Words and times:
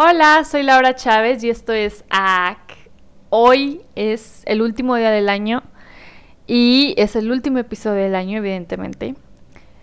Hola, 0.00 0.44
soy 0.44 0.62
Laura 0.62 0.94
Chávez 0.94 1.42
y 1.42 1.50
esto 1.50 1.72
es 1.72 2.04
AC. 2.08 2.56
Hoy 3.30 3.80
es 3.96 4.44
el 4.46 4.62
último 4.62 4.94
día 4.94 5.10
del 5.10 5.28
año 5.28 5.64
y 6.46 6.94
es 6.96 7.16
el 7.16 7.32
último 7.32 7.58
episodio 7.58 8.04
del 8.04 8.14
año, 8.14 8.38
evidentemente. 8.38 9.16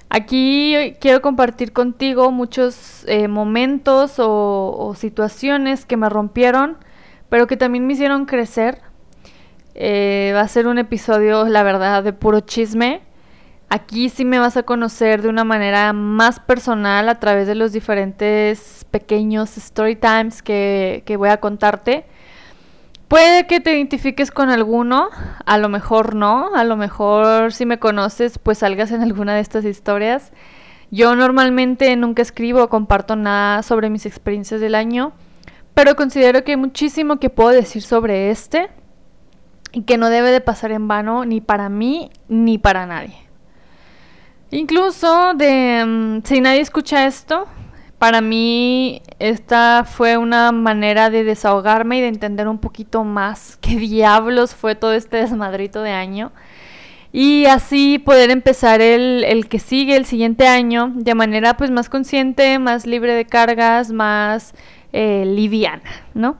Aquí 0.07 0.95
quiero 1.01 1.21
compartir 1.21 1.73
contigo 1.73 2.31
muchos 2.31 3.03
eh, 3.09 3.27
momentos 3.27 4.13
o, 4.17 4.93
situaciones 4.95 5.85
que 5.85 5.97
me 5.97 6.07
rompieron, 6.07 6.77
pero 7.27 7.45
que 7.45 7.57
también 7.57 7.85
me 7.85 7.91
hicieron 7.91 8.23
crecer. 8.25 8.79
Eh, 9.73 10.31
va 10.33 10.39
a 10.39 10.47
ser 10.47 10.67
un 10.67 10.77
episodio, 10.77 11.43
la 11.43 11.61
verdad, 11.63 12.05
de 12.05 12.13
puro 12.13 12.39
chisme. 12.39 13.01
Aquí 13.69 14.09
sí 14.09 14.25
me 14.25 14.39
vas 14.39 14.57
a 14.57 14.63
conocer 14.63 15.21
de 15.21 15.29
una 15.29 15.43
manera 15.43 15.91
más 15.91 16.39
personal 16.39 17.09
a 17.09 17.19
través 17.19 17.47
de 17.47 17.55
los 17.55 17.71
diferentes 17.71 18.85
pequeños 18.91 19.57
story 19.57 19.95
times 19.95 20.41
que, 20.43 21.03
que 21.05 21.17
voy 21.17 21.29
a 21.29 21.37
contarte. 21.37 22.05
Puede 23.07 23.45
que 23.45 23.59
te 23.59 23.75
identifiques 23.75 24.31
con 24.31 24.49
alguno, 24.49 25.09
a 25.45 25.57
lo 25.57 25.69
mejor 25.69 26.15
no, 26.15 26.55
a 26.55 26.63
lo 26.63 26.75
mejor 26.75 27.53
si 27.53 27.65
me 27.65 27.79
conoces 27.79 28.39
pues 28.39 28.59
salgas 28.59 28.91
en 28.91 29.01
alguna 29.03 29.35
de 29.35 29.41
estas 29.41 29.65
historias. 29.65 30.31
Yo 30.91 31.15
normalmente 31.15 31.95
nunca 31.95 32.21
escribo 32.21 32.63
o 32.63 32.69
comparto 32.69 33.15
nada 33.15 33.63
sobre 33.63 33.89
mis 33.89 34.05
experiencias 34.05 34.61
del 34.61 34.75
año, 34.75 35.13
pero 35.73 35.95
considero 35.95 36.43
que 36.43 36.51
hay 36.51 36.57
muchísimo 36.57 37.19
que 37.19 37.29
puedo 37.29 37.49
decir 37.49 37.81
sobre 37.81 38.29
este 38.29 38.69
y 39.71 39.81
que 39.81 39.97
no 39.97 40.09
debe 40.09 40.31
de 40.31 40.41
pasar 40.41 40.71
en 40.71 40.87
vano 40.87 41.25
ni 41.25 41.41
para 41.41 41.69
mí 41.69 42.09
ni 42.27 42.57
para 42.57 42.85
nadie. 42.85 43.24
Incluso 44.51 45.33
de 45.33 45.83
mm, 45.85 46.21
si 46.23 46.41
nadie 46.41 46.61
escucha 46.61 47.07
esto, 47.07 47.47
para 47.97 48.21
mí 48.21 49.01
esta 49.19 49.83
fue 49.85 50.17
una 50.17 50.51
manera 50.51 51.09
de 51.09 51.23
desahogarme 51.23 51.97
y 51.97 52.01
de 52.01 52.07
entender 52.07 52.47
un 52.47 52.59
poquito 52.59 53.03
más 53.03 53.57
qué 53.61 53.75
diablos 53.77 54.53
fue 54.55 54.75
todo 54.75 54.93
este 54.93 55.17
desmadrito 55.17 55.81
de 55.81 55.91
año. 55.91 56.31
Y 57.11 57.45
así 57.45 57.97
poder 57.97 58.29
empezar 58.29 58.81
el, 58.81 59.23
el, 59.23 59.47
que 59.47 59.59
sigue, 59.59 59.95
el 59.95 60.05
siguiente 60.05 60.47
año, 60.47 60.91
de 60.95 61.15
manera 61.15 61.55
pues 61.55 61.71
más 61.71 61.87
consciente, 61.87 62.59
más 62.59 62.85
libre 62.85 63.13
de 63.13 63.25
cargas, 63.25 63.89
más 63.91 64.53
eh, 64.91 65.23
liviana, 65.25 65.89
¿no? 66.13 66.37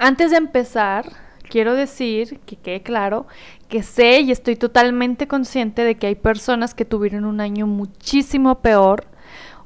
Antes 0.00 0.32
de 0.32 0.38
empezar, 0.38 1.06
quiero 1.48 1.74
decir, 1.74 2.40
que 2.46 2.56
quede 2.56 2.82
claro, 2.82 3.26
que 3.68 3.82
sé 3.82 4.20
y 4.20 4.30
estoy 4.30 4.56
totalmente 4.56 5.28
consciente 5.28 5.82
de 5.82 5.96
que 5.96 6.08
hay 6.08 6.14
personas 6.14 6.74
que 6.74 6.84
tuvieron 6.84 7.24
un 7.24 7.40
año 7.40 7.66
muchísimo 7.66 8.60
peor 8.60 9.06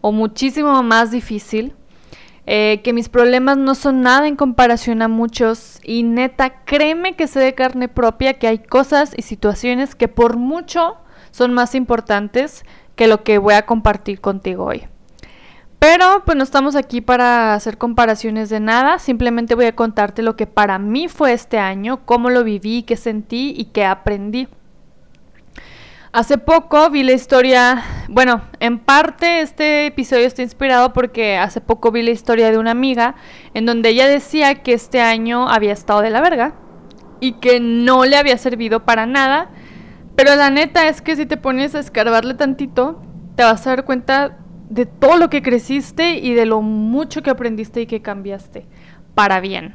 o 0.01 0.13
muchísimo 0.13 0.83
más 0.83 1.11
difícil. 1.11 1.75
Eh, 2.51 2.81
que 2.83 2.95
mis 2.95 3.11
problemas 3.11 3.59
no 3.59 3.75
son 3.75 4.01
nada 4.01 4.27
en 4.27 4.35
comparación 4.35 5.03
a 5.03 5.09
muchos 5.09 5.81
y 5.85 6.03
neta, 6.03 6.65
créeme 6.65 7.15
que 7.15 7.27
sé 7.27 7.41
de 7.41 7.55
carne 7.55 7.89
propia 7.89 8.39
que 8.39 8.49
hay 8.49 8.59
cosas 8.61 9.13
y 9.15 9.21
situaciones 9.21 9.95
que 9.95 10.09
por 10.09 10.39
mucho 10.39 10.97
son 11.31 11.53
más 11.53 11.75
importantes 11.75 12.65
que 12.97 13.07
lo 13.07 13.23
que 13.23 13.37
voy 13.37 13.53
a 13.53 13.67
compartir 13.67 14.23
contigo 14.23 14.65
hoy. 14.65 14.87
Pero 15.79 16.23
pues 16.25 16.37
no 16.37 16.43
estamos 16.43 16.75
aquí 16.75 17.01
para 17.01 17.55
hacer 17.55 17.79
comparaciones 17.79 18.51
de 18.51 18.59
nada, 18.59 18.99
simplemente 18.99 19.55
voy 19.55 19.67
a 19.67 19.77
contarte 19.77 20.23
lo 20.23 20.35
que 20.35 20.47
para 20.47 20.79
mí 20.79 21.07
fue 21.07 21.33
este 21.33 21.59
año, 21.59 22.05
cómo 22.05 22.31
lo 22.31 22.43
viví, 22.43 22.83
qué 22.83 22.97
sentí 22.97 23.55
y 23.57 23.67
qué 23.67 23.85
aprendí. 23.85 24.49
Hace 26.11 26.37
poco 26.39 26.91
vi 26.91 27.05
la 27.05 27.13
historia, 27.13 27.85
bueno, 28.09 28.41
en 28.59 28.81
parte 28.81 29.41
este 29.41 29.87
episodio 29.87 30.27
está 30.27 30.43
inspirado 30.43 30.93
porque 30.93 31.37
hace 31.37 31.61
poco 31.61 31.93
vi 31.93 32.03
la 32.03 32.11
historia 32.11 32.51
de 32.51 32.59
una 32.59 32.73
amiga 32.73 33.15
en 33.55 33.67
donde 33.67 33.91
ella 33.91 34.09
decía 34.09 34.57
que 34.63 34.73
este 34.73 35.01
año 35.01 35.49
había 35.49 35.75
estado 35.75 36.01
de 36.01 36.11
la 36.11 36.21
verga 36.21 36.55
y 37.21 37.33
que 37.35 37.61
no 37.61 38.05
le 38.05 38.17
había 38.17 38.37
servido 38.37 38.85
para 38.85 39.07
nada, 39.07 39.51
pero 40.17 40.35
la 40.35 40.51
neta 40.51 40.89
es 40.89 41.03
que 41.03 41.15
si 41.15 41.25
te 41.25 41.37
pones 41.37 41.77
a 41.77 41.79
escarbarle 41.79 42.35
tantito, 42.35 43.01
te 43.37 43.45
vas 43.45 43.65
a 43.67 43.71
dar 43.71 43.85
cuenta 43.85 44.39
de 44.69 44.87
todo 44.87 45.17
lo 45.17 45.31
que 45.31 45.43
creciste 45.43 46.19
y 46.19 46.35
de 46.35 46.47
lo 46.47 46.61
mucho 46.63 47.23
que 47.23 47.31
aprendiste 47.31 47.81
y 47.83 47.87
que 47.87 48.03
cambiaste 48.03 48.67
para 49.15 49.41
bien. 49.41 49.75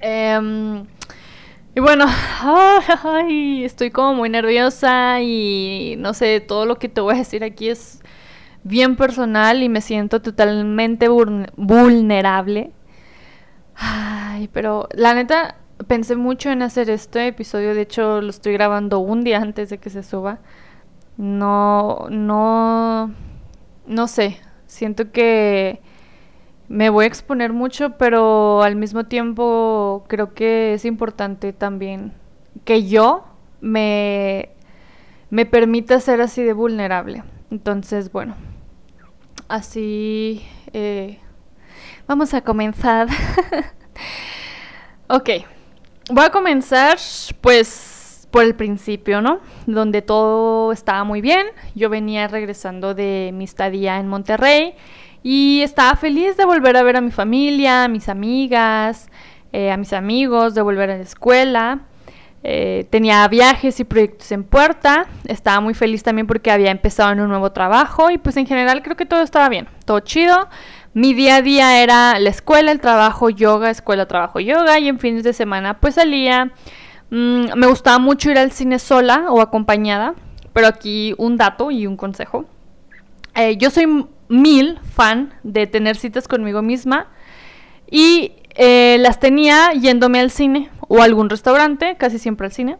Eh, 0.00 0.84
y 1.74 1.80
bueno, 1.80 2.06
ay, 3.04 3.64
estoy 3.64 3.90
como 3.90 4.14
muy 4.14 4.28
nerviosa 4.28 5.20
y 5.20 5.94
no 5.98 6.14
sé, 6.14 6.40
todo 6.40 6.66
lo 6.66 6.78
que 6.78 6.88
te 6.88 7.00
voy 7.00 7.14
a 7.14 7.18
decir 7.18 7.44
aquí 7.44 7.68
es 7.68 8.00
bien 8.64 8.96
personal 8.96 9.62
y 9.62 9.68
me 9.68 9.80
siento 9.80 10.20
totalmente 10.20 11.08
vulnerable. 11.08 12.72
Ay, 13.76 14.48
pero 14.52 14.88
la 14.92 15.14
neta 15.14 15.56
pensé 15.86 16.16
mucho 16.16 16.50
en 16.50 16.62
hacer 16.62 16.90
este 16.90 17.28
episodio, 17.28 17.74
de 17.74 17.82
hecho 17.82 18.20
lo 18.20 18.30
estoy 18.30 18.52
grabando 18.52 18.98
un 18.98 19.22
día 19.24 19.38
antes 19.40 19.70
de 19.70 19.78
que 19.78 19.90
se 19.90 20.02
suba. 20.02 20.40
No, 21.16 22.06
no, 22.10 23.14
no 23.90 24.06
sé, 24.06 24.38
siento 24.66 25.10
que 25.10 25.80
me 26.68 26.90
voy 26.90 27.04
a 27.04 27.08
exponer 27.08 27.52
mucho, 27.52 27.98
pero 27.98 28.62
al 28.62 28.76
mismo 28.76 29.04
tiempo 29.06 30.04
creo 30.08 30.32
que 30.32 30.74
es 30.74 30.84
importante 30.84 31.52
también 31.52 32.12
que 32.64 32.86
yo 32.86 33.24
me, 33.60 34.50
me 35.28 35.44
permita 35.44 35.98
ser 35.98 36.20
así 36.20 36.44
de 36.44 36.52
vulnerable. 36.52 37.24
Entonces, 37.50 38.12
bueno, 38.12 38.36
así 39.48 40.46
eh, 40.72 41.18
vamos 42.06 42.32
a 42.32 42.42
comenzar. 42.42 43.08
ok, 45.08 45.30
voy 46.10 46.24
a 46.24 46.30
comenzar 46.30 46.96
pues 47.40 47.99
por 48.30 48.44
el 48.44 48.54
principio, 48.54 49.20
¿no? 49.20 49.40
Donde 49.66 50.02
todo 50.02 50.72
estaba 50.72 51.04
muy 51.04 51.20
bien. 51.20 51.46
Yo 51.74 51.90
venía 51.90 52.28
regresando 52.28 52.94
de 52.94 53.30
mi 53.34 53.44
estadía 53.44 53.98
en 53.98 54.08
Monterrey 54.08 54.74
y 55.22 55.60
estaba 55.62 55.96
feliz 55.96 56.36
de 56.36 56.44
volver 56.44 56.76
a 56.76 56.82
ver 56.82 56.96
a 56.96 57.00
mi 57.00 57.10
familia, 57.10 57.84
a 57.84 57.88
mis 57.88 58.08
amigas, 58.08 59.08
eh, 59.52 59.70
a 59.70 59.76
mis 59.76 59.92
amigos, 59.92 60.54
de 60.54 60.62
volver 60.62 60.90
a 60.90 60.96
la 60.96 61.02
escuela. 61.02 61.80
Eh, 62.42 62.86
tenía 62.88 63.28
viajes 63.28 63.80
y 63.80 63.84
proyectos 63.84 64.32
en 64.32 64.44
puerta. 64.44 65.06
Estaba 65.26 65.60
muy 65.60 65.74
feliz 65.74 66.02
también 66.02 66.26
porque 66.26 66.50
había 66.50 66.70
empezado 66.70 67.12
en 67.12 67.20
un 67.20 67.28
nuevo 67.28 67.52
trabajo 67.52 68.10
y 68.10 68.18
pues 68.18 68.36
en 68.36 68.46
general 68.46 68.82
creo 68.82 68.96
que 68.96 69.06
todo 69.06 69.22
estaba 69.22 69.48
bien, 69.48 69.68
todo 69.84 70.00
chido. 70.00 70.48
Mi 70.94 71.12
día 71.12 71.36
a 71.36 71.42
día 71.42 71.82
era 71.82 72.18
la 72.18 72.30
escuela, 72.30 72.72
el 72.72 72.80
trabajo, 72.80 73.28
yoga, 73.30 73.70
escuela, 73.70 74.06
trabajo, 74.06 74.40
yoga 74.40 74.78
y 74.78 74.88
en 74.88 74.98
fines 74.98 75.22
de 75.22 75.32
semana 75.32 75.80
pues 75.80 75.96
salía. 75.96 76.50
Mm, 77.10 77.56
me 77.56 77.66
gustaba 77.66 77.98
mucho 77.98 78.30
ir 78.30 78.38
al 78.38 78.52
cine 78.52 78.78
sola 78.78 79.26
o 79.30 79.40
acompañada, 79.40 80.14
pero 80.52 80.66
aquí 80.66 81.14
un 81.18 81.36
dato 81.36 81.70
y 81.70 81.86
un 81.86 81.96
consejo. 81.96 82.46
Eh, 83.34 83.56
yo 83.56 83.70
soy 83.70 84.06
mil 84.28 84.78
fan 84.94 85.34
de 85.42 85.66
tener 85.66 85.96
citas 85.96 86.28
conmigo 86.28 86.62
misma 86.62 87.08
y 87.90 88.32
eh, 88.54 88.96
las 89.00 89.18
tenía 89.20 89.72
yéndome 89.72 90.20
al 90.20 90.30
cine 90.30 90.70
o 90.88 91.00
a 91.00 91.04
algún 91.04 91.30
restaurante, 91.30 91.96
casi 91.96 92.18
siempre 92.18 92.46
al 92.46 92.52
cine. 92.52 92.76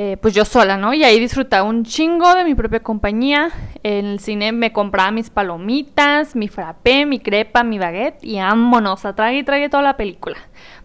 Eh, 0.00 0.16
pues 0.16 0.32
yo 0.32 0.44
sola, 0.44 0.76
¿no? 0.76 0.94
Y 0.94 1.02
ahí 1.02 1.18
disfrutaba 1.18 1.68
un 1.68 1.84
chingo 1.84 2.32
de 2.36 2.44
mi 2.44 2.54
propia 2.54 2.80
compañía. 2.80 3.50
En 3.82 4.06
el 4.06 4.20
cine 4.20 4.52
me 4.52 4.72
compraba 4.72 5.10
mis 5.10 5.28
palomitas, 5.28 6.36
mi 6.36 6.46
frappé, 6.46 7.04
mi 7.04 7.18
crepa, 7.18 7.64
mi 7.64 7.80
baguette 7.80 8.22
y 8.22 8.36
vámonos, 8.36 9.04
a 9.04 9.16
trague 9.16 9.38
y 9.38 9.42
trague 9.42 9.68
toda 9.68 9.82
la 9.82 9.96
película. 9.96 10.36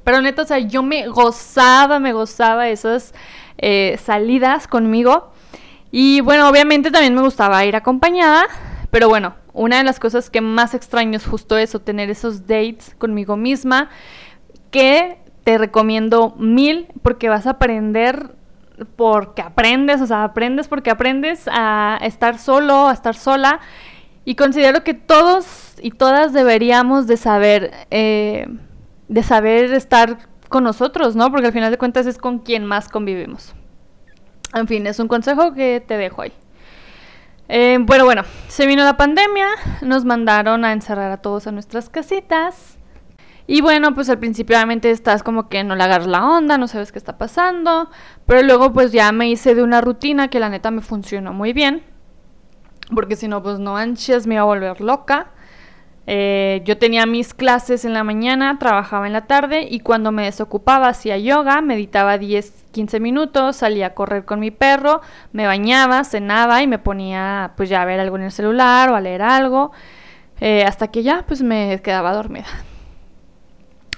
Pero 0.03 0.21
neta, 0.21 0.41
o 0.41 0.45
sea, 0.45 0.59
yo 0.59 0.83
me 0.83 1.07
gozaba, 1.07 1.99
me 1.99 2.13
gozaba 2.13 2.69
esas 2.69 3.13
eh, 3.57 3.99
salidas 4.03 4.67
conmigo. 4.67 5.31
Y 5.91 6.21
bueno, 6.21 6.49
obviamente 6.49 6.91
también 6.91 7.13
me 7.15 7.21
gustaba 7.21 7.63
ir 7.65 7.75
acompañada, 7.75 8.45
pero 8.89 9.09
bueno, 9.09 9.35
una 9.53 9.77
de 9.77 9.83
las 9.83 9.99
cosas 9.99 10.29
que 10.29 10.41
más 10.41 10.73
extraño 10.73 11.17
es 11.17 11.25
justo 11.25 11.57
eso, 11.57 11.79
tener 11.79 12.09
esos 12.09 12.47
dates 12.47 12.95
conmigo 12.97 13.37
misma, 13.37 13.89
que 14.71 15.19
te 15.43 15.57
recomiendo 15.57 16.33
mil 16.37 16.87
porque 17.03 17.29
vas 17.29 17.45
a 17.45 17.51
aprender 17.51 18.31
porque 18.95 19.41
aprendes, 19.41 20.01
o 20.01 20.07
sea, 20.07 20.23
aprendes 20.23 20.67
porque 20.67 20.89
aprendes 20.89 21.47
a 21.51 21.99
estar 22.01 22.39
solo, 22.39 22.87
a 22.87 22.93
estar 22.93 23.15
sola. 23.15 23.59
Y 24.25 24.35
considero 24.35 24.83
que 24.83 24.93
todos 24.93 25.75
y 25.81 25.91
todas 25.91 26.33
deberíamos 26.33 27.07
de 27.07 27.17
saber, 27.17 27.71
eh, 27.91 28.47
de 29.07 29.23
saber 29.23 29.73
estar 29.73 30.17
con 30.49 30.63
nosotros, 30.63 31.15
¿no? 31.15 31.31
Porque 31.31 31.47
al 31.47 31.53
final 31.53 31.71
de 31.71 31.77
cuentas 31.77 32.05
es 32.05 32.17
con 32.17 32.39
quien 32.39 32.65
más 32.65 32.89
convivimos. 32.89 33.53
En 34.53 34.67
fin, 34.67 34.85
es 34.85 34.99
un 34.99 35.07
consejo 35.07 35.53
que 35.53 35.83
te 35.85 35.97
dejo 35.97 36.21
ahí. 36.21 36.33
Eh, 37.49 37.77
bueno, 37.81 38.05
bueno, 38.05 38.23
se 38.47 38.65
vino 38.65 38.83
la 38.83 38.95
pandemia, 38.95 39.47
nos 39.81 40.05
mandaron 40.05 40.63
a 40.63 40.71
encerrar 40.71 41.11
a 41.11 41.17
todos 41.17 41.47
a 41.47 41.51
nuestras 41.51 41.89
casitas. 41.89 42.77
Y 43.45 43.61
bueno, 43.61 43.93
pues 43.93 44.09
al 44.09 44.19
principio 44.19 44.55
obviamente 44.55 44.89
estás 44.89 45.21
como 45.21 45.49
que 45.49 45.63
no 45.65 45.75
le 45.75 45.83
agarras 45.83 46.07
la 46.07 46.25
onda, 46.25 46.57
no 46.57 46.67
sabes 46.67 46.91
qué 46.91 46.99
está 46.99 47.17
pasando. 47.17 47.89
Pero 48.25 48.41
luego 48.43 48.71
pues 48.71 48.91
ya 48.91 49.11
me 49.11 49.29
hice 49.29 49.55
de 49.55 49.63
una 49.63 49.81
rutina 49.81 50.29
que 50.29 50.39
la 50.39 50.49
neta 50.49 50.71
me 50.71 50.81
funcionó 50.81 51.33
muy 51.33 51.51
bien. 51.51 51.83
Porque 52.93 53.15
si 53.15 53.27
no, 53.27 53.43
pues 53.43 53.59
no 53.59 53.75
ansias 53.75 54.27
me 54.27 54.35
iba 54.35 54.43
a 54.43 54.45
volver 54.45 54.79
loca. 54.79 55.31
Eh, 56.05 56.61
yo 56.65 56.77
tenía 56.77 57.05
mis 57.05 57.33
clases 57.33 57.85
en 57.85 57.93
la 57.93 58.03
mañana, 58.03 58.59
trabajaba 58.59 59.07
en 59.07 59.13
la 59.13 59.25
tarde 59.25 59.67
y 59.69 59.79
cuando 59.79 60.11
me 60.11 60.25
desocupaba 60.25 60.89
hacía 60.89 61.17
yoga, 61.17 61.61
meditaba 61.61 62.17
10, 62.17 62.65
15 62.71 62.99
minutos, 62.99 63.55
salía 63.55 63.87
a 63.87 63.93
correr 63.93 64.25
con 64.25 64.41
mi 64.41 64.51
perro, 64.51 65.01
me 65.31 65.47
bañaba, 65.47 66.03
cenaba 66.03 66.61
y 66.61 66.67
me 66.67 66.77
ponía 66.77 67.53
pues 67.55 67.69
ya 67.69 67.81
a 67.81 67.85
ver 67.85 68.01
algo 68.01 68.17
en 68.17 68.23
el 68.23 68.31
celular 68.31 68.89
o 68.89 68.95
a 68.95 69.01
leer 69.01 69.21
algo, 69.21 69.71
eh, 70.41 70.65
hasta 70.65 70.89
que 70.89 71.03
ya 71.03 71.23
pues 71.25 71.41
me 71.41 71.81
quedaba 71.81 72.13
dormida. 72.13 72.47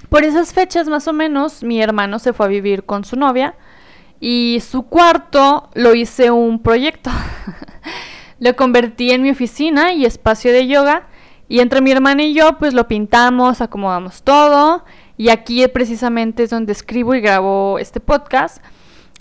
Por 0.08 0.22
esas 0.22 0.52
fechas 0.52 0.88
más 0.88 1.08
o 1.08 1.12
menos 1.12 1.64
mi 1.64 1.82
hermano 1.82 2.20
se 2.20 2.32
fue 2.32 2.46
a 2.46 2.48
vivir 2.48 2.84
con 2.84 3.04
su 3.04 3.16
novia 3.16 3.56
y 4.20 4.62
su 4.64 4.84
cuarto 4.84 5.70
lo 5.74 5.96
hice 5.96 6.30
un 6.30 6.62
proyecto. 6.62 7.10
lo 8.38 8.54
convertí 8.54 9.10
en 9.10 9.22
mi 9.22 9.30
oficina 9.30 9.92
y 9.92 10.04
espacio 10.04 10.52
de 10.52 10.68
yoga 10.68 11.08
y 11.48 11.60
entre 11.60 11.80
mi 11.80 11.92
hermana 11.92 12.24
y 12.24 12.34
yo, 12.34 12.58
pues 12.58 12.74
lo 12.74 12.88
pintamos, 12.88 13.60
acomodamos 13.60 14.22
todo. 14.22 14.84
Y 15.16 15.28
aquí 15.28 15.66
precisamente 15.68 16.42
es 16.42 16.50
donde 16.50 16.72
escribo 16.72 17.14
y 17.14 17.20
grabo 17.20 17.78
este 17.78 18.00
podcast. 18.00 18.62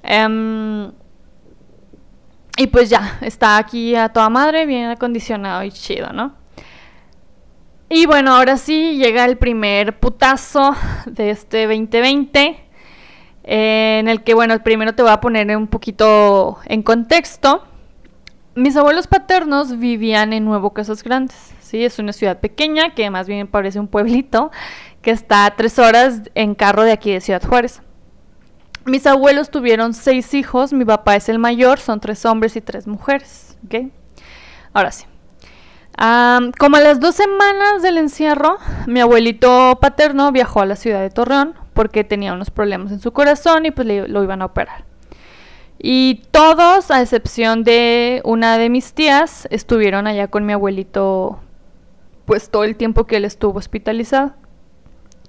Em, 0.04 0.92
y 2.58 2.68
pues 2.68 2.90
ya, 2.90 3.18
está 3.22 3.58
aquí 3.58 3.96
a 3.96 4.10
toda 4.10 4.30
madre, 4.30 4.66
bien 4.66 4.90
acondicionado 4.90 5.64
y 5.64 5.72
chido, 5.72 6.12
¿no? 6.14 6.34
Y 7.90 8.08
bueno, 8.08 8.36
ahora 8.36 8.58
sí 8.58 8.98
llega 8.98 9.26
el 9.26 9.38
primer 9.38 10.00
putazo 10.00 10.76
de 11.06 11.30
este 11.30 11.68
2020. 11.68 12.62
en 13.48 14.08
el 14.08 14.24
que, 14.24 14.34
bueno, 14.34 14.58
primero 14.64 14.96
te 14.96 15.04
voy 15.04 15.12
a 15.12 15.22
poner 15.22 15.56
un 15.56 15.68
poquito 15.68 16.58
en 16.66 16.82
contexto. 16.82 17.64
Mis 18.56 18.76
abuelos 18.76 19.06
paternos 19.06 19.78
vivían 19.78 20.34
en 20.34 20.46
Nuevo 20.46 20.74
Casas 20.74 21.04
Grandes. 21.04 21.55
¿Sí? 21.66 21.84
Es 21.84 22.00
una 22.00 22.14
ciudad 22.14 22.40
pequeña 22.40 22.94
que 22.94 23.10
más 23.10 23.28
bien 23.28 23.48
parece 23.48 23.80
un 23.80 23.88
pueblito 23.88 24.52
que 25.02 25.12
está 25.12 25.46
a 25.46 25.56
tres 25.56 25.80
horas 25.80 26.22
en 26.36 26.56
carro 26.56 26.84
de 26.84 26.92
aquí 26.92 27.12
de 27.12 27.22
Ciudad 27.22 27.44
Juárez. 27.44 27.82
Mis 28.86 29.08
abuelos 29.08 29.50
tuvieron 29.50 29.94
seis 29.94 30.34
hijos, 30.34 30.72
mi 30.72 30.86
papá 30.86 31.16
es 31.16 31.28
el 31.28 31.40
mayor, 31.40 31.80
son 31.80 32.00
tres 32.00 32.24
hombres 32.26 32.56
y 32.56 32.62
tres 32.62 32.86
mujeres. 32.86 33.58
Ahora 34.74 34.92
sí. 34.92 35.06
como 36.60 36.78
a 36.78 36.82
las 36.82 37.00
dos 37.00 37.16
semanas 37.16 37.82
del 37.82 37.98
encierro, 37.98 38.58
mi 38.86 39.00
abuelito 39.00 39.80
paterno 39.82 40.32
viajó 40.32 40.62
a 40.62 40.66
la 40.66 40.76
ciudad 40.76 41.02
de 41.02 41.10
Torreón 41.10 41.56
porque 41.74 42.04
tenía 42.04 42.34
unos 42.34 42.52
problemas 42.52 42.92
en 42.92 43.00
su 43.00 43.12
corazón 43.12 43.66
y 43.66 43.72
pues 43.72 43.88
lo 43.88 44.24
iban 44.24 44.42
a 44.42 44.46
operar. 44.46 44.86
Y 45.78 46.22
todos, 46.32 46.90
a 46.90 47.02
excepción 47.02 47.64
de 47.64 48.22
una 48.24 48.58
de 48.58 48.70
mis 48.70 48.94
tías, 48.94 49.48
estuvieron 49.52 50.08
allá 50.08 50.30
con 50.30 50.46
mi 50.46 50.54
abuelito 50.54 51.42
pues 52.26 52.50
todo 52.50 52.64
el 52.64 52.76
tiempo 52.76 53.06
que 53.06 53.18
él 53.18 53.26
estuvo 53.26 53.58
hospitalizado. 53.58 54.34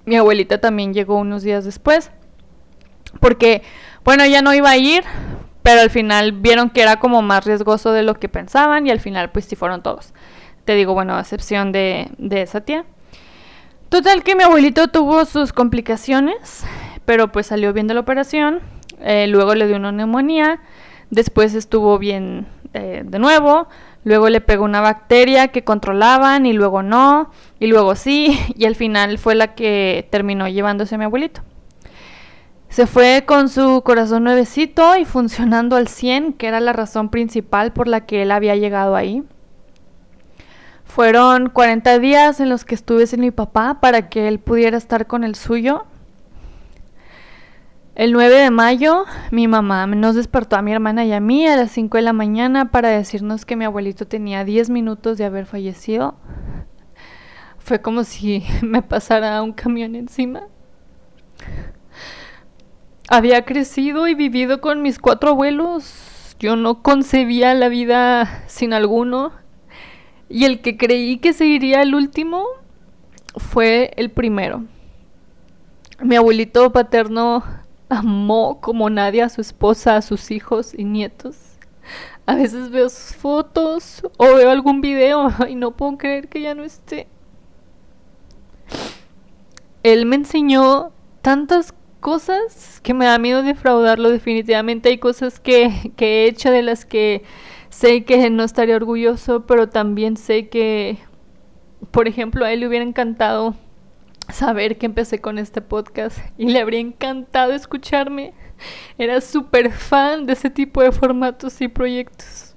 Mi 0.05 0.15
abuelita 0.15 0.59
también 0.59 0.93
llegó 0.93 1.17
unos 1.17 1.43
días 1.43 1.65
después, 1.65 2.11
porque, 3.19 3.61
bueno, 4.03 4.23
ella 4.23 4.41
no 4.41 4.53
iba 4.53 4.69
a 4.69 4.77
ir, 4.77 5.03
pero 5.63 5.81
al 5.81 5.89
final 5.89 6.31
vieron 6.31 6.69
que 6.69 6.81
era 6.81 6.97
como 6.97 7.21
más 7.21 7.45
riesgoso 7.45 7.91
de 7.91 8.03
lo 8.03 8.15
que 8.15 8.29
pensaban 8.29 8.87
y 8.87 8.91
al 8.91 8.99
final 8.99 9.31
pues 9.31 9.45
sí 9.45 9.55
fueron 9.55 9.83
todos. 9.83 10.13
Te 10.65 10.75
digo, 10.75 10.93
bueno, 10.93 11.15
a 11.15 11.21
excepción 11.21 11.71
de, 11.71 12.09
de 12.17 12.41
esa 12.41 12.61
tía. 12.61 12.85
Total 13.89 14.23
que 14.23 14.35
mi 14.35 14.43
abuelito 14.43 14.89
tuvo 14.89 15.23
sus 15.25 15.53
complicaciones, 15.53 16.65
pero 17.05 17.31
pues 17.31 17.47
salió 17.47 17.71
bien 17.71 17.87
de 17.87 17.93
la 17.93 18.01
operación, 18.01 18.59
eh, 18.99 19.27
luego 19.27 19.55
le 19.55 19.67
dio 19.67 19.77
una 19.77 19.93
neumonía, 19.93 20.59
después 21.09 21.53
estuvo 21.53 21.97
bien 21.97 22.47
eh, 22.73 23.03
de 23.05 23.19
nuevo, 23.19 23.67
luego 24.07 24.29
le 24.29 24.39
pegó 24.39 24.63
una 24.63 24.79
bacteria 24.79 25.49
que 25.49 25.65
controlaban 25.65 26.45
y 26.45 26.53
luego 26.53 26.81
no, 26.81 27.29
y 27.59 27.67
luego 27.67 27.95
sí, 27.95 28.39
y 28.55 28.65
al 28.65 28.75
final 28.75 29.17
fue 29.17 29.35
la 29.35 29.53
que 29.53 30.07
terminó 30.09 30.47
llevándose 30.47 30.95
a 30.95 30.97
mi 30.97 31.03
abuelito. 31.03 31.41
Se 32.69 32.87
fue 32.87 33.23
con 33.25 33.49
su 33.49 33.81
corazón 33.83 34.23
nuevecito 34.23 34.95
y 34.97 35.03
funcionando 35.03 35.75
al 35.75 35.87
100, 35.87 36.33
que 36.33 36.47
era 36.47 36.59
la 36.59 36.73
razón 36.73 37.09
principal 37.09 37.73
por 37.73 37.87
la 37.87 38.05
que 38.05 38.21
él 38.21 38.31
había 38.31 38.55
llegado 38.55 38.95
ahí. 38.95 39.23
Fueron 40.85 41.49
40 41.49 41.99
días 41.99 42.39
en 42.39 42.49
los 42.49 42.63
que 42.65 42.75
estuve 42.75 43.07
sin 43.07 43.19
mi 43.19 43.31
papá 43.31 43.79
para 43.81 44.09
que 44.09 44.27
él 44.27 44.39
pudiera 44.39 44.77
estar 44.77 45.05
con 45.05 45.23
el 45.23 45.35
suyo. 45.35 45.85
El 47.97 48.13
9 48.13 48.35
de 48.35 48.51
mayo, 48.51 49.05
mi 49.31 49.47
mamá 49.47 49.87
nos 49.87 50.13
despertó 50.13 50.55
a 50.55 50.61
mi 50.61 50.71
hermana 50.71 51.03
y 51.03 51.13
a 51.13 51.19
mí 51.19 51.47
a 51.47 51.55
las 51.55 51.71
5 51.71 51.97
de 51.97 52.03
la 52.03 52.13
mañana 52.13 52.69
para 52.69 52.89
decirnos 52.89 53.43
que 53.43 53.55
mi 53.55 53.65
abuelito 53.65 54.05
tenía 54.05 54.43
10 54.43 54.69
minutos 54.69 55.17
de 55.17 55.25
haber 55.25 55.47
fallecido. 55.47 56.13
Fue 57.57 57.81
como 57.81 58.03
si 58.03 58.43
me 58.61 58.83
pasara 58.83 59.41
un 59.41 59.51
camión 59.51 59.95
encima. 59.95 60.43
Había 63.09 63.45
crecido 63.45 64.07
y 64.07 64.13
vivido 64.13 64.61
con 64.61 64.83
mis 64.83 64.99
cuatro 64.99 65.31
abuelos. 65.31 66.35
Yo 66.39 66.55
no 66.55 66.83
concebía 66.83 67.55
la 67.55 67.67
vida 67.67 68.43
sin 68.45 68.73
alguno. 68.73 69.31
Y 70.29 70.45
el 70.45 70.61
que 70.61 70.77
creí 70.77 71.17
que 71.17 71.33
seguiría 71.33 71.81
el 71.81 71.95
último 71.95 72.43
fue 73.37 73.89
el 73.97 74.11
primero. 74.11 74.65
Mi 75.99 76.15
abuelito 76.15 76.71
paterno 76.71 77.43
amó 77.89 78.59
como 78.61 78.89
nadie 78.89 79.21
a 79.21 79.29
su 79.29 79.41
esposa, 79.41 79.95
a 79.95 80.01
sus 80.01 80.31
hijos 80.31 80.73
y 80.77 80.83
nietos. 80.83 81.37
A 82.25 82.35
veces 82.35 82.69
veo 82.69 82.89
sus 82.89 83.15
fotos 83.15 84.03
o 84.17 84.35
veo 84.35 84.49
algún 84.49 84.81
video 84.81 85.29
y 85.49 85.55
no 85.55 85.71
puedo 85.71 85.97
creer 85.97 86.27
que 86.27 86.41
ya 86.41 86.53
no 86.55 86.63
esté. 86.63 87.07
Él 89.83 90.05
me 90.05 90.17
enseñó 90.17 90.91
tantas 91.21 91.73
cosas 91.99 92.81
que 92.83 92.93
me 92.93 93.05
da 93.05 93.17
miedo 93.17 93.43
defraudarlo 93.43 94.09
definitivamente. 94.09 94.89
Hay 94.89 94.97
cosas 94.97 95.39
que, 95.39 95.93
que 95.95 96.25
he 96.25 96.27
hecho 96.27 96.51
de 96.51 96.61
las 96.61 96.85
que 96.85 97.23
sé 97.69 98.03
que 98.03 98.29
no 98.29 98.43
estaría 98.43 98.75
orgulloso, 98.75 99.45
pero 99.45 99.69
también 99.69 100.17
sé 100.17 100.49
que, 100.49 100.97
por 101.91 102.07
ejemplo, 102.07 102.43
a 102.43 102.51
él 102.51 102.61
le 102.61 102.67
hubiera 102.67 102.83
encantado 102.83 103.55
saber 104.29 104.77
que 104.77 104.85
empecé 104.85 105.19
con 105.19 105.37
este 105.37 105.61
podcast 105.61 106.19
y 106.37 106.49
le 106.49 106.59
habría 106.59 106.79
encantado 106.79 107.53
escucharme. 107.53 108.33
Era 108.97 109.21
súper 109.21 109.71
fan 109.71 110.25
de 110.25 110.33
ese 110.33 110.49
tipo 110.49 110.81
de 110.81 110.91
formatos 110.91 111.61
y 111.61 111.67
proyectos. 111.67 112.55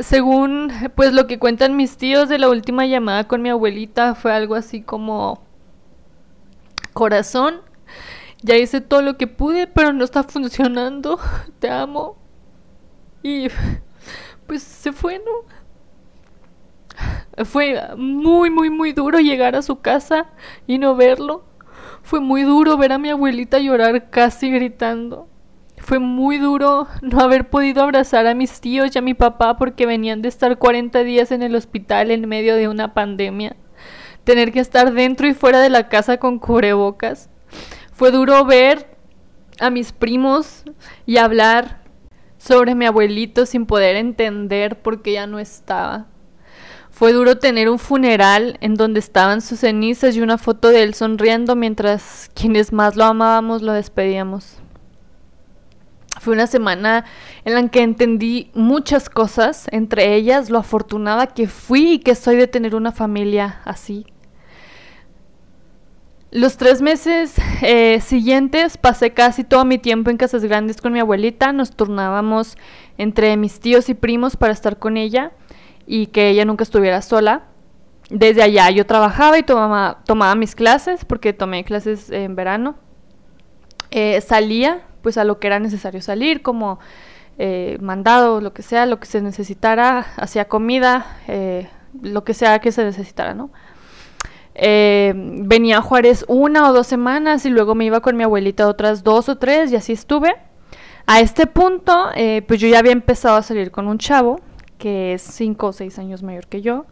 Según 0.00 0.72
pues 0.96 1.12
lo 1.12 1.26
que 1.26 1.38
cuentan 1.38 1.76
mis 1.76 1.96
tíos 1.96 2.28
de 2.28 2.38
la 2.38 2.48
última 2.48 2.86
llamada 2.86 3.28
con 3.28 3.42
mi 3.42 3.50
abuelita 3.50 4.14
fue 4.14 4.32
algo 4.32 4.54
así 4.54 4.82
como 4.82 5.42
corazón. 6.92 7.60
Ya 8.42 8.56
hice 8.56 8.80
todo 8.80 9.02
lo 9.02 9.16
que 9.16 9.28
pude, 9.28 9.68
pero 9.68 9.92
no 9.92 10.04
está 10.04 10.24
funcionando. 10.24 11.20
Te 11.60 11.70
amo. 11.70 12.16
Y 13.22 13.48
pues 14.46 14.64
se 14.64 14.92
fue, 14.92 15.18
¿no? 15.18 15.61
Fue 17.44 17.80
muy, 17.96 18.50
muy, 18.50 18.70
muy 18.70 18.92
duro 18.92 19.18
llegar 19.18 19.56
a 19.56 19.62
su 19.62 19.80
casa 19.80 20.26
y 20.66 20.78
no 20.78 20.94
verlo. 20.94 21.44
Fue 22.02 22.20
muy 22.20 22.42
duro 22.42 22.76
ver 22.76 22.92
a 22.92 22.98
mi 22.98 23.10
abuelita 23.10 23.58
llorar 23.58 24.10
casi 24.10 24.50
gritando. 24.50 25.28
Fue 25.78 25.98
muy 25.98 26.38
duro 26.38 26.86
no 27.00 27.20
haber 27.20 27.50
podido 27.50 27.82
abrazar 27.82 28.26
a 28.26 28.34
mis 28.34 28.60
tíos 28.60 28.94
y 28.94 28.98
a 28.98 29.02
mi 29.02 29.14
papá 29.14 29.56
porque 29.56 29.86
venían 29.86 30.22
de 30.22 30.28
estar 30.28 30.58
40 30.58 31.02
días 31.02 31.32
en 31.32 31.42
el 31.42 31.56
hospital 31.56 32.10
en 32.10 32.28
medio 32.28 32.54
de 32.54 32.68
una 32.68 32.94
pandemia. 32.94 33.56
Tener 34.24 34.52
que 34.52 34.60
estar 34.60 34.92
dentro 34.92 35.26
y 35.26 35.34
fuera 35.34 35.60
de 35.60 35.70
la 35.70 35.88
casa 35.88 36.18
con 36.18 36.38
cubrebocas. 36.38 37.30
Fue 37.92 38.10
duro 38.12 38.44
ver 38.44 38.96
a 39.58 39.70
mis 39.70 39.92
primos 39.92 40.64
y 41.06 41.16
hablar 41.16 41.82
sobre 42.38 42.74
mi 42.74 42.86
abuelito 42.86 43.46
sin 43.46 43.66
poder 43.66 43.96
entender 43.96 44.82
por 44.82 45.02
qué 45.02 45.14
ya 45.14 45.26
no 45.26 45.38
estaba. 45.38 46.11
Fue 47.02 47.12
duro 47.12 47.36
tener 47.36 47.68
un 47.68 47.80
funeral 47.80 48.58
en 48.60 48.76
donde 48.76 49.00
estaban 49.00 49.40
sus 49.40 49.58
cenizas 49.58 50.14
y 50.14 50.20
una 50.20 50.38
foto 50.38 50.68
de 50.68 50.84
él 50.84 50.94
sonriendo 50.94 51.56
mientras 51.56 52.30
quienes 52.32 52.72
más 52.72 52.94
lo 52.94 53.06
amábamos 53.06 53.60
lo 53.60 53.72
despedíamos. 53.72 54.58
Fue 56.20 56.32
una 56.32 56.46
semana 56.46 57.04
en 57.44 57.54
la 57.54 57.68
que 57.70 57.82
entendí 57.82 58.52
muchas 58.54 59.10
cosas, 59.10 59.66
entre 59.72 60.14
ellas 60.14 60.48
lo 60.48 60.60
afortunada 60.60 61.26
que 61.26 61.48
fui 61.48 61.94
y 61.94 61.98
que 61.98 62.14
soy 62.14 62.36
de 62.36 62.46
tener 62.46 62.76
una 62.76 62.92
familia 62.92 63.62
así. 63.64 64.06
Los 66.30 66.56
tres 66.56 66.80
meses 66.82 67.34
eh, 67.62 68.00
siguientes 68.00 68.76
pasé 68.76 69.12
casi 69.12 69.42
todo 69.42 69.64
mi 69.64 69.78
tiempo 69.78 70.10
en 70.10 70.18
Casas 70.18 70.44
Grandes 70.44 70.80
con 70.80 70.92
mi 70.92 71.00
abuelita. 71.00 71.52
Nos 71.52 71.72
turnábamos 71.72 72.56
entre 72.96 73.36
mis 73.36 73.58
tíos 73.58 73.88
y 73.88 73.94
primos 73.94 74.36
para 74.36 74.52
estar 74.52 74.78
con 74.78 74.96
ella 74.96 75.32
y 75.86 76.06
que 76.06 76.28
ella 76.28 76.44
nunca 76.44 76.64
estuviera 76.64 77.02
sola. 77.02 77.44
Desde 78.10 78.42
allá 78.42 78.70
yo 78.70 78.86
trabajaba 78.86 79.38
y 79.38 79.42
tomaba, 79.42 79.98
tomaba 80.04 80.34
mis 80.34 80.54
clases, 80.54 81.04
porque 81.04 81.32
tomé 81.32 81.64
clases 81.64 82.10
en 82.10 82.34
verano. 82.36 82.76
Eh, 83.90 84.20
salía 84.20 84.82
pues 85.02 85.18
a 85.18 85.24
lo 85.24 85.38
que 85.38 85.48
era 85.48 85.58
necesario 85.58 86.00
salir, 86.00 86.42
como 86.42 86.78
eh, 87.38 87.76
mandado, 87.80 88.40
lo 88.40 88.52
que 88.52 88.62
sea, 88.62 88.86
lo 88.86 89.00
que 89.00 89.06
se 89.06 89.20
necesitara, 89.20 90.06
hacía 90.16 90.46
comida, 90.46 91.18
eh, 91.28 91.68
lo 92.00 92.24
que 92.24 92.34
sea 92.34 92.60
que 92.60 92.72
se 92.72 92.84
necesitara, 92.84 93.34
¿no? 93.34 93.50
Eh, 94.54 95.12
venía 95.16 95.78
a 95.78 95.82
Juárez 95.82 96.24
una 96.28 96.68
o 96.68 96.72
dos 96.72 96.86
semanas 96.86 97.46
y 97.46 97.50
luego 97.50 97.74
me 97.74 97.86
iba 97.86 98.00
con 98.00 98.16
mi 98.16 98.22
abuelita 98.22 98.68
otras 98.68 99.02
dos 99.02 99.28
o 99.28 99.38
tres 99.38 99.72
y 99.72 99.76
así 99.76 99.92
estuve. 99.92 100.34
A 101.06 101.20
este 101.20 101.46
punto, 101.46 102.10
pues 102.46 102.60
yo 102.60 102.68
ya 102.68 102.78
había 102.78 102.92
empezado 102.92 103.36
a 103.36 103.42
salir 103.42 103.72
con 103.72 103.88
un 103.88 103.98
chavo 103.98 104.40
que 104.82 105.12
es 105.14 105.22
cinco 105.22 105.68
o 105.68 105.72
seis 105.72 105.96
años 106.00 106.24
mayor 106.24 106.48
que 106.48 106.60
yo. 106.60 106.86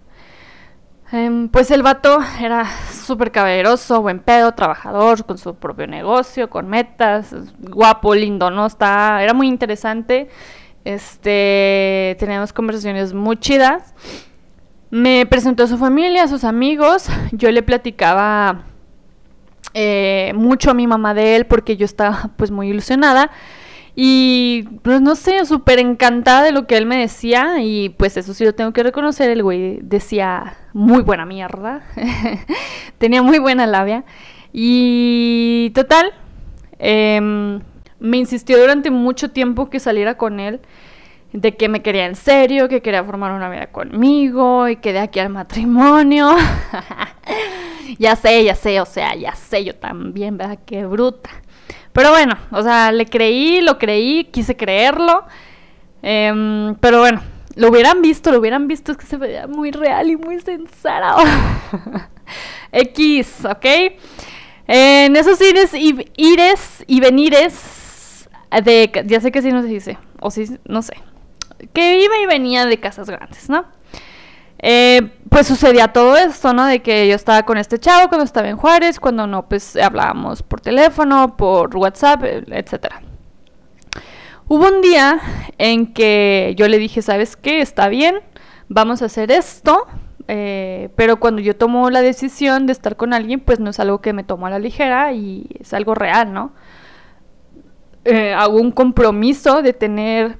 Em, 1.10 1.48
pues 1.48 1.72
el 1.72 1.82
vato 1.82 2.20
era 2.40 2.64
súper 2.92 3.32
caballeroso, 3.32 4.00
buen 4.00 4.20
pedo, 4.20 4.52
trabajador, 4.52 5.26
con 5.26 5.38
su 5.38 5.56
propio 5.56 5.88
negocio, 5.88 6.48
con 6.48 6.68
metas, 6.68 7.34
guapo, 7.58 8.14
lindo, 8.14 8.48
¿no? 8.52 8.66
Está, 8.66 9.20
era 9.24 9.34
muy 9.34 9.48
interesante. 9.48 10.28
Este, 10.84 12.16
teníamos 12.20 12.52
conversaciones 12.52 13.12
muy 13.12 13.38
chidas. 13.38 13.92
Me 14.90 15.26
presentó 15.26 15.64
a 15.64 15.66
su 15.66 15.76
familia, 15.76 16.22
a 16.22 16.28
sus 16.28 16.44
amigos. 16.44 17.08
Yo 17.32 17.50
le 17.50 17.64
platicaba 17.64 18.66
eh, 19.74 20.30
mucho 20.36 20.70
a 20.70 20.74
mi 20.74 20.86
mamá 20.86 21.12
de 21.12 21.34
él 21.34 21.46
porque 21.46 21.76
yo 21.76 21.86
estaba 21.86 22.30
pues 22.36 22.52
muy 22.52 22.68
ilusionada. 22.68 23.32
Y 23.94 24.64
pues 24.82 25.00
no 25.00 25.14
sé, 25.14 25.44
súper 25.44 25.78
encantada 25.78 26.42
de 26.42 26.52
lo 26.52 26.66
que 26.66 26.76
él 26.76 26.86
me 26.86 26.98
decía. 26.98 27.60
Y 27.60 27.90
pues 27.90 28.16
eso 28.16 28.34
sí 28.34 28.44
lo 28.44 28.54
tengo 28.54 28.72
que 28.72 28.82
reconocer. 28.82 29.30
El 29.30 29.42
güey 29.42 29.80
decía 29.82 30.56
muy 30.72 31.02
buena 31.02 31.26
mierda. 31.26 31.82
Tenía 32.98 33.22
muy 33.22 33.38
buena 33.38 33.66
labia. 33.66 34.04
Y 34.52 35.70
total, 35.74 36.12
em, 36.78 37.60
me 37.98 38.16
insistió 38.16 38.58
durante 38.58 38.90
mucho 38.90 39.30
tiempo 39.30 39.70
que 39.70 39.80
saliera 39.80 40.16
con 40.16 40.40
él 40.40 40.60
de 41.32 41.56
que 41.56 41.68
me 41.68 41.82
quería 41.82 42.06
en 42.06 42.16
serio, 42.16 42.68
que 42.68 42.82
quería 42.82 43.04
formar 43.04 43.32
una 43.32 43.48
vida 43.48 43.68
conmigo 43.68 44.68
y 44.68 44.76
que 44.76 44.92
de 44.92 44.98
aquí 44.98 45.20
al 45.20 45.28
matrimonio. 45.28 46.34
ya 47.98 48.16
sé, 48.16 48.44
ya 48.44 48.54
sé, 48.54 48.80
o 48.80 48.86
sea, 48.86 49.14
ya 49.14 49.34
sé 49.34 49.64
yo 49.64 49.74
también, 49.76 50.36
¿verdad? 50.36 50.58
Qué 50.66 50.84
bruta. 50.86 51.30
Pero 51.92 52.10
bueno, 52.10 52.36
o 52.50 52.62
sea, 52.62 52.92
le 52.92 53.06
creí, 53.06 53.60
lo 53.60 53.78
creí, 53.78 54.24
quise 54.24 54.56
creerlo. 54.56 55.24
Em, 56.02 56.74
pero 56.76 57.00
bueno, 57.00 57.22
lo 57.56 57.68
hubieran 57.68 58.00
visto, 58.00 58.30
lo 58.30 58.38
hubieran 58.38 58.68
visto, 58.68 58.92
es 58.92 58.98
que 58.98 59.06
se 59.06 59.16
veía 59.16 59.46
muy 59.46 59.70
real 59.70 60.10
y 60.10 60.16
muy 60.16 60.40
sincera. 60.40 61.16
X, 62.72 63.44
¿ok? 63.44 63.66
En 64.66 65.16
esos 65.16 65.40
ires 65.40 65.74
y, 65.74 66.06
ires 66.16 66.84
y 66.86 67.00
venires 67.00 68.28
de, 68.64 68.90
ya 69.06 69.20
sé 69.20 69.32
que 69.32 69.42
sí 69.42 69.50
no 69.50 69.62
se 69.62 69.68
dice, 69.68 69.98
o 70.20 70.30
sí, 70.30 70.58
no 70.64 70.82
sé, 70.82 70.94
que 71.72 72.00
iba 72.02 72.18
y 72.18 72.26
venía 72.26 72.66
de 72.66 72.78
casas 72.78 73.10
grandes, 73.10 73.48
¿no? 73.48 73.64
Eh, 74.62 75.10
pues 75.30 75.46
sucedía 75.46 75.88
todo 75.88 76.16
esto, 76.16 76.52
¿no? 76.52 76.66
De 76.66 76.80
que 76.80 77.08
yo 77.08 77.14
estaba 77.14 77.44
con 77.44 77.56
este 77.56 77.78
chavo 77.78 78.08
cuando 78.08 78.24
estaba 78.24 78.48
en 78.48 78.56
Juárez, 78.56 79.00
cuando 79.00 79.26
no, 79.26 79.48
pues 79.48 79.76
hablábamos 79.76 80.42
por 80.42 80.60
teléfono, 80.60 81.36
por 81.36 81.74
WhatsApp, 81.76 82.24
etcétera. 82.24 83.00
Hubo 84.48 84.68
un 84.68 84.82
día 84.82 85.20
en 85.58 85.94
que 85.94 86.54
yo 86.56 86.68
le 86.68 86.78
dije, 86.78 87.00
¿sabes 87.02 87.36
qué? 87.36 87.60
Está 87.60 87.88
bien, 87.88 88.16
vamos 88.68 89.00
a 89.00 89.06
hacer 89.06 89.30
esto, 89.30 89.86
eh, 90.28 90.90
pero 90.96 91.20
cuando 91.20 91.40
yo 91.40 91.56
tomo 91.56 91.88
la 91.88 92.02
decisión 92.02 92.66
de 92.66 92.72
estar 92.72 92.96
con 92.96 93.14
alguien, 93.14 93.40
pues 93.40 93.60
no 93.60 93.70
es 93.70 93.80
algo 93.80 94.00
que 94.00 94.12
me 94.12 94.24
tomo 94.24 94.46
a 94.46 94.50
la 94.50 94.58
ligera 94.58 95.12
y 95.12 95.46
es 95.60 95.72
algo 95.72 95.94
real, 95.94 96.32
¿no? 96.32 96.52
Eh, 98.04 98.32
hago 98.34 98.56
un 98.58 98.72
compromiso 98.72 99.62
de 99.62 99.72
tener 99.72 100.38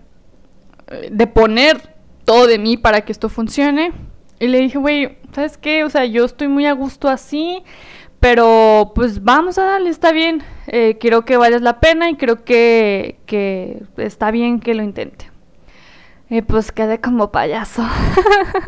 de 1.10 1.26
poner 1.28 1.94
todo 2.24 2.46
de 2.46 2.58
mí 2.58 2.76
para 2.76 3.02
que 3.02 3.12
esto 3.12 3.28
funcione. 3.28 3.92
Y 4.40 4.48
le 4.48 4.58
dije, 4.58 4.78
güey, 4.78 5.18
¿sabes 5.32 5.58
qué? 5.58 5.84
O 5.84 5.90
sea, 5.90 6.06
yo 6.06 6.24
estoy 6.24 6.48
muy 6.48 6.64
a 6.64 6.72
gusto 6.72 7.08
así, 7.08 7.62
pero 8.20 8.92
pues 8.94 9.22
vamos 9.22 9.58
a 9.58 9.64
darle, 9.64 9.90
está 9.90 10.12
bien. 10.12 10.42
Eh, 10.66 10.96
quiero 10.98 11.26
que 11.26 11.36
vayas 11.36 11.60
la 11.60 11.78
pena 11.78 12.08
y 12.08 12.16
creo 12.16 12.42
que, 12.44 13.20
que 13.26 13.82
está 13.98 14.30
bien 14.30 14.58
que 14.60 14.74
lo 14.74 14.82
intente. 14.82 15.30
Y 16.30 16.40
pues 16.40 16.72
quedé 16.72 17.00
como 17.00 17.30
payaso. 17.30 17.86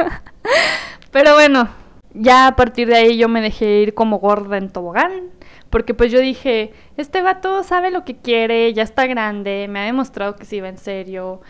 pero 1.11 1.35
bueno, 1.35 1.69
ya 2.13 2.49
a 2.49 2.57
partir 2.57 2.89
de 2.89 2.97
ahí 2.97 3.17
yo 3.17 3.29
me 3.29 3.41
dejé 3.41 3.81
ir 3.81 3.95
como 3.95 4.19
gorda 4.19 4.59
en 4.59 4.71
tobogán. 4.71 5.31
Porque 5.71 5.95
pues 5.95 6.13
yo 6.13 6.21
dije, 6.21 6.75
este 6.99 7.23
vato 7.23 7.63
sabe 7.63 7.91
lo 7.91 8.05
que 8.05 8.19
quiere, 8.19 8.75
ya 8.75 8.83
está 8.83 9.07
grande, 9.07 9.69
me 9.71 9.81
ha 9.81 9.85
demostrado 9.85 10.37
que 10.37 10.45
sí 10.45 10.61
va 10.61 10.69
en 10.69 10.77
serio. 10.77 11.41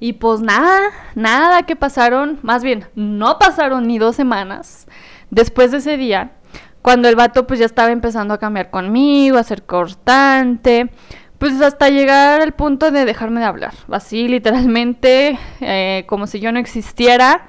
Y 0.00 0.14
pues 0.14 0.40
nada, 0.40 0.80
nada 1.14 1.62
que 1.64 1.76
pasaron, 1.76 2.38
más 2.42 2.62
bien, 2.62 2.86
no 2.94 3.38
pasaron 3.38 3.86
ni 3.86 3.98
dos 3.98 4.16
semanas 4.16 4.86
después 5.30 5.70
de 5.70 5.78
ese 5.78 5.98
día, 5.98 6.32
cuando 6.80 7.08
el 7.08 7.16
vato 7.16 7.46
pues 7.46 7.60
ya 7.60 7.66
estaba 7.66 7.90
empezando 7.90 8.32
a 8.32 8.38
cambiar 8.38 8.70
conmigo, 8.70 9.36
a 9.36 9.42
ser 9.42 9.62
cortante, 9.64 10.90
pues 11.38 11.60
hasta 11.60 11.90
llegar 11.90 12.40
al 12.40 12.52
punto 12.52 12.90
de 12.90 13.04
dejarme 13.04 13.40
de 13.40 13.46
hablar, 13.46 13.74
así 13.90 14.26
literalmente, 14.26 15.38
eh, 15.60 16.04
como 16.08 16.26
si 16.26 16.40
yo 16.40 16.50
no 16.50 16.58
existiera, 16.58 17.46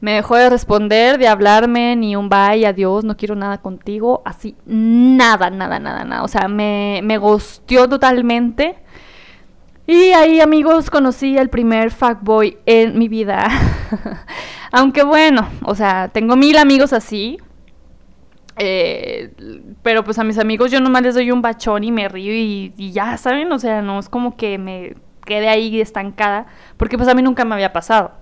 me 0.00 0.14
dejó 0.14 0.34
de 0.34 0.50
responder, 0.50 1.18
de 1.18 1.28
hablarme, 1.28 1.94
ni 1.94 2.16
un 2.16 2.28
bye, 2.28 2.66
adiós, 2.66 3.04
no 3.04 3.16
quiero 3.16 3.36
nada 3.36 3.58
contigo, 3.58 4.22
así, 4.24 4.56
nada, 4.66 5.50
nada, 5.50 5.78
nada, 5.78 6.04
nada, 6.04 6.24
o 6.24 6.28
sea, 6.28 6.48
me, 6.48 7.00
me 7.04 7.18
gosteó 7.18 7.88
totalmente. 7.88 8.82
Y 9.92 10.14
ahí, 10.14 10.40
amigos, 10.40 10.88
conocí 10.88 11.36
al 11.36 11.50
primer 11.50 11.90
fuckboy 11.90 12.56
en 12.64 12.98
mi 12.98 13.08
vida. 13.08 13.46
Aunque 14.72 15.02
bueno, 15.02 15.50
o 15.66 15.74
sea, 15.74 16.08
tengo 16.08 16.34
mil 16.34 16.56
amigos 16.56 16.94
así. 16.94 17.36
Eh, 18.56 19.34
pero 19.82 20.02
pues 20.02 20.18
a 20.18 20.24
mis 20.24 20.38
amigos 20.38 20.70
yo 20.70 20.80
nomás 20.80 21.02
les 21.02 21.14
doy 21.14 21.30
un 21.30 21.42
bachón 21.42 21.84
y 21.84 21.92
me 21.92 22.08
río 22.08 22.32
y, 22.32 22.90
ya, 22.90 23.18
¿saben? 23.18 23.52
O 23.52 23.58
sea, 23.58 23.82
no 23.82 23.98
es 23.98 24.08
como 24.08 24.34
que 24.34 24.56
me 24.56 24.96
quede 25.26 25.50
ahí 25.50 25.78
estancada. 25.78 26.46
Porque 26.78 26.96
pues 26.96 27.10
a 27.10 27.14
mí 27.14 27.20
nunca 27.20 27.44
me 27.44 27.54
había 27.54 27.74
pasado. 27.74 28.12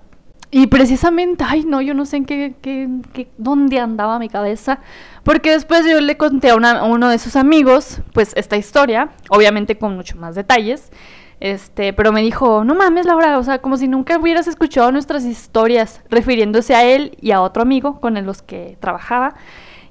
Y 0.50 0.66
precisamente, 0.66 1.44
ay 1.46 1.62
no, 1.64 1.80
yo 1.80 1.94
no 1.94 2.04
sé 2.04 2.16
en 2.16 2.24
qué, 2.24 3.28
dónde 3.38 3.78
andaba 3.78 4.18
mi 4.18 4.28
cabeza. 4.28 4.80
Porque 5.22 5.52
después 5.52 5.86
yo 5.88 6.00
le 6.00 6.16
conté 6.16 6.50
a, 6.50 6.54
a 6.54 6.84
uno 6.86 7.08
de 7.08 7.18
sus 7.18 7.36
amigos, 7.36 8.00
pues 8.12 8.32
esta 8.34 8.56
historia, 8.56 9.10
obviamente 9.28 9.78
con 9.78 9.94
mucho 9.94 10.16
más 10.16 10.34
detalles. 10.34 10.90
Este, 11.40 11.94
pero 11.94 12.12
me 12.12 12.20
dijo, 12.20 12.64
no 12.64 12.74
mames, 12.74 13.06
Laura, 13.06 13.38
o 13.38 13.42
sea, 13.42 13.58
como 13.62 13.78
si 13.78 13.88
nunca 13.88 14.18
hubieras 14.18 14.46
escuchado 14.46 14.92
nuestras 14.92 15.24
historias, 15.24 16.02
refiriéndose 16.10 16.74
a 16.74 16.84
él 16.84 17.16
y 17.20 17.30
a 17.30 17.40
otro 17.40 17.62
amigo 17.62 17.98
con 18.00 18.22
los 18.26 18.42
que 18.42 18.76
trabajaba. 18.78 19.34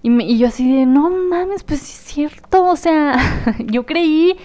Y, 0.03 0.37
yo 0.37 0.47
así 0.47 0.71
de, 0.71 0.85
no 0.85 1.09
mames, 1.09 1.63
pues 1.63 1.81
sí 1.81 1.93
es 1.93 2.13
cierto, 2.13 2.65
o 2.65 2.75
sea, 2.75 3.17
yo 3.65 3.85
creí 3.85 4.37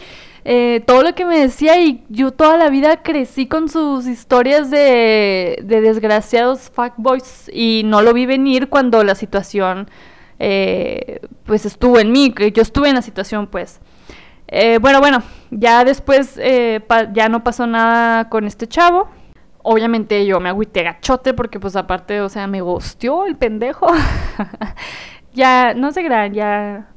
eh, 0.46 0.82
todo 0.86 1.02
lo 1.02 1.14
que 1.14 1.26
me 1.26 1.38
decía 1.38 1.78
y 1.80 2.02
yo 2.08 2.32
toda 2.32 2.56
la 2.56 2.70
vida 2.70 3.02
crecí 3.02 3.46
con 3.46 3.68
sus 3.68 4.06
historias 4.06 4.70
de, 4.70 5.58
de 5.62 5.80
desgraciados 5.80 6.70
fuckboys 6.70 7.50
y 7.52 7.82
no 7.84 8.02
lo 8.02 8.14
vi 8.14 8.26
venir 8.26 8.68
cuando 8.68 9.04
la 9.04 9.14
situación, 9.14 9.88
eh, 10.38 11.20
pues 11.44 11.66
estuvo 11.66 11.98
en 12.00 12.12
mí, 12.12 12.32
que 12.32 12.50
yo 12.50 12.62
estuve 12.62 12.88
en 12.88 12.94
la 12.94 13.02
situación, 13.02 13.46
pues. 13.46 13.80
Eh, 14.48 14.78
bueno, 14.78 15.00
bueno, 15.00 15.22
ya 15.50 15.84
después 15.84 16.38
eh, 16.38 16.82
ya 17.12 17.28
no 17.28 17.42
pasó 17.42 17.66
nada 17.66 18.28
con 18.28 18.46
este 18.46 18.66
chavo. 18.66 19.08
Obviamente 19.62 20.26
yo 20.26 20.40
me 20.40 20.50
agüité 20.50 20.82
gachote 20.82 21.32
porque 21.32 21.58
pues 21.58 21.74
aparte, 21.76 22.20
o 22.20 22.28
sea, 22.28 22.46
me 22.46 22.60
gustió 22.60 23.24
el 23.24 23.36
pendejo. 23.36 23.86
ya, 25.32 25.72
no 25.74 25.90
gran, 25.90 26.34
ya, 26.34 26.88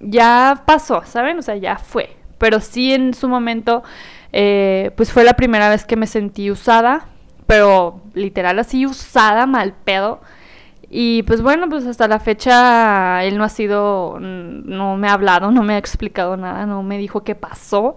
ya 0.00 0.62
pasó, 0.66 1.02
¿saben? 1.04 1.38
O 1.38 1.42
sea, 1.42 1.56
ya 1.56 1.76
fue. 1.78 2.16
Pero 2.38 2.60
sí 2.60 2.92
en 2.92 3.14
su 3.14 3.28
momento, 3.28 3.82
eh, 4.32 4.90
pues 4.96 5.10
fue 5.10 5.24
la 5.24 5.34
primera 5.34 5.70
vez 5.70 5.86
que 5.86 5.96
me 5.96 6.06
sentí 6.06 6.50
usada, 6.50 7.06
pero 7.46 8.02
literal 8.12 8.58
así 8.58 8.84
usada, 8.84 9.46
mal 9.46 9.72
pedo. 9.72 10.20
Y 10.88 11.24
pues 11.24 11.42
bueno, 11.42 11.68
pues 11.68 11.86
hasta 11.86 12.06
la 12.08 12.20
fecha 12.20 13.24
él 13.24 13.38
no 13.38 13.44
ha 13.44 13.48
sido, 13.48 14.18
no 14.20 14.96
me 14.96 15.08
ha 15.08 15.12
hablado, 15.14 15.50
no 15.50 15.62
me 15.62 15.74
ha 15.74 15.78
explicado 15.78 16.36
nada, 16.36 16.66
no 16.66 16.82
me 16.82 16.98
dijo 16.98 17.24
qué 17.24 17.34
pasó. 17.34 17.96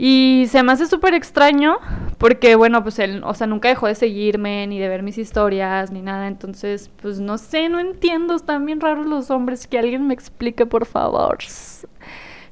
Y 0.00 0.46
se 0.48 0.62
me 0.62 0.70
hace 0.70 0.86
súper 0.86 1.12
extraño 1.14 1.78
porque, 2.18 2.54
bueno, 2.54 2.84
pues 2.84 3.00
él, 3.00 3.22
o 3.24 3.34
sea, 3.34 3.48
nunca 3.48 3.68
dejó 3.68 3.88
de 3.88 3.96
seguirme, 3.96 4.64
ni 4.68 4.78
de 4.78 4.88
ver 4.88 5.02
mis 5.02 5.18
historias, 5.18 5.90
ni 5.90 6.02
nada. 6.02 6.28
Entonces, 6.28 6.88
pues 7.02 7.18
no 7.18 7.36
sé, 7.36 7.68
no 7.68 7.80
entiendo. 7.80 8.36
Están 8.36 8.64
bien 8.64 8.80
raros 8.80 9.06
los 9.06 9.32
hombres. 9.32 9.66
Que 9.66 9.76
alguien 9.76 10.06
me 10.06 10.14
explique, 10.14 10.66
por 10.66 10.86
favor. 10.86 11.38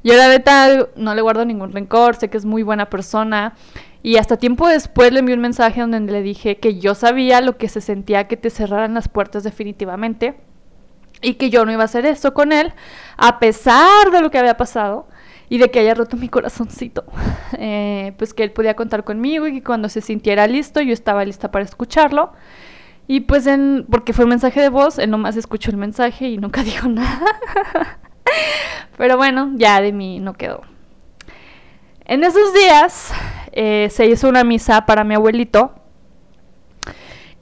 Yo 0.04 0.14
la 0.14 0.28
verdad 0.28 0.88
no 0.96 1.14
le 1.14 1.22
guardo 1.22 1.44
ningún 1.44 1.72
rencor, 1.72 2.16
sé 2.16 2.28
que 2.30 2.36
es 2.36 2.44
muy 2.44 2.62
buena 2.62 2.88
persona. 2.90 3.54
Y 4.02 4.18
hasta 4.18 4.36
tiempo 4.36 4.68
después 4.68 5.12
le 5.12 5.20
envié 5.20 5.34
un 5.34 5.40
mensaje 5.40 5.80
donde 5.80 6.00
le 6.00 6.22
dije 6.22 6.58
que 6.58 6.78
yo 6.78 6.94
sabía 6.94 7.40
lo 7.40 7.56
que 7.56 7.68
se 7.68 7.80
sentía 7.80 8.28
que 8.28 8.36
te 8.36 8.50
cerraran 8.50 8.94
las 8.94 9.08
puertas 9.08 9.42
definitivamente 9.42 10.36
y 11.22 11.34
que 11.34 11.50
yo 11.50 11.64
no 11.64 11.72
iba 11.72 11.82
a 11.82 11.86
hacer 11.86 12.06
eso 12.06 12.34
con 12.34 12.52
él, 12.52 12.72
a 13.16 13.38
pesar 13.38 14.10
de 14.12 14.20
lo 14.20 14.30
que 14.30 14.38
había 14.38 14.56
pasado 14.56 15.08
y 15.48 15.58
de 15.58 15.70
que 15.70 15.80
haya 15.80 15.94
roto 15.94 16.16
mi 16.16 16.28
corazoncito. 16.28 17.04
Eh, 17.58 18.12
pues 18.18 18.34
que 18.34 18.42
él 18.42 18.50
podía 18.50 18.74
contar 18.74 19.04
conmigo 19.04 19.46
y 19.46 19.52
que 19.52 19.62
cuando 19.62 19.88
se 19.88 20.00
sintiera 20.00 20.48
listo 20.48 20.80
yo 20.80 20.92
estaba 20.92 21.24
lista 21.24 21.50
para 21.52 21.64
escucharlo. 21.64 22.32
Y 23.06 23.20
pues 23.20 23.46
en, 23.46 23.86
porque 23.88 24.12
fue 24.12 24.24
un 24.24 24.30
mensaje 24.30 24.60
de 24.60 24.68
voz, 24.68 24.98
él 24.98 25.10
nomás 25.10 25.36
escuchó 25.36 25.70
el 25.70 25.76
mensaje 25.76 26.28
y 26.28 26.38
nunca 26.38 26.62
dijo 26.64 26.88
nada. 26.88 28.00
Pero 28.97 29.16
bueno, 29.16 29.52
ya 29.56 29.80
de 29.80 29.92
mí 29.92 30.21
no 30.21 30.35
quedó. 30.35 30.62
En 32.04 32.25
esos 32.25 32.54
días 32.54 33.12
eh, 33.52 33.88
se 33.90 34.06
hizo 34.06 34.28
una 34.28 34.45
misa 34.45 34.87
para 34.87 35.04
mi 35.04 35.14
abuelito, 35.14 35.75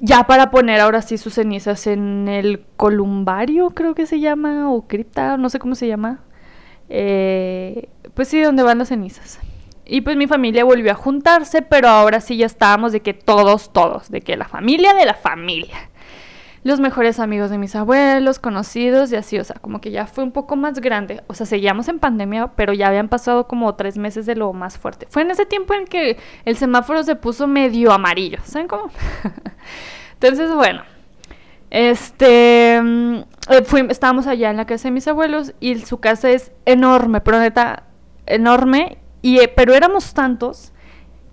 ya 0.01 0.25
para 0.25 0.51
poner 0.51 0.81
ahora 0.81 1.03
sí 1.03 1.19
sus 1.19 1.35
cenizas 1.35 1.87
en 1.87 2.29
el 2.29 2.65
columbario, 2.77 3.71
creo 3.71 3.95
que 3.95 4.07
se 4.07 4.21
llama, 4.21 4.71
o 4.71 4.87
cripta, 4.87 5.37
no 5.37 5.49
sé 5.49 5.59
cómo 5.59 5.75
se 5.75 5.87
llama. 5.87 6.21
Eh, 6.89 7.89
pues 8.15 8.29
sí, 8.29 8.41
donde 8.41 8.63
van 8.63 8.79
las 8.79 8.89
cenizas. 8.89 9.41
Y 9.87 10.01
pues 10.01 10.17
mi 10.17 10.27
familia 10.27 10.65
volvió 10.65 10.93
a 10.93 10.95
juntarse, 10.95 11.63
pero 11.63 11.89
ahora 11.89 12.21
sí 12.21 12.37
ya 12.37 12.47
estábamos 12.47 12.93
de 12.93 13.01
que 13.01 13.13
todos, 13.13 13.73
todos, 13.73 14.11
de 14.11 14.23
que 14.23 14.37
la 14.37 14.49
familia 14.49 14.95
de 14.95 15.05
la 15.05 15.15
familia. 15.15 15.91
Los 16.65 16.81
mejores 16.81 17.21
amigos 17.21 17.51
de 17.51 17.59
mis 17.59 17.77
abuelos, 17.77 18.39
conocidos 18.39 19.13
y 19.13 19.17
así, 19.17 19.39
o 19.39 19.45
sea, 19.45 19.57
como 19.61 19.81
que 19.81 19.91
ya 19.91 20.07
fue 20.07 20.25
un 20.25 20.33
poco 20.33 20.57
más 20.57 20.81
grande. 20.81 21.23
O 21.27 21.35
sea, 21.35 21.45
seguíamos 21.45 21.89
en 21.89 21.99
pandemia, 21.99 22.49
pero 22.57 22.73
ya 22.73 22.89
habían 22.89 23.09
pasado 23.09 23.47
como 23.47 23.75
tres 23.75 23.99
meses 23.99 24.25
de 24.25 24.35
lo 24.35 24.53
más 24.55 24.79
fuerte. 24.79 25.07
Fue 25.11 25.23
en 25.23 25.31
ese 25.31 25.45
tiempo 25.45 25.75
en 25.75 25.85
que 25.85 26.17
el 26.47 26.57
semáforo 26.57 27.03
se 27.03 27.17
puso 27.17 27.47
medio 27.47 27.93
amarillo, 27.93 28.39
¿saben 28.45 28.67
cómo? 28.67 28.91
Entonces, 30.15 30.55
bueno, 30.55 30.83
este, 31.69 32.81
mm, 32.83 33.15
eh, 33.51 33.87
estábamos 33.91 34.27
allá 34.27 34.49
en 34.49 34.57
la 34.57 34.65
casa 34.65 34.89
de 34.89 34.93
mis 34.93 35.07
abuelos 35.07 35.53
y 35.61 35.81
su 35.81 36.01
casa 36.01 36.31
es 36.31 36.51
enorme, 36.65 37.21
pero 37.21 37.41
neta, 37.41 37.85
enorme 38.27 38.99
y, 39.23 39.39
eh, 39.41 39.49
pero 39.49 39.75
éramos 39.75 40.15
tantos 40.15 40.73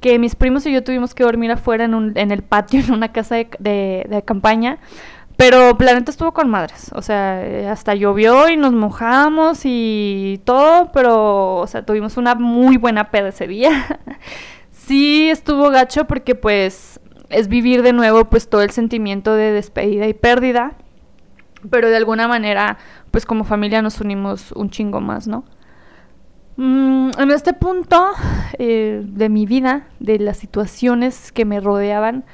que 0.01 0.17
mis 0.17 0.35
primos 0.35 0.65
y 0.65 0.73
yo 0.73 0.83
tuvimos 0.83 1.13
que 1.13 1.23
dormir 1.23 1.51
afuera 1.51 1.85
en, 1.85 1.93
un, 1.93 2.17
en 2.17 2.31
el 2.31 2.41
patio, 2.41 2.79
en 2.85 2.91
una 2.91 3.11
casa 3.13 3.35
de, 3.35 4.05
de, 4.09 4.23
campaña. 4.25 4.79
Pero 5.41 5.75
Planeta 5.75 6.11
estuvo 6.11 6.33
con 6.33 6.51
madres. 6.51 6.91
O 6.93 7.01
sea, 7.01 7.43
eh, 7.43 7.67
hasta 7.67 7.95
llovió 7.95 8.47
y 8.47 8.57
nos 8.57 8.73
mojamos 8.73 9.61
y 9.63 10.39
todo, 10.45 10.91
pero, 10.91 11.55
o 11.55 11.65
sea, 11.65 11.83
tuvimos 11.83 12.17
una 12.17 12.35
muy 12.35 12.77
buena 12.77 13.09
peda 13.09 13.29
ese 13.29 13.47
sí 14.69 15.31
estuvo 15.31 15.71
gacho 15.71 16.05
porque, 16.05 16.35
pues, 16.35 16.99
es 17.29 17.47
vivir 17.47 17.81
de 17.81 17.91
nuevo, 17.91 18.25
pues, 18.25 18.49
todo 18.49 18.61
el 18.61 18.69
sentimiento 18.69 19.33
de 19.33 19.51
despedida 19.51 20.05
y 20.05 20.13
pérdida. 20.13 20.73
Pero 21.71 21.89
de 21.89 21.97
alguna 21.97 22.27
manera, 22.27 22.77
pues, 23.09 23.25
como 23.25 23.43
familia 23.43 23.81
nos 23.81 23.99
unimos 23.99 24.51
un 24.51 24.69
chingo 24.69 25.01
más, 25.01 25.27
¿no? 25.27 25.43
Mm, 26.57 27.09
en 27.17 27.31
este 27.31 27.53
punto 27.53 28.11
eh, 28.59 29.01
de 29.03 29.29
mi 29.29 29.47
vida, 29.47 29.87
de 29.99 30.19
las 30.19 30.37
situaciones 30.37 31.31
que 31.31 31.45
me 31.45 31.59
rodeaban, 31.59 32.25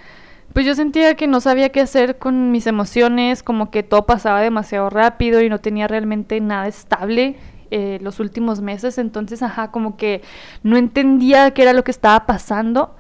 pues 0.58 0.66
yo 0.66 0.74
sentía 0.74 1.14
que 1.14 1.28
no 1.28 1.40
sabía 1.40 1.70
qué 1.70 1.82
hacer 1.82 2.18
con 2.18 2.50
mis 2.50 2.66
emociones, 2.66 3.44
como 3.44 3.70
que 3.70 3.84
todo 3.84 4.08
pasaba 4.08 4.42
demasiado 4.42 4.90
rápido 4.90 5.40
y 5.44 5.50
no 5.50 5.60
tenía 5.60 5.88
realmente 5.88 6.42
nada 6.42 6.68
estable 6.68 7.36
eh, 7.70 8.00
los 8.02 8.20
últimos 8.20 8.60
meses, 8.60 8.98
entonces, 8.98 9.44
ajá, 9.44 9.70
como 9.70 9.98
que 9.98 10.24
no 10.64 10.76
entendía 10.76 11.52
qué 11.52 11.62
era 11.62 11.74
lo 11.74 11.84
que 11.84 11.92
estaba 11.92 12.26
pasando 12.26 12.96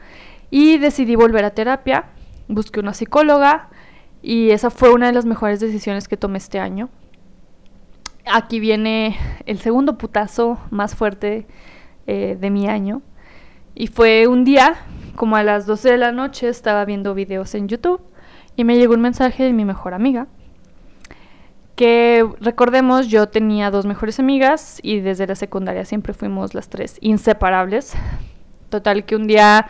y 0.52 0.78
decidí 0.78 1.16
volver 1.16 1.46
a 1.46 1.50
terapia, 1.50 2.10
busqué 2.48 2.80
una 2.80 2.94
psicóloga 2.94 3.70
y 4.22 4.52
esa 4.52 4.70
fue 4.70 4.94
una 4.94 5.08
de 5.08 5.14
las 5.14 5.26
mejores 5.26 5.60
decisiones 5.60 6.08
que 6.08 6.16
tomé 6.16 6.38
este 6.38 6.60
año. 6.60 6.90
Aquí 8.32 8.60
viene 8.60 9.18
el 9.48 9.58
segundo 9.58 9.98
putazo 9.98 10.60
más 10.70 10.94
fuerte 10.94 11.48
eh, 12.06 12.38
de 12.40 12.50
mi 12.52 12.68
año. 12.68 13.02
Y 13.74 13.88
fue 13.88 14.28
un 14.28 14.44
día, 14.44 14.76
como 15.18 15.36
a 15.36 15.44
las 15.44 15.66
12 15.66 15.92
de 15.92 15.98
la 15.98 16.14
noche, 16.14 16.48
estaba 16.48 16.86
viendo 16.86 17.14
videos 17.14 17.54
en 17.56 17.68
YouTube 17.68 18.00
y 18.56 18.64
me 18.64 18.78
llegó 18.78 18.94
un 18.94 19.02
mensaje 19.02 19.44
de 19.44 19.52
mi 19.52 19.66
mejor 19.66 19.94
amiga. 19.94 20.28
Que 21.76 22.26
recordemos, 22.40 23.08
yo 23.08 23.28
tenía 23.28 23.70
dos 23.70 23.86
mejores 23.86 24.20
amigas 24.20 24.80
y 24.82 25.02
desde 25.02 25.28
la 25.28 25.36
secundaria 25.36 25.84
siempre 25.84 26.14
fuimos 26.14 26.54
las 26.54 26.70
tres 26.70 26.98
inseparables. 27.02 27.94
Total 28.70 29.06
que 29.06 29.16
un 29.16 29.28
día 29.28 29.68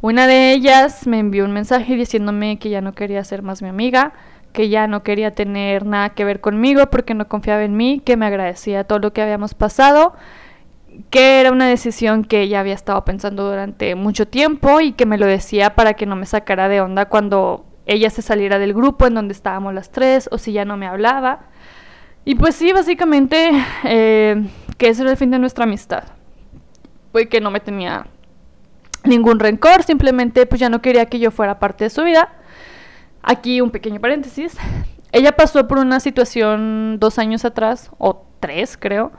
una 0.00 0.26
de 0.26 0.52
ellas 0.52 1.06
me 1.06 1.18
envió 1.18 1.44
un 1.44 1.52
mensaje 1.52 1.96
diciéndome 1.96 2.58
que 2.58 2.68
ya 2.68 2.80
no 2.80 2.92
quería 2.92 3.24
ser 3.24 3.42
más 3.42 3.62
mi 3.62 3.68
amiga, 3.68 4.12
que 4.52 4.68
ya 4.68 4.86
no 4.86 5.02
quería 5.02 5.34
tener 5.34 5.86
nada 5.86 6.10
que 6.10 6.24
ver 6.24 6.40
conmigo 6.40 6.88
porque 6.90 7.14
no 7.14 7.28
confiaba 7.28 7.64
en 7.64 7.76
mí, 7.76 8.02
que 8.04 8.16
me 8.16 8.26
agradecía 8.26 8.84
todo 8.84 8.98
lo 8.98 9.12
que 9.12 9.22
habíamos 9.22 9.54
pasado, 9.54 10.14
que 11.10 11.40
era 11.40 11.52
una 11.52 11.66
decisión 11.66 12.24
que 12.24 12.42
ella 12.42 12.60
había 12.60 12.74
estado 12.74 13.04
pensando 13.04 13.48
durante 13.48 13.94
mucho 13.94 14.26
tiempo 14.28 14.80
y 14.80 14.92
que 14.92 15.06
me 15.06 15.18
lo 15.18 15.26
decía 15.26 15.74
para 15.74 15.94
que 15.94 16.06
no 16.06 16.16
me 16.16 16.26
sacara 16.26 16.68
de 16.68 16.80
onda 16.80 17.06
cuando 17.06 17.64
ella 17.86 18.10
se 18.10 18.22
saliera 18.22 18.58
del 18.58 18.74
grupo 18.74 19.06
en 19.06 19.14
donde 19.14 19.32
estábamos 19.32 19.74
las 19.74 19.90
tres 19.90 20.28
o 20.32 20.38
si 20.38 20.52
ya 20.52 20.64
no 20.64 20.76
me 20.76 20.86
hablaba. 20.86 21.46
Y 22.24 22.34
pues 22.34 22.54
sí, 22.54 22.72
básicamente 22.72 23.50
eh, 23.84 24.46
que 24.76 24.88
ese 24.88 25.02
era 25.02 25.10
el 25.12 25.16
fin 25.16 25.30
de 25.30 25.38
nuestra 25.38 25.64
amistad. 25.64 26.04
Fue 27.12 27.28
que 27.28 27.40
no 27.40 27.50
me 27.50 27.60
tenía 27.60 28.06
ningún 29.04 29.40
rencor, 29.40 29.82
simplemente 29.82 30.46
pues 30.46 30.60
ya 30.60 30.68
no 30.68 30.82
quería 30.82 31.06
que 31.06 31.18
yo 31.18 31.30
fuera 31.30 31.58
parte 31.58 31.84
de 31.84 31.90
su 31.90 32.04
vida 32.04 32.36
Aquí 33.22 33.60
un 33.60 33.70
pequeño 33.70 34.00
paréntesis. 34.00 34.56
Ella 35.12 35.32
pasó 35.32 35.66
por 35.66 35.78
una 35.78 36.00
situación 36.00 36.98
dos 36.98 37.18
años 37.18 37.44
atrás, 37.44 37.90
o 37.98 38.24
tres 38.40 38.76
creo, 38.78 39.12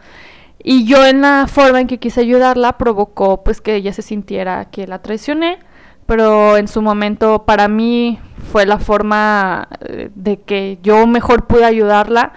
y 0.63 0.85
yo 0.85 1.05
en 1.05 1.21
la 1.21 1.47
forma 1.47 1.81
en 1.81 1.87
que 1.87 1.97
quise 1.99 2.21
ayudarla 2.21 2.77
provocó 2.77 3.43
pues 3.43 3.61
que 3.61 3.75
ella 3.75 3.93
se 3.93 4.01
sintiera 4.01 4.65
que 4.65 4.87
la 4.87 5.01
traicioné, 5.01 5.59
pero 6.05 6.57
en 6.57 6.67
su 6.67 6.81
momento 6.81 7.45
para 7.45 7.67
mí 7.67 8.19
fue 8.51 8.65
la 8.65 8.79
forma 8.79 9.67
eh, 9.81 10.09
de 10.13 10.41
que 10.41 10.79
yo 10.83 11.07
mejor 11.07 11.47
pude 11.47 11.65
ayudarla 11.65 12.33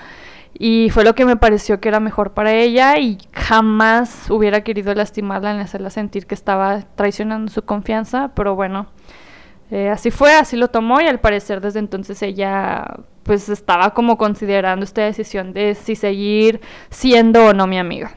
y 0.56 0.90
fue 0.90 1.04
lo 1.04 1.14
que 1.14 1.24
me 1.24 1.36
pareció 1.36 1.80
que 1.80 1.88
era 1.88 2.00
mejor 2.00 2.32
para 2.32 2.52
ella 2.52 2.98
y 2.98 3.18
jamás 3.32 4.30
hubiera 4.30 4.62
querido 4.62 4.94
lastimarla 4.94 5.52
en 5.52 5.60
hacerla 5.60 5.90
sentir 5.90 6.26
que 6.26 6.34
estaba 6.34 6.82
traicionando 6.94 7.50
su 7.50 7.62
confianza, 7.62 8.30
pero 8.34 8.54
bueno, 8.54 8.86
eh, 9.70 9.88
así 9.88 10.10
fue, 10.10 10.34
así 10.34 10.56
lo 10.56 10.68
tomó 10.68 11.00
y 11.00 11.08
al 11.08 11.20
parecer 11.20 11.60
desde 11.60 11.80
entonces 11.80 12.22
ella 12.22 12.86
pues 13.24 13.48
estaba 13.48 13.94
como 13.94 14.16
considerando 14.16 14.84
esta 14.84 15.02
decisión 15.02 15.52
de 15.52 15.74
si 15.74 15.96
seguir 15.96 16.60
siendo 16.90 17.46
o 17.46 17.52
no 17.52 17.66
mi 17.66 17.78
amiga. 17.78 18.14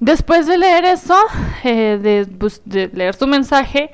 Después 0.00 0.46
de 0.46 0.58
leer 0.58 0.84
eso, 0.84 1.16
eh, 1.64 2.26
pues, 2.38 2.60
de, 2.64 2.90
leer 2.92 3.14
su 3.14 3.26
mensaje, 3.26 3.90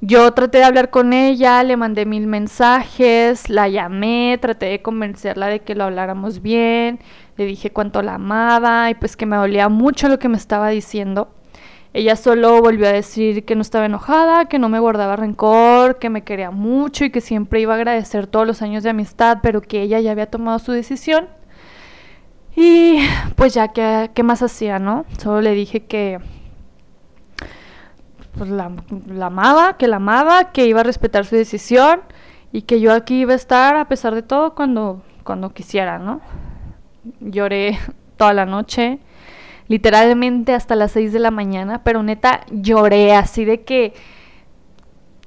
yo 0.00 0.32
traté 0.32 0.58
de 0.58 0.64
hablar 0.64 0.90
con 0.90 1.12
ella, 1.12 1.62
le 1.64 1.76
mandé 1.76 2.06
mil 2.06 2.26
mensajes, 2.26 3.50
la 3.50 3.68
llamé, 3.68 4.38
traté 4.40 4.66
de 4.66 4.82
convencerla 4.82 5.48
de 5.48 5.60
que 5.60 5.74
lo 5.74 5.84
habláramos 5.84 6.40
bien, 6.40 7.00
le 7.36 7.46
dije 7.46 7.70
cuánto 7.70 8.02
la 8.02 8.14
amaba 8.14 8.90
y 8.90 8.94
pues 8.94 9.16
que 9.16 9.26
me 9.26 9.36
dolía 9.36 9.68
mucho 9.68 10.08
lo 10.08 10.18
que 10.18 10.28
me 10.28 10.36
estaba 10.36 10.68
diciendo. 10.68 11.34
Ella 11.94 12.16
solo 12.16 12.60
volvió 12.60 12.88
a 12.88 12.92
decir 12.92 13.44
que 13.44 13.54
no 13.54 13.62
estaba 13.62 13.86
enojada, 13.86 14.46
que 14.46 14.58
no 14.58 14.68
me 14.68 14.80
guardaba 14.80 15.14
rencor, 15.14 16.00
que 16.00 16.10
me 16.10 16.24
quería 16.24 16.50
mucho 16.50 17.04
y 17.04 17.10
que 17.10 17.20
siempre 17.20 17.60
iba 17.60 17.72
a 17.72 17.76
agradecer 17.76 18.26
todos 18.26 18.44
los 18.48 18.62
años 18.62 18.82
de 18.82 18.90
amistad, 18.90 19.38
pero 19.44 19.62
que 19.62 19.80
ella 19.82 20.00
ya 20.00 20.10
había 20.10 20.28
tomado 20.28 20.58
su 20.58 20.72
decisión. 20.72 21.28
Y 22.56 22.98
pues 23.36 23.54
ya, 23.54 23.68
¿qué, 23.68 24.10
qué 24.12 24.24
más 24.24 24.42
hacía, 24.42 24.80
no? 24.80 25.04
Solo 25.18 25.40
le 25.40 25.52
dije 25.52 25.84
que 25.84 26.18
pues, 28.36 28.50
la, 28.50 28.72
la 29.06 29.26
amaba, 29.26 29.76
que 29.76 29.86
la 29.86 29.96
amaba, 29.96 30.50
que 30.50 30.66
iba 30.66 30.80
a 30.80 30.84
respetar 30.84 31.24
su 31.24 31.36
decisión 31.36 32.00
y 32.50 32.62
que 32.62 32.80
yo 32.80 32.92
aquí 32.92 33.20
iba 33.20 33.34
a 33.34 33.36
estar 33.36 33.76
a 33.76 33.86
pesar 33.86 34.16
de 34.16 34.22
todo 34.22 34.56
cuando, 34.56 35.02
cuando 35.22 35.50
quisiera, 35.50 36.00
¿no? 36.00 36.20
Lloré 37.20 37.78
toda 38.16 38.32
la 38.34 38.46
noche 38.46 38.98
literalmente 39.68 40.54
hasta 40.54 40.76
las 40.76 40.92
6 40.92 41.12
de 41.12 41.18
la 41.18 41.30
mañana, 41.30 41.82
pero 41.84 42.02
neta 42.02 42.44
lloré 42.50 43.14
así 43.14 43.44
de 43.44 43.62
que 43.62 43.94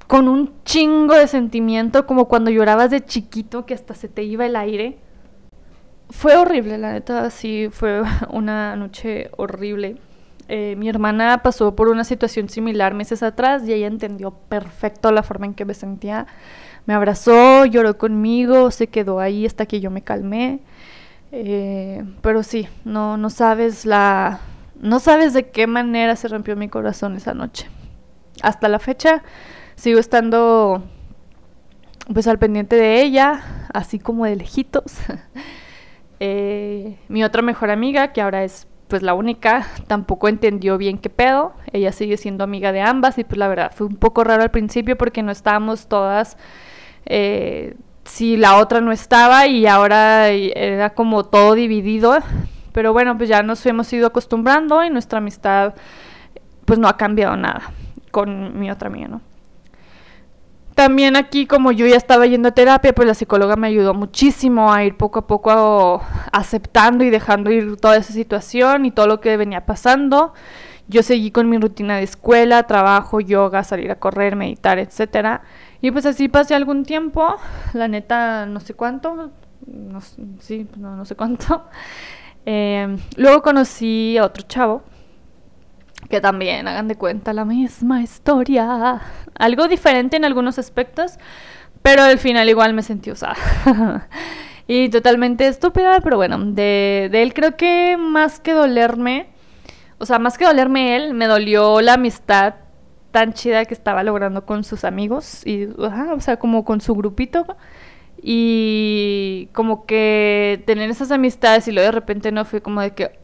con 0.08 0.30
un 0.30 0.54
chingo 0.64 1.16
de 1.16 1.28
sentimiento, 1.28 2.08
como 2.08 2.28
cuando 2.28 2.50
llorabas 2.50 2.92
de 2.92 3.04
chiquito 3.04 3.66
que 3.66 3.74
hasta 3.74 3.94
se 3.94 4.08
te 4.08 4.24
iba 4.24 4.46
el 4.46 4.56
aire. 4.56 4.98
Fue 6.10 6.38
horrible, 6.38 6.78
la 6.78 6.94
neta, 6.94 7.30
sí, 7.30 7.68
fue 7.72 8.02
una 8.30 8.76
noche 8.76 9.30
horrible. 9.38 9.98
Eh, 10.50 10.76
mi 10.78 10.88
hermana 10.88 11.44
pasó 11.44 11.76
por 11.76 11.90
una 11.90 12.06
situación 12.06 12.48
similar 12.48 12.94
meses 12.94 13.22
atrás 13.22 13.68
y 13.68 13.74
ella 13.74 13.88
entendió 13.88 14.32
perfecto 14.32 15.12
la 15.12 15.24
forma 15.24 15.46
en 15.46 15.54
que 15.54 15.66
me 15.66 15.74
sentía. 15.74 16.26
Me 16.86 16.94
abrazó, 16.94 17.66
lloró 17.66 17.98
conmigo, 17.98 18.72
se 18.72 18.88
quedó 18.88 19.20
ahí 19.20 19.46
hasta 19.46 19.66
que 19.66 19.82
yo 19.82 19.92
me 19.92 20.04
calmé. 20.04 20.62
Eh, 21.32 22.04
pero 22.22 22.44
sí, 22.44 22.68
no, 22.86 23.18
no 23.18 23.30
sabes 23.30 23.86
la. 23.86 24.40
No 24.80 25.00
sabes 25.00 25.34
de 25.34 25.50
qué 25.50 25.68
manera 25.68 26.16
se 26.16 26.28
rompió 26.28 26.56
mi 26.56 26.70
corazón 26.70 27.16
esa 27.16 27.34
noche. 27.34 27.68
Hasta 28.42 28.68
la 28.70 28.80
fecha 28.80 29.24
sigo 29.76 30.00
estando 30.00 30.84
pues 32.14 32.28
al 32.28 32.40
pendiente 32.40 32.76
de 32.76 33.02
ella, 33.02 33.68
así 33.74 34.00
como 34.00 34.26
de 34.26 34.36
lejitos. 34.36 34.94
Eh, 36.20 36.98
mi 37.10 37.24
otra 37.24 37.44
mejor 37.44 37.70
amiga, 37.70 38.12
que 38.12 38.22
ahora 38.22 38.44
es 38.44 38.66
pues 38.88 39.04
la 39.04 39.14
única, 39.14 39.68
tampoco 39.86 40.28
entendió 40.28 40.80
bien 40.80 40.98
qué 40.98 41.12
pedo. 41.12 41.54
Ella 41.72 41.92
sigue 41.92 42.18
siendo 42.18 42.44
amiga 42.44 42.72
de 42.72 42.82
ambas 42.82 43.20
y 43.20 43.24
pues 43.24 43.38
la 43.38 43.48
verdad 43.48 43.72
fue 43.72 43.86
un 43.86 43.98
poco 43.98 44.24
raro 44.24 44.42
al 44.42 44.50
principio 44.50 44.98
porque 44.98 45.22
no 45.22 45.32
estábamos 45.32 45.88
todas 45.88 46.38
eh, 47.06 47.76
si 48.08 48.38
la 48.38 48.58
otra 48.58 48.82
no 48.82 48.92
estaba 48.92 49.48
y 49.48 49.68
ahora 49.68 50.30
era 50.30 50.92
como 50.92 51.26
todo 51.26 51.54
dividido. 51.54 52.18
Pero 52.72 52.94
bueno, 52.94 53.18
pues 53.18 53.30
ya 53.30 53.44
nos 53.44 53.66
hemos 53.66 53.92
ido 53.94 54.08
acostumbrando 54.08 54.84
y 54.84 54.90
nuestra 54.90 55.20
amistad 55.20 55.74
pues 56.66 56.80
no 56.80 56.88
ha 56.88 56.98
cambiado 56.98 57.36
nada 57.38 57.72
con 58.12 58.60
mi 58.60 58.70
otra 58.72 58.88
amiga, 58.88 59.08
¿no? 59.08 59.22
También 60.76 61.16
aquí, 61.16 61.48
como 61.48 61.72
yo 61.72 61.88
ya 61.88 61.96
estaba 61.96 62.28
yendo 62.28 62.50
a 62.50 62.52
terapia, 62.52 62.94
pues 62.94 63.08
la 63.08 63.16
psicóloga 63.16 63.56
me 63.56 63.66
ayudó 63.66 63.96
muchísimo 63.96 64.72
a 64.72 64.84
ir 64.84 64.96
poco 64.96 65.18
a 65.18 65.26
poco 65.26 66.04
aceptando 66.32 67.04
y 67.04 67.10
dejando 67.10 67.50
ir 67.50 67.78
toda 67.78 67.98
esa 67.98 68.14
situación 68.14 68.86
y 68.86 68.92
todo 68.92 69.08
lo 69.08 69.20
que 69.20 69.38
venía 69.38 69.66
pasando. 69.66 70.36
Yo 70.88 71.02
seguí 71.02 71.32
con 71.32 71.50
mi 71.50 71.58
rutina 71.58 71.98
de 71.98 72.04
escuela, 72.04 72.62
trabajo, 72.64 73.20
yoga, 73.20 73.64
salir 73.64 73.90
a 73.90 73.96
correr, 73.96 74.36
meditar, 74.36 74.78
etcétera. 74.78 75.42
Y 75.82 75.92
pues 75.92 76.06
así 76.06 76.28
pasé 76.28 76.56
algún 76.56 76.84
tiempo, 76.84 77.36
la 77.74 77.88
neta 77.88 78.46
no 78.46 78.60
sé 78.60 78.74
cuánto, 78.74 79.32
no, 79.66 80.02
sí, 80.40 80.68
no, 80.78 81.06
sé 81.06 81.16
cuánto. 81.16 81.66
Em, 82.50 82.98
luego 83.18 83.42
conocí 83.42 84.18
a 84.18 84.24
otro 84.24 84.42
chavo 84.48 84.82
que 86.10 86.22
también 86.22 86.66
hagan 86.66 86.88
de 86.88 86.96
cuenta 86.96 87.34
la 87.34 87.46
misma 87.46 88.02
historia. 88.02 89.02
Algo 89.38 89.68
diferente 89.68 90.16
en 90.18 90.26
algunos 90.26 90.58
aspectos, 90.58 91.18
pero 91.82 92.04
al 92.04 92.18
final 92.20 92.48
igual 92.50 92.74
me 92.74 92.84
sentí 92.84 93.12
usada. 93.12 93.36
y 94.68 94.90
totalmente 94.90 95.48
estúpida, 95.48 96.00
pero 96.02 96.18
bueno, 96.18 96.38
de, 96.40 97.10
él 97.12 97.34
creo 97.34 97.56
que 97.56 97.98
más 97.98 98.40
que 98.40 98.54
dolerme, 98.54 99.28
o 99.98 100.06
sea, 100.06 100.20
más 100.20 100.38
que 100.38 100.46
dolerme 100.46 100.96
él, 100.96 101.14
me 101.14 101.28
dolió 101.28 101.82
la 101.82 101.94
amistad 101.94 102.56
tan 103.18 103.34
chida 103.34 103.66
que 103.66 103.74
estaba 103.74 104.04
logrando 104.04 104.46
con 104.46 104.64
sus 104.64 104.84
amigos 104.84 105.42
y, 105.44 105.66
o 105.66 106.20
sea, 106.20 106.38
como 106.38 106.64
con 106.64 106.82
su 106.82 106.94
grupito. 106.94 107.48
Y 108.22 109.50
como 109.54 109.88
que 109.88 110.62
tener 110.68 110.92
esas 110.92 111.10
amistades 111.10 111.68
y 111.68 111.72
luego 111.72 111.88
de 111.88 111.94
repente 111.94 112.32
no 112.32 112.46
fue 112.46 112.62
como 112.62 112.82
de 112.82 112.92
que, 112.92 113.18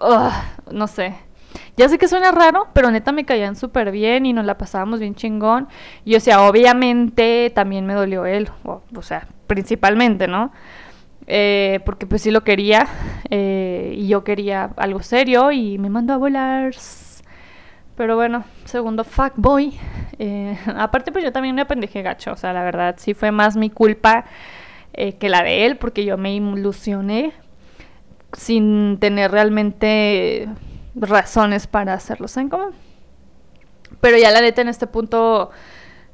no 0.71 0.87
sé, 0.87 1.13
ya 1.77 1.89
sé 1.89 1.99
que 1.99 2.07
suena 2.07 2.31
raro, 2.31 2.69
pero 2.73 2.89
neta 2.89 3.11
me 3.11 3.23
caían 3.23 3.55
súper 3.55 3.91
bien 3.91 4.25
y 4.25 4.33
nos 4.33 4.45
la 4.45 4.57
pasábamos 4.57 4.99
bien 4.99 5.13
chingón. 5.13 5.67
Y 6.05 6.15
o 6.15 6.19
sea, 6.19 6.41
obviamente 6.41 7.51
también 7.53 7.85
me 7.85 7.93
dolió 7.93 8.25
él, 8.25 8.49
o, 8.63 9.01
sea, 9.03 9.27
principalmente, 9.45 10.27
¿no? 10.27 10.51
Eh, 11.27 11.81
porque 11.85 12.07
pues 12.07 12.23
sí 12.23 12.31
lo 12.31 12.43
quería 12.43 12.87
eh, 13.29 13.93
y 13.95 14.07
yo 14.07 14.23
quería 14.23 14.71
algo 14.75 15.03
serio 15.03 15.51
y 15.51 15.77
me 15.77 15.91
mandó 15.91 16.13
a 16.13 16.17
volar. 16.17 16.73
Pero 17.95 18.15
bueno, 18.15 18.43
segundo 18.65 19.03
fuckboy. 19.03 19.73
Eh, 20.19 20.57
aparte 20.77 21.11
pues 21.11 21.23
yo 21.23 21.31
también 21.31 21.55
me 21.55 21.61
apendejé 21.61 22.01
gacho, 22.01 22.31
o 22.33 22.35
sea, 22.35 22.53
la 22.53 22.63
verdad 22.63 22.95
sí 22.97 23.13
fue 23.13 23.31
más 23.31 23.55
mi 23.55 23.69
culpa 23.69 24.25
eh, 24.93 25.13
que 25.13 25.29
la 25.29 25.43
de 25.43 25.65
él 25.65 25.77
porque 25.77 26.05
yo 26.05 26.17
me 26.17 26.35
ilusioné 26.35 27.33
sin 28.33 28.97
tener 28.99 29.31
realmente 29.31 30.47
razones 30.95 31.67
para 31.67 31.93
hacerlo, 31.93 32.27
¿saben 32.27 32.49
cómo? 32.49 32.71
Pero 34.01 34.17
ya 34.17 34.31
la 34.31 34.41
neta 34.41 34.61
en 34.61 34.67
este 34.67 34.87
punto, 34.87 35.51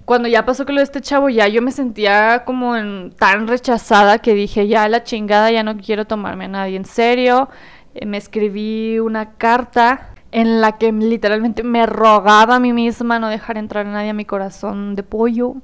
cuando 0.05 0.27
ya 0.27 0.45
pasó 0.45 0.65
que 0.65 0.73
lo 0.73 0.79
de 0.79 0.83
este 0.83 1.01
chavo, 1.01 1.29
ya 1.29 1.47
yo 1.47 1.61
me 1.61 1.71
sentía 1.71 2.43
como 2.45 2.75
tan 3.17 3.47
rechazada 3.47 4.19
que 4.19 4.33
dije, 4.33 4.67
ya 4.67 4.87
la 4.89 5.03
chingada, 5.03 5.49
ya 5.51 5.63
no 5.63 5.77
quiero 5.77 6.05
tomarme 6.05 6.45
a 6.45 6.49
nadie 6.49 6.75
en 6.75 6.85
serio. 6.85 7.49
Eh, 7.95 8.05
me 8.05 8.17
escribí 8.17 8.99
una 8.99 9.33
carta 9.33 10.09
en 10.31 10.61
la 10.61 10.77
que 10.77 10.91
literalmente 10.91 11.63
me 11.63 11.85
rogaba 11.85 12.55
a 12.55 12.59
mí 12.59 12.73
misma 12.73 13.19
no 13.19 13.29
dejar 13.29 13.57
entrar 13.57 13.87
a 13.87 13.91
nadie 13.91 14.11
a 14.11 14.13
mi 14.13 14.25
corazón 14.25 14.95
de 14.95 15.03
pollo, 15.03 15.55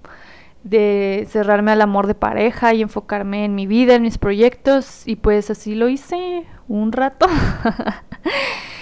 de 0.64 1.28
cerrarme 1.30 1.72
al 1.72 1.82
amor 1.82 2.08
de 2.08 2.16
pareja 2.16 2.74
y 2.74 2.82
enfocarme 2.82 3.46
en 3.46 3.56
mi 3.56 3.68
vida, 3.68 3.96
en 3.96 4.02
mis 4.02 4.18
proyectos. 4.18 5.08
Y 5.08 5.18
pues 5.18 5.50
así 5.50 5.76
lo 5.76 5.90
hice 5.90 6.46
un 6.68 6.92
rato. 6.92 7.28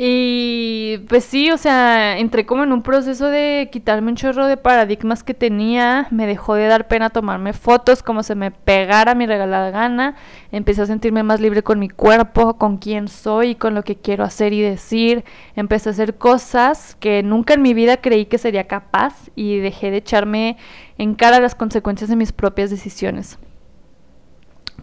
Y 0.00 0.98
pues 1.08 1.24
sí, 1.24 1.50
o 1.50 1.58
sea, 1.58 2.18
entré 2.18 2.46
como 2.46 2.62
en 2.62 2.70
un 2.70 2.82
proceso 2.82 3.26
de 3.26 3.68
quitarme 3.72 4.12
un 4.12 4.16
chorro 4.16 4.46
de 4.46 4.56
paradigmas 4.56 5.24
que 5.24 5.34
tenía, 5.34 6.06
me 6.12 6.28
dejó 6.28 6.54
de 6.54 6.68
dar 6.68 6.86
pena 6.86 7.10
tomarme 7.10 7.52
fotos 7.52 8.04
como 8.04 8.22
se 8.22 8.36
me 8.36 8.52
pegara 8.52 9.16
mi 9.16 9.26
regalada 9.26 9.72
gana, 9.72 10.14
empecé 10.52 10.82
a 10.82 10.86
sentirme 10.86 11.24
más 11.24 11.40
libre 11.40 11.64
con 11.64 11.80
mi 11.80 11.88
cuerpo, 11.88 12.58
con 12.58 12.76
quién 12.76 13.08
soy, 13.08 13.56
con 13.56 13.74
lo 13.74 13.82
que 13.82 13.96
quiero 13.96 14.22
hacer 14.22 14.52
y 14.52 14.60
decir, 14.60 15.24
empecé 15.56 15.88
a 15.88 15.92
hacer 15.92 16.16
cosas 16.16 16.96
que 17.00 17.24
nunca 17.24 17.54
en 17.54 17.62
mi 17.62 17.74
vida 17.74 17.96
creí 17.96 18.26
que 18.26 18.38
sería 18.38 18.68
capaz 18.68 19.30
y 19.34 19.58
dejé 19.58 19.90
de 19.90 19.96
echarme 19.96 20.58
en 20.96 21.16
cara 21.16 21.40
las 21.40 21.56
consecuencias 21.56 22.08
de 22.08 22.14
mis 22.14 22.30
propias 22.30 22.70
decisiones. 22.70 23.40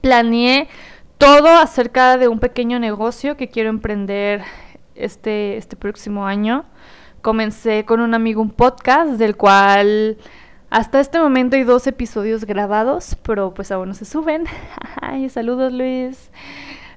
Planeé 0.02 0.68
todo 1.18 1.48
acerca 1.48 2.18
de 2.18 2.28
un 2.28 2.40
pequeño 2.40 2.80
negocio 2.80 3.38
que 3.38 3.48
quiero 3.48 3.70
emprender 3.70 4.44
este, 4.96 5.58
este 5.58 5.76
próximo 5.76 6.26
año. 6.26 6.66
Comencé 7.22 7.86
con 7.86 8.00
un 8.02 8.14
amigo 8.14 8.42
un 8.42 8.52
podcast 8.52 9.12
del 9.14 9.36
cual 9.36 10.18
hasta 10.70 11.00
este 11.00 11.20
momento 11.20 11.56
hay 11.56 11.64
dos 11.64 11.88
episodios 11.88 12.46
grabados, 12.46 13.16
pero 13.24 13.54
pues 13.54 13.72
aún 13.72 13.90
no 13.90 13.94
se 13.94 14.06
suben. 14.06 14.46
Ay, 15.02 15.30
saludos 15.30 15.72
Luis. 15.72 16.32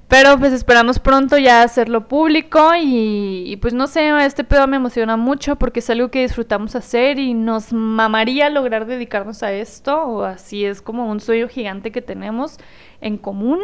Pero 0.09 0.39
pues 0.39 0.55
esperamos 0.55 0.99
pronto 0.99 1.37
ya 1.37 1.63
hacerlo 1.63 2.09
público 2.09 2.71
y, 2.75 3.59
pues 3.61 3.75
no 3.75 3.87
sé, 3.87 4.09
este 4.25 4.43
pedo 4.43 4.67
me 4.67 4.79
emociona 4.79 5.19
mucho 5.19 5.57
porque 5.57 5.81
es 5.81 5.91
algo 5.91 6.11
que 6.11 6.23
disfrutamos 6.23 6.75
hacer 6.75 7.19
y 7.19 7.35
nos 7.35 7.75
mamaría 7.75 8.49
lograr 8.49 8.87
dedicarnos 8.87 9.43
a 9.43 9.53
esto, 9.53 10.03
o 10.03 10.23
así 10.23 10.65
es 10.65 10.81
como 10.81 11.11
un 11.11 11.21
sueño 11.21 11.47
gigante 11.47 11.93
que 11.93 12.01
tenemos 12.01 12.57
en 13.03 13.19
común, 13.19 13.61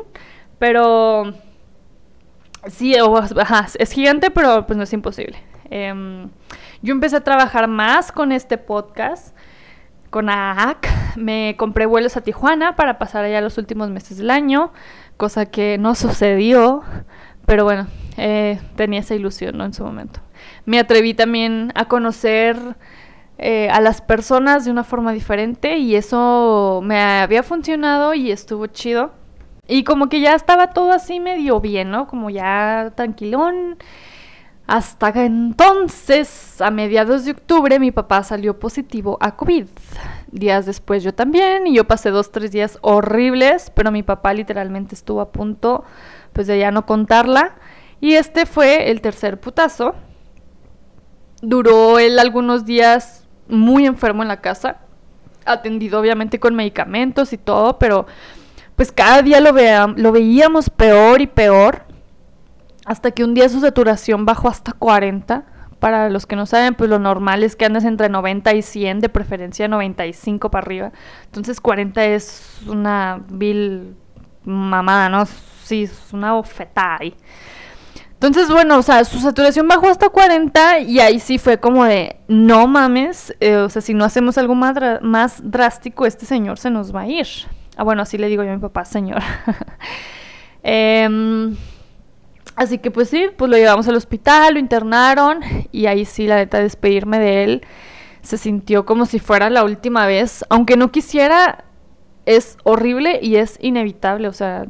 pero 0.58 1.32
Sí, 2.68 2.94
es 3.78 3.92
gigante, 3.92 4.30
pero 4.30 4.66
pues 4.66 4.76
no 4.76 4.84
es 4.84 4.92
imposible. 4.92 5.36
Em, 5.70 6.30
yo 6.82 6.92
empecé 6.92 7.16
a 7.16 7.20
trabajar 7.24 7.68
más 7.68 8.12
con 8.12 8.32
este 8.32 8.58
podcast, 8.58 9.36
con 10.10 10.28
AAC. 10.28 10.88
Me 11.16 11.56
compré 11.58 11.86
vuelos 11.86 12.16
a 12.16 12.22
Tijuana 12.22 12.76
para 12.76 12.98
pasar 12.98 13.24
allá 13.24 13.40
los 13.40 13.58
últimos 13.58 13.90
meses 13.90 14.18
del 14.18 14.30
año, 14.30 14.72
cosa 15.16 15.46
que 15.46 15.78
no 15.78 15.94
sucedió, 15.94 16.82
pero 17.46 17.64
bueno, 17.64 17.86
eh, 18.16 18.60
tenía 18.76 19.00
esa 19.00 19.14
ilusión 19.14 19.58
¿no? 19.58 19.64
en 19.64 19.74
su 19.74 19.84
momento. 19.84 20.20
Me 20.64 20.78
atreví 20.78 21.14
también 21.14 21.72
a 21.74 21.86
conocer 21.86 22.56
eh, 23.38 23.68
a 23.70 23.80
las 23.80 24.00
personas 24.00 24.64
de 24.64 24.70
una 24.70 24.84
forma 24.84 25.12
diferente 25.12 25.78
y 25.78 25.96
eso 25.96 26.80
me 26.82 27.00
había 27.00 27.42
funcionado 27.42 28.14
y 28.14 28.30
estuvo 28.30 28.66
chido. 28.68 29.12
Y 29.66 29.84
como 29.84 30.08
que 30.08 30.20
ya 30.20 30.34
estaba 30.34 30.68
todo 30.68 30.92
así 30.92 31.20
medio 31.20 31.60
bien, 31.60 31.90
¿no? 31.90 32.06
Como 32.06 32.30
ya 32.30 32.92
tranquilón. 32.94 33.78
Hasta 34.66 35.08
entonces, 35.24 36.60
a 36.62 36.70
mediados 36.70 37.26
de 37.26 37.32
octubre, 37.32 37.78
mi 37.78 37.90
papá 37.90 38.22
salió 38.22 38.58
positivo 38.58 39.18
a 39.20 39.36
COVID. 39.36 39.66
Días 40.32 40.64
después 40.64 41.02
yo 41.02 41.14
también, 41.14 41.66
y 41.66 41.74
yo 41.74 41.84
pasé 41.84 42.10
dos, 42.10 42.32
tres 42.32 42.50
días 42.50 42.78
horribles, 42.80 43.70
pero 43.74 43.90
mi 43.90 44.02
papá 44.02 44.32
literalmente 44.32 44.94
estuvo 44.94 45.20
a 45.20 45.32
punto, 45.32 45.84
pues 46.32 46.46
de 46.46 46.58
ya 46.58 46.70
no 46.70 46.86
contarla. 46.86 47.56
Y 48.00 48.14
este 48.14 48.46
fue 48.46 48.90
el 48.90 49.00
tercer 49.02 49.38
putazo. 49.38 49.94
Duró 51.42 51.98
él 51.98 52.18
algunos 52.18 52.64
días 52.64 53.26
muy 53.48 53.84
enfermo 53.84 54.22
en 54.22 54.28
la 54.28 54.40
casa, 54.40 54.78
atendido 55.44 56.00
obviamente 56.00 56.40
con 56.40 56.54
medicamentos 56.54 57.34
y 57.34 57.38
todo, 57.38 57.78
pero 57.78 58.06
pues 58.76 58.92
cada 58.92 59.22
día 59.22 59.40
lo, 59.40 59.52
lo 59.96 60.12
veíamos 60.12 60.70
peor 60.70 61.20
y 61.20 61.26
peor, 61.26 61.82
hasta 62.84 63.10
que 63.12 63.24
un 63.24 63.34
día 63.34 63.48
su 63.48 63.60
saturación 63.60 64.24
bajó 64.24 64.48
hasta 64.48 64.72
40. 64.72 65.44
Para 65.78 66.08
los 66.08 66.24
que 66.24 66.34
no 66.34 66.46
saben, 66.46 66.74
pues 66.74 66.88
lo 66.88 66.98
normal 66.98 67.42
es 67.42 67.56
que 67.56 67.66
andes 67.66 67.84
entre 67.84 68.08
90 68.08 68.54
y 68.54 68.62
100, 68.62 69.00
de 69.00 69.08
preferencia 69.10 69.68
95 69.68 70.50
para 70.50 70.64
arriba. 70.64 70.92
Entonces 71.26 71.60
40 71.60 72.04
es 72.06 72.60
una 72.66 73.22
vil 73.28 73.94
mamada, 74.44 75.10
¿no? 75.10 75.26
Sí, 75.64 75.82
es 75.82 76.12
una 76.12 76.32
bofetada 76.32 76.98
ahí. 77.00 77.14
Entonces, 78.14 78.48
bueno, 78.50 78.78
o 78.78 78.82
sea, 78.82 79.04
su 79.04 79.18
saturación 79.18 79.68
bajó 79.68 79.88
hasta 79.88 80.08
40 80.08 80.78
y 80.78 81.00
ahí 81.00 81.20
sí 81.20 81.36
fue 81.36 81.60
como 81.60 81.84
de, 81.84 82.16
no 82.28 82.66
mames, 82.66 83.34
eh, 83.40 83.56
o 83.56 83.68
sea, 83.68 83.82
si 83.82 83.92
no 83.92 84.06
hacemos 84.06 84.38
algo 84.38 84.54
más, 84.54 84.76
más 85.02 85.42
drástico, 85.42 86.06
este 86.06 86.24
señor 86.24 86.58
se 86.58 86.70
nos 86.70 86.94
va 86.94 87.02
a 87.02 87.08
ir. 87.08 87.26
Ah, 87.76 87.82
bueno, 87.84 88.02
así 88.02 88.18
le 88.18 88.28
digo 88.28 88.42
yo 88.44 88.50
a 88.50 88.54
mi 88.54 88.60
papá, 88.60 88.84
señor. 88.84 89.22
Em, 90.66 91.54
así 92.56 92.78
que 92.78 92.90
pues 92.90 93.10
sí, 93.10 93.26
pues 93.36 93.50
lo 93.50 93.58
llevamos 93.58 93.86
al 93.86 93.96
hospital, 93.96 94.54
lo 94.54 94.58
internaron 94.58 95.40
y 95.72 95.84
ahí 95.84 96.06
sí, 96.06 96.26
la 96.26 96.36
neta, 96.36 96.58
despedirme 96.58 97.18
de 97.18 97.44
él 97.44 97.66
se 98.24 98.38
sintió 98.38 98.86
como 98.86 99.06
si 99.06 99.20
fuera 99.20 99.50
la 99.50 99.62
última 99.62 100.06
vez. 100.06 100.44
Aunque 100.48 100.76
no 100.76 100.90
quisiera, 100.90 101.64
es 102.26 102.56
horrible 102.64 103.20
y 103.22 103.36
es 103.36 103.58
inevitable. 103.60 104.28
O 104.28 104.32
sea, 104.32 104.66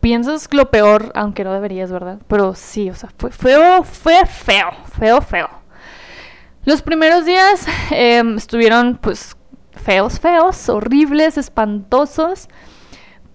piensas 0.00 0.46
lo 0.52 0.70
peor, 0.70 1.10
aunque 1.14 1.42
no 1.42 1.52
deberías, 1.52 1.90
¿verdad? 1.90 2.18
Pero 2.28 2.54
sí, 2.54 2.90
o 2.90 2.94
sea, 2.94 3.10
fue 3.16 3.30
feo, 3.30 3.82
fue 3.82 4.26
feo, 4.26 4.70
feo, 4.98 5.20
feo. 5.22 5.48
Los 6.64 6.82
primeros 6.82 7.24
días 7.24 7.66
em, 7.90 8.36
estuvieron 8.36 8.96
pues 8.96 9.36
feos, 9.82 10.20
feos, 10.20 10.68
horribles, 10.68 11.36
espantosos, 11.38 12.48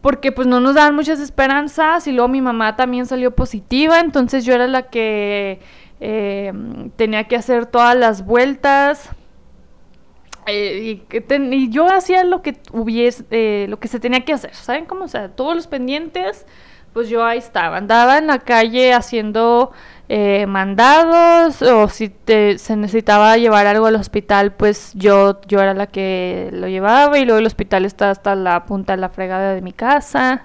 porque 0.02 0.32
pues 0.32 0.48
no 0.48 0.60
nos 0.60 0.76
daban 0.76 0.96
muchas 0.96 1.20
esperanzas 1.20 2.08
y 2.08 2.12
luego 2.12 2.28
mi 2.28 2.42
mamá 2.42 2.76
también 2.76 3.06
salió 3.06 3.36
positiva, 3.36 4.00
entonces 4.00 4.46
yo 4.46 4.54
era 4.54 4.68
la 4.68 4.84
que 4.84 5.60
eh, 6.00 6.54
tenía 6.96 7.26
que 7.26 7.36
hacer 7.36 7.66
todas 7.66 7.96
las 7.96 8.26
vueltas. 8.26 9.10
Eh, 10.46 11.02
y, 11.12 11.70
yo 11.70 11.92
hacía 11.92 12.24
lo 12.24 12.42
que 12.42 12.58
hubiese, 12.72 13.26
eh, 13.32 13.66
lo 13.68 13.80
que 13.80 13.90
se 13.90 14.00
tenía 14.00 14.24
que 14.24 14.32
hacer, 14.32 14.54
¿saben 14.56 14.86
cómo? 14.86 15.04
O 15.04 15.08
sea, 15.10 15.30
todos 15.30 15.56
los 15.56 15.68
pendientes, 15.68 16.46
pues 16.94 17.10
yo 17.10 17.26
ahí 17.26 17.38
estaba, 17.38 17.78
andaba 17.78 18.18
en 18.18 18.28
la 18.28 18.40
calle 18.40 18.94
haciendo 18.94 19.74
eh, 20.10 20.46
mandados 20.48 21.62
o 21.62 21.90
si 21.90 22.14
se 22.26 22.76
necesitaba 22.76 23.36
llevar 23.38 23.68
algo 23.68 23.88
al 23.88 23.96
hospital, 23.96 24.54
pues 24.54 24.92
yo, 24.94 25.42
yo 25.48 25.62
era 25.62 25.74
la 25.74 25.88
que 25.88 26.50
lo 26.54 26.68
llevaba 26.68 27.18
y 27.20 27.26
luego 27.26 27.40
el 27.40 27.46
hospital 27.46 27.84
está 27.84 28.10
hasta 28.10 28.36
la 28.36 28.66
punta 28.66 28.94
de 28.94 29.02
la 29.02 29.10
fregada 29.10 29.54
de 29.54 29.62
mi 29.62 29.74
casa. 29.74 30.44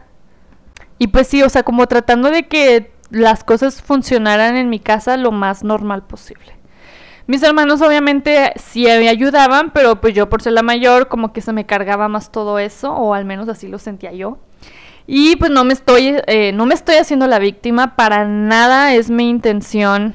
Y 0.99 1.09
pues 1.09 1.29
sí, 1.29 1.43
o 1.43 1.49
sea, 1.49 1.63
como 1.63 1.87
tratando 1.87 2.31
de 2.31 2.49
que 2.49 2.93
las 3.11 3.45
cosas 3.45 3.83
funcionaran 3.83 4.57
en 4.57 4.71
mi 4.71 4.81
casa 4.81 5.17
lo 5.17 5.33
más 5.33 5.65
normal 5.65 6.03
posible. 6.03 6.53
Mis 7.27 7.43
hermanos 7.43 7.81
obviamente 7.83 8.53
sí 8.57 8.85
me 8.85 9.09
ayudaban, 9.09 9.71
pero 9.71 10.01
pues 10.01 10.15
yo 10.15 10.29
por 10.29 10.43
ser 10.43 10.55
la 10.55 10.63
mayor 10.63 11.09
como 11.09 11.33
que 11.33 11.41
se 11.41 11.53
me 11.53 11.67
cargaba 11.67 12.09
más 12.09 12.33
todo 12.33 12.59
eso, 12.59 12.93
o 12.93 13.15
al 13.15 13.25
menos 13.25 13.49
así 13.49 13.69
lo 13.69 13.79
sentía 13.79 14.13
yo. 14.13 14.39
Y 15.07 15.37
pues 15.37 15.51
no 15.51 15.65
me 15.65 15.73
estoy, 15.73 16.17
eh, 16.27 16.53
no 16.53 16.67
me 16.67 16.75
estoy 16.75 16.97
haciendo 16.97 17.27
la 17.27 17.39
víctima, 17.39 17.97
para 17.97 18.25
nada 18.25 18.95
es 18.95 19.11
mi 19.11 19.29
intención 19.29 20.15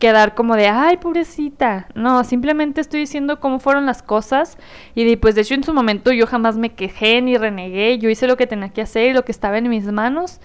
quedar 0.00 0.34
como 0.34 0.56
de, 0.56 0.66
ay, 0.66 0.96
pobrecita. 0.96 1.86
No, 1.94 2.24
simplemente 2.24 2.80
estoy 2.80 3.00
diciendo 3.00 3.38
cómo 3.38 3.60
fueron 3.60 3.86
las 3.86 4.02
cosas. 4.02 4.58
Y 4.96 5.14
pues 5.16 5.36
de 5.36 5.42
hecho 5.42 5.54
en 5.54 5.62
su 5.62 5.72
momento 5.72 6.10
yo 6.10 6.26
jamás 6.26 6.56
me 6.56 6.70
quejé 6.70 7.22
ni 7.22 7.36
renegué. 7.36 7.98
Yo 7.98 8.08
hice 8.08 8.26
lo 8.26 8.36
que 8.36 8.48
tenía 8.48 8.70
que 8.70 8.80
hacer 8.80 9.10
y 9.10 9.12
lo 9.12 9.24
que 9.24 9.30
estaba 9.30 9.58
en 9.58 9.68
mis 9.68 9.84
manos 9.92 10.40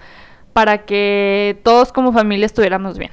para 0.52 0.84
que 0.84 1.58
todos 1.64 1.92
como 1.92 2.12
familia 2.12 2.46
estuviéramos 2.46 2.98
bien. 2.98 3.10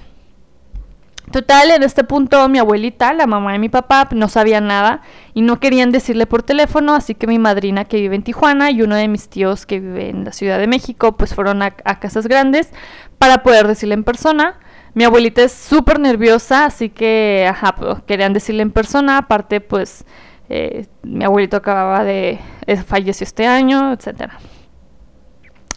Total, 1.31 1.71
en 1.71 1.83
este 1.83 2.03
punto 2.03 2.47
mi 2.49 2.59
abuelita, 2.59 3.13
la 3.13 3.25
mamá 3.25 3.53
de 3.53 3.59
mi 3.59 3.69
papá, 3.69 4.07
no 4.11 4.27
sabía 4.27 4.59
nada 4.61 5.01
y 5.33 5.41
no 5.41 5.59
querían 5.59 5.91
decirle 5.91 6.25
por 6.25 6.43
teléfono, 6.43 6.93
así 6.93 7.15
que 7.15 7.27
mi 7.27 7.39
madrina 7.39 7.85
que 7.85 7.97
vive 7.97 8.15
en 8.15 8.23
Tijuana 8.23 8.71
y 8.71 8.81
uno 8.81 8.95
de 8.95 9.07
mis 9.07 9.29
tíos 9.29 9.65
que 9.65 9.79
vive 9.79 10.09
en 10.09 10.25
la 10.25 10.33
Ciudad 10.33 10.59
de 10.59 10.67
México, 10.67 11.15
pues 11.15 11.33
fueron 11.33 11.61
a, 11.61 11.71
casas 11.71 12.27
grandes 12.27 12.71
para 13.17 13.41
poder 13.41 13.67
decirle 13.67 13.95
en 13.95 14.03
persona. 14.03 14.59
Mi 14.95 15.05
abuelita 15.05 15.41
es 15.41 15.53
súper 15.53 15.99
nerviosa, 15.99 16.65
así 16.65 16.89
que, 16.89 17.47
ajá, 17.49 17.75
pues, 17.75 18.03
querían 18.03 18.33
decirle 18.33 18.61
en 18.61 18.71
persona, 18.71 19.17
aparte 19.17 19.61
pues 19.61 20.05
eh, 20.49 20.87
mi 21.03 21.23
abuelito 21.23 21.57
acababa 21.57 22.03
de, 22.03 22.39
eh, 22.67 22.77
falleció 22.77 23.23
este 23.23 23.47
año, 23.47 23.93
etcétera. 23.93 24.37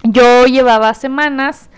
Yo 0.03 0.47
llevaba 0.47 0.93
semanas 0.93 1.71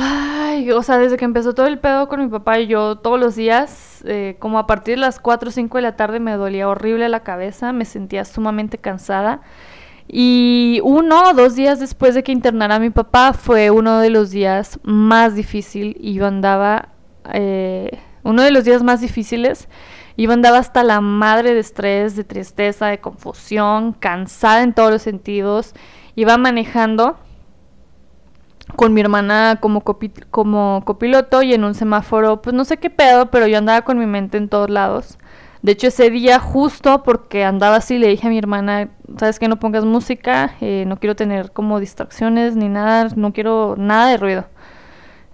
Ay, 0.00 0.70
o 0.70 0.80
sea, 0.84 0.96
desde 0.96 1.16
que 1.16 1.24
empezó 1.24 1.54
todo 1.56 1.66
el 1.66 1.80
pedo 1.80 2.06
con 2.06 2.20
mi 2.20 2.28
papá 2.28 2.60
y 2.60 2.68
yo 2.68 2.98
todos 2.98 3.18
los 3.18 3.34
días, 3.34 4.04
eh, 4.06 4.36
como 4.38 4.60
a 4.60 4.66
partir 4.68 4.94
de 4.94 5.00
las 5.00 5.18
4 5.18 5.48
o 5.48 5.52
5 5.52 5.76
de 5.76 5.82
la 5.82 5.96
tarde 5.96 6.20
me 6.20 6.34
dolía 6.34 6.68
horrible 6.68 7.08
la 7.08 7.24
cabeza, 7.24 7.72
me 7.72 7.84
sentía 7.84 8.24
sumamente 8.24 8.78
cansada. 8.78 9.40
Y 10.06 10.80
uno 10.84 11.30
o 11.30 11.34
dos 11.34 11.56
días 11.56 11.80
después 11.80 12.14
de 12.14 12.22
que 12.22 12.30
internara 12.30 12.76
a 12.76 12.78
mi 12.78 12.90
papá 12.90 13.32
fue 13.32 13.70
uno 13.72 13.98
de 13.98 14.10
los 14.10 14.30
días 14.30 14.78
más 14.84 15.34
difíciles 15.34 15.96
y 15.98 16.14
yo 16.14 16.26
andaba, 16.26 16.90
eh, 17.32 17.98
uno 18.22 18.42
de 18.42 18.52
los 18.52 18.62
días 18.62 18.84
más 18.84 19.00
difíciles, 19.00 19.68
yo 20.16 20.30
andaba 20.30 20.58
hasta 20.58 20.84
la 20.84 21.00
madre 21.00 21.54
de 21.54 21.60
estrés, 21.60 22.14
de 22.14 22.22
tristeza, 22.22 22.86
de 22.86 23.00
confusión, 23.00 23.94
cansada 23.94 24.62
en 24.62 24.74
todos 24.74 24.92
los 24.92 25.02
sentidos, 25.02 25.74
iba 26.14 26.38
manejando 26.38 27.18
con 28.76 28.94
mi 28.94 29.00
hermana 29.00 29.58
como, 29.60 29.82
copiloto 29.82 31.42
y 31.42 31.54
en 31.54 31.64
un 31.64 31.74
semáforo, 31.74 32.42
pues 32.42 32.54
no 32.54 32.64
sé 32.64 32.76
qué 32.76 32.90
pedo, 32.90 33.30
pero 33.30 33.46
yo 33.46 33.58
andaba 33.58 33.82
con 33.82 33.98
mi 33.98 34.06
mente 34.06 34.38
en 34.38 34.48
todos 34.48 34.70
lados. 34.70 35.18
De 35.62 35.72
hecho, 35.72 35.88
ese 35.88 36.10
día 36.10 36.38
justo 36.38 37.02
porque 37.02 37.44
andaba 37.44 37.76
así, 37.76 37.98
le 37.98 38.08
dije 38.08 38.28
a 38.28 38.30
mi 38.30 38.38
hermana, 38.38 38.90
sabes 39.18 39.38
que 39.38 39.48
no 39.48 39.58
pongas 39.58 39.84
música, 39.84 40.54
eh, 40.60 40.84
no 40.86 40.98
quiero 40.98 41.16
tener 41.16 41.50
como 41.50 41.80
distracciones 41.80 42.54
ni 42.54 42.68
nada, 42.68 43.08
no 43.16 43.32
quiero 43.32 43.74
nada 43.76 44.10
de 44.10 44.16
ruido. 44.18 44.46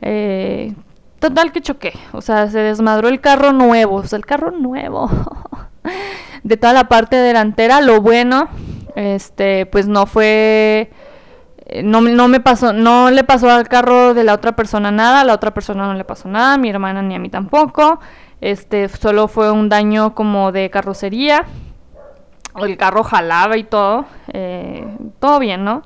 Eh, 0.01 0.75
total 1.19 1.53
que 1.53 1.61
choqué, 1.61 1.93
o 2.13 2.23
sea, 2.23 2.49
se 2.49 2.59
desmadró 2.61 3.09
el 3.09 3.21
carro 3.21 3.53
nuevo, 3.53 3.97
o 3.97 4.05
sea, 4.05 4.17
el 4.17 4.25
carro 4.25 4.51
nuevo. 4.51 5.11
de 6.43 6.57
toda 6.57 6.73
la 6.73 6.89
parte 6.89 7.17
delantera, 7.17 7.81
lo 7.81 8.01
bueno, 8.01 8.49
este, 8.95 9.67
pues 9.67 9.87
no 9.87 10.07
fue 10.07 10.91
no, 11.83 12.01
no, 12.01 12.29
me 12.29 12.41
pasó, 12.41 12.73
no 12.73 13.11
le 13.11 13.25
pasó 13.25 13.51
al 13.51 13.69
carro 13.69 14.15
de 14.15 14.25
la 14.25 14.35
otra 14.35 14.55
persona 14.55 14.91
nada, 14.91 15.21
a 15.21 15.25
la 15.25 15.33
otra 15.33 15.55
persona 15.55 15.87
no 15.87 15.95
le 15.95 16.05
pasó 16.05 16.29
nada, 16.29 16.55
a 16.55 16.59
mi 16.59 16.69
hermana 16.69 17.03
ni 17.03 17.15
a 17.15 17.19
mí 17.19 17.31
tampoco. 17.31 18.01
Este, 18.41 18.89
solo 18.89 19.29
fue 19.29 19.51
un 19.51 19.69
daño 19.69 20.15
como 20.15 20.53
de 20.53 20.69
carrocería. 20.71 21.47
El 22.57 22.77
carro 22.77 23.03
jalaba 23.03 23.57
y 23.57 23.65
todo. 23.65 24.05
Eh, 24.29 24.87
todo 25.19 25.39
bien, 25.39 25.65
¿no? 25.65 25.83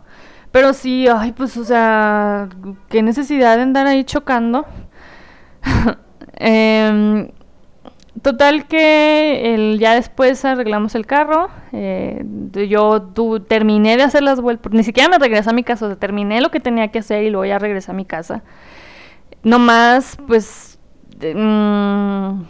Pero 0.50 0.72
sí, 0.72 1.06
ay, 1.06 1.32
pues, 1.32 1.56
o 1.56 1.64
sea, 1.64 2.48
qué 2.88 3.02
necesidad 3.02 3.56
de 3.56 3.62
andar 3.62 3.86
ahí 3.86 4.04
chocando. 4.04 4.66
eh, 6.34 7.30
Total 8.22 8.66
que 8.66 9.54
el, 9.54 9.78
ya 9.78 9.94
después 9.94 10.44
arreglamos 10.44 10.94
el 10.94 11.06
carro. 11.06 11.48
Eh, 11.72 12.24
yo 12.68 13.12
terminé 13.46 13.96
de 13.96 14.02
hacer 14.02 14.22
las 14.22 14.40
vueltas. 14.40 14.72
Ni 14.72 14.82
siquiera 14.82 15.08
me 15.08 15.18
regresé 15.18 15.50
a 15.50 15.52
mi 15.52 15.62
casa. 15.62 15.94
terminé 15.96 16.40
lo 16.40 16.50
que 16.50 16.60
tenía 16.60 16.88
que 16.88 17.00
hacer 17.00 17.24
y 17.24 17.30
luego 17.30 17.44
ya 17.44 17.58
regresé 17.58 17.90
a 17.90 17.94
mi 17.94 18.04
casa. 18.04 18.42
No 19.42 19.58
más, 19.58 20.16
pues. 20.26 20.78
Mm, 21.20 22.42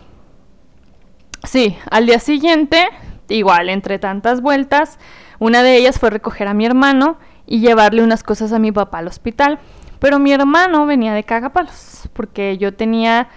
sí, 1.45 1.77
al 1.91 2.07
día 2.07 2.19
siguiente, 2.19 2.85
igual, 3.29 3.69
entre 3.69 3.99
tantas 3.99 4.41
vueltas, 4.41 4.99
una 5.39 5.63
de 5.63 5.77
ellas 5.77 5.99
fue 5.99 6.11
recoger 6.11 6.49
a 6.49 6.55
mi 6.55 6.67
hermano 6.67 7.19
y 7.47 7.61
llevarle 7.61 8.03
unas 8.03 8.23
cosas 8.23 8.53
a 8.53 8.59
mi 8.59 8.73
papá 8.73 8.99
al 8.99 9.09
hospital. 9.09 9.59
Pero 9.99 10.19
mi 10.19 10.33
hermano 10.33 10.87
venía 10.87 11.13
de 11.13 11.25
cagapalos, 11.25 12.09
porque 12.13 12.57
yo 12.59 12.75
tenía 12.75 13.29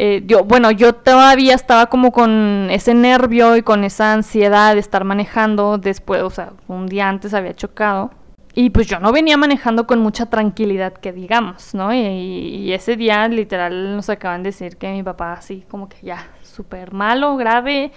eh, 0.00 0.22
yo, 0.26 0.44
bueno, 0.44 0.70
yo 0.70 0.92
todavía 0.94 1.56
estaba 1.56 1.86
como 1.86 2.12
con 2.12 2.68
ese 2.70 2.94
nervio 2.94 3.56
y 3.56 3.62
con 3.62 3.82
esa 3.82 4.12
ansiedad 4.12 4.74
de 4.74 4.80
estar 4.80 5.02
manejando 5.02 5.76
después, 5.76 6.22
o 6.22 6.30
sea, 6.30 6.52
un 6.68 6.86
día 6.86 7.08
antes 7.08 7.34
había 7.34 7.52
chocado. 7.52 8.12
Y 8.54 8.70
pues 8.70 8.86
yo 8.86 9.00
no 9.00 9.10
venía 9.10 9.36
manejando 9.36 9.88
con 9.88 9.98
mucha 9.98 10.26
tranquilidad, 10.26 10.92
que 10.92 11.12
digamos, 11.12 11.74
¿no? 11.74 11.92
Y, 11.92 12.72
ese 12.72 12.96
día 12.96 13.26
literal 13.26 13.96
nos 13.96 14.08
acaban 14.08 14.44
de 14.44 14.50
decir 14.50 14.76
que 14.76 14.92
mi 14.92 15.02
papá 15.02 15.32
así 15.32 15.64
como 15.68 15.88
que 15.88 15.96
ya, 16.00 16.28
súper 16.42 16.92
malo, 16.92 17.36
grave, 17.36 17.90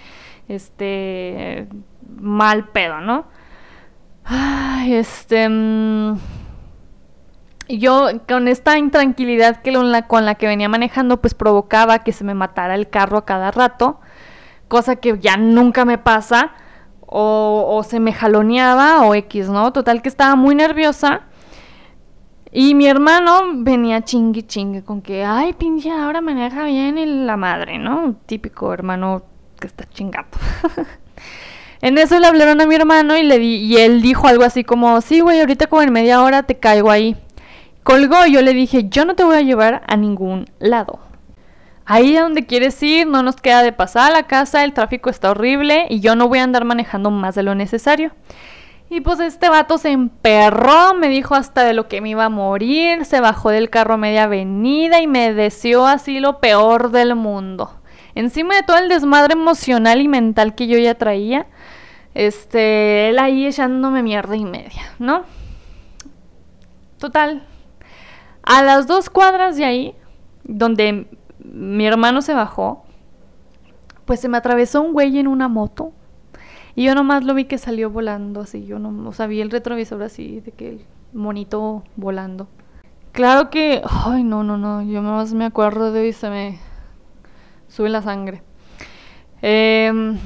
este, 0.48 1.68
mal 2.20 2.68
pedo, 2.70 3.00
¿no? 3.00 3.26
Ay, 4.24 4.94
este... 4.94 5.48
Mm, 5.48 6.16
yo 7.78 8.08
con 8.28 8.48
esta 8.48 8.78
intranquilidad 8.78 9.62
que 9.62 9.72
con 10.06 10.24
la 10.24 10.34
que 10.34 10.46
venía 10.46 10.68
manejando, 10.68 11.20
pues 11.20 11.34
provocaba 11.34 12.00
que 12.00 12.12
se 12.12 12.24
me 12.24 12.34
matara 12.34 12.74
el 12.74 12.88
carro 12.88 13.18
a 13.18 13.24
cada 13.24 13.50
rato, 13.50 14.00
cosa 14.68 14.96
que 14.96 15.18
ya 15.18 15.36
nunca 15.36 15.84
me 15.84 15.98
pasa, 15.98 16.52
o, 17.14 17.84
se 17.86 18.00
me 18.00 18.12
jaloneaba 18.12 19.02
o 19.02 19.14
X, 19.14 19.48
¿no? 19.48 19.72
Total 19.72 20.00
que 20.00 20.08
estaba 20.08 20.34
muy 20.34 20.54
nerviosa. 20.54 21.22
Y 22.50 22.74
mi 22.74 22.86
hermano 22.86 23.42
venía 23.54 24.02
chingue 24.02 24.46
chingue 24.46 24.82
con 24.82 25.00
que, 25.02 25.24
ay, 25.24 25.52
pinche, 25.54 25.90
ahora 25.90 26.20
maneja 26.20 26.64
bien 26.64 27.26
la 27.26 27.36
madre, 27.36 27.78
¿no? 27.78 28.16
Típico 28.26 28.72
hermano 28.72 29.22
que 29.58 29.66
está 29.66 29.84
chingando. 29.88 30.38
en 31.82 31.98
eso 31.98 32.18
le 32.18 32.26
hablaron 32.26 32.60
a 32.60 32.66
mi 32.66 32.74
hermano 32.74 33.16
y 33.16 33.22
le 33.22 33.38
di, 33.38 33.56
y 33.56 33.76
él 33.78 34.02
dijo 34.02 34.26
algo 34.26 34.44
así 34.44 34.64
como, 34.64 35.00
sí, 35.00 35.20
güey, 35.20 35.40
ahorita 35.40 35.66
como 35.66 35.82
en 35.82 35.92
media 35.92 36.22
hora 36.22 36.42
te 36.42 36.58
caigo 36.58 36.90
ahí. 36.90 37.16
Colgó 37.82 38.26
y 38.26 38.32
yo 38.32 38.42
le 38.42 38.54
dije, 38.54 38.88
yo 38.88 39.04
no 39.04 39.14
te 39.14 39.24
voy 39.24 39.36
a 39.36 39.42
llevar 39.42 39.82
a 39.86 39.96
ningún 39.96 40.46
lado. 40.58 41.00
Ahí 41.84 42.16
a 42.16 42.22
donde 42.22 42.46
quieres 42.46 42.80
ir, 42.82 43.06
no 43.06 43.22
nos 43.22 43.36
queda 43.36 43.62
de 43.62 43.72
pasar 43.72 44.10
a 44.10 44.14
la 44.14 44.22
casa, 44.24 44.62
el 44.62 44.72
tráfico 44.72 45.10
está 45.10 45.30
horrible 45.30 45.86
y 45.90 46.00
yo 46.00 46.14
no 46.14 46.28
voy 46.28 46.38
a 46.38 46.44
andar 46.44 46.64
manejando 46.64 47.10
más 47.10 47.34
de 47.34 47.42
lo 47.42 47.54
necesario. 47.54 48.12
Y 48.88 49.00
pues 49.00 49.20
este 49.20 49.48
vato 49.48 49.78
se 49.78 49.90
emperró, 49.90 50.94
me 50.94 51.08
dijo 51.08 51.34
hasta 51.34 51.64
de 51.64 51.72
lo 51.72 51.88
que 51.88 52.00
me 52.00 52.10
iba 52.10 52.26
a 52.26 52.28
morir, 52.28 53.04
se 53.04 53.20
bajó 53.20 53.50
del 53.50 53.70
carro 53.70 53.94
a 53.94 53.96
media 53.96 54.24
avenida 54.24 55.00
y 55.00 55.06
me 55.06 55.32
deseó 55.32 55.86
así 55.86 56.20
lo 56.20 56.38
peor 56.38 56.90
del 56.90 57.16
mundo. 57.16 57.80
Encima 58.14 58.54
de 58.54 58.62
todo 58.62 58.76
el 58.76 58.88
desmadre 58.88 59.32
emocional 59.32 60.00
y 60.02 60.08
mental 60.08 60.54
que 60.54 60.66
yo 60.66 60.78
ya 60.78 60.94
traía, 60.94 61.46
este, 62.14 63.08
él 63.08 63.18
ahí 63.18 63.46
echándome 63.46 64.02
mierda 64.02 64.36
y 64.36 64.44
media, 64.44 64.82
¿no? 64.98 65.24
Total, 66.98 67.46
a 68.42 68.62
las 68.62 68.86
dos 68.86 69.10
cuadras 69.10 69.56
de 69.56 69.64
ahí, 69.64 69.94
donde 70.44 71.06
mi 71.44 71.86
hermano 71.86 72.22
se 72.22 72.34
bajó, 72.34 72.84
pues 74.04 74.20
se 74.20 74.28
me 74.28 74.36
atravesó 74.36 74.82
un 74.82 74.92
güey 74.92 75.18
en 75.18 75.28
una 75.28 75.48
moto 75.48 75.92
Y 76.74 76.84
yo 76.84 76.94
nomás 76.94 77.24
lo 77.24 77.34
vi 77.34 77.44
que 77.44 77.58
salió 77.58 77.90
volando 77.90 78.40
así, 78.40 78.64
yo 78.64 78.78
no, 78.78 79.08
o 79.08 79.12
sea, 79.12 79.26
vi 79.26 79.40
el 79.40 79.50
retrovisor 79.50 80.02
así, 80.02 80.40
de 80.40 80.52
que 80.52 80.68
el 80.70 80.86
monito 81.12 81.84
volando. 81.96 82.48
Claro 83.12 83.50
que, 83.50 83.82
ay, 83.84 84.24
no, 84.24 84.42
no, 84.42 84.56
no, 84.56 84.82
yo 84.82 85.02
más 85.02 85.34
me 85.34 85.44
acuerdo 85.44 85.92
de 85.92 86.08
y 86.08 86.12
se 86.12 86.30
me 86.30 86.58
sube 87.68 87.90
la 87.90 88.00
sangre. 88.00 88.42
Em, 89.42 90.18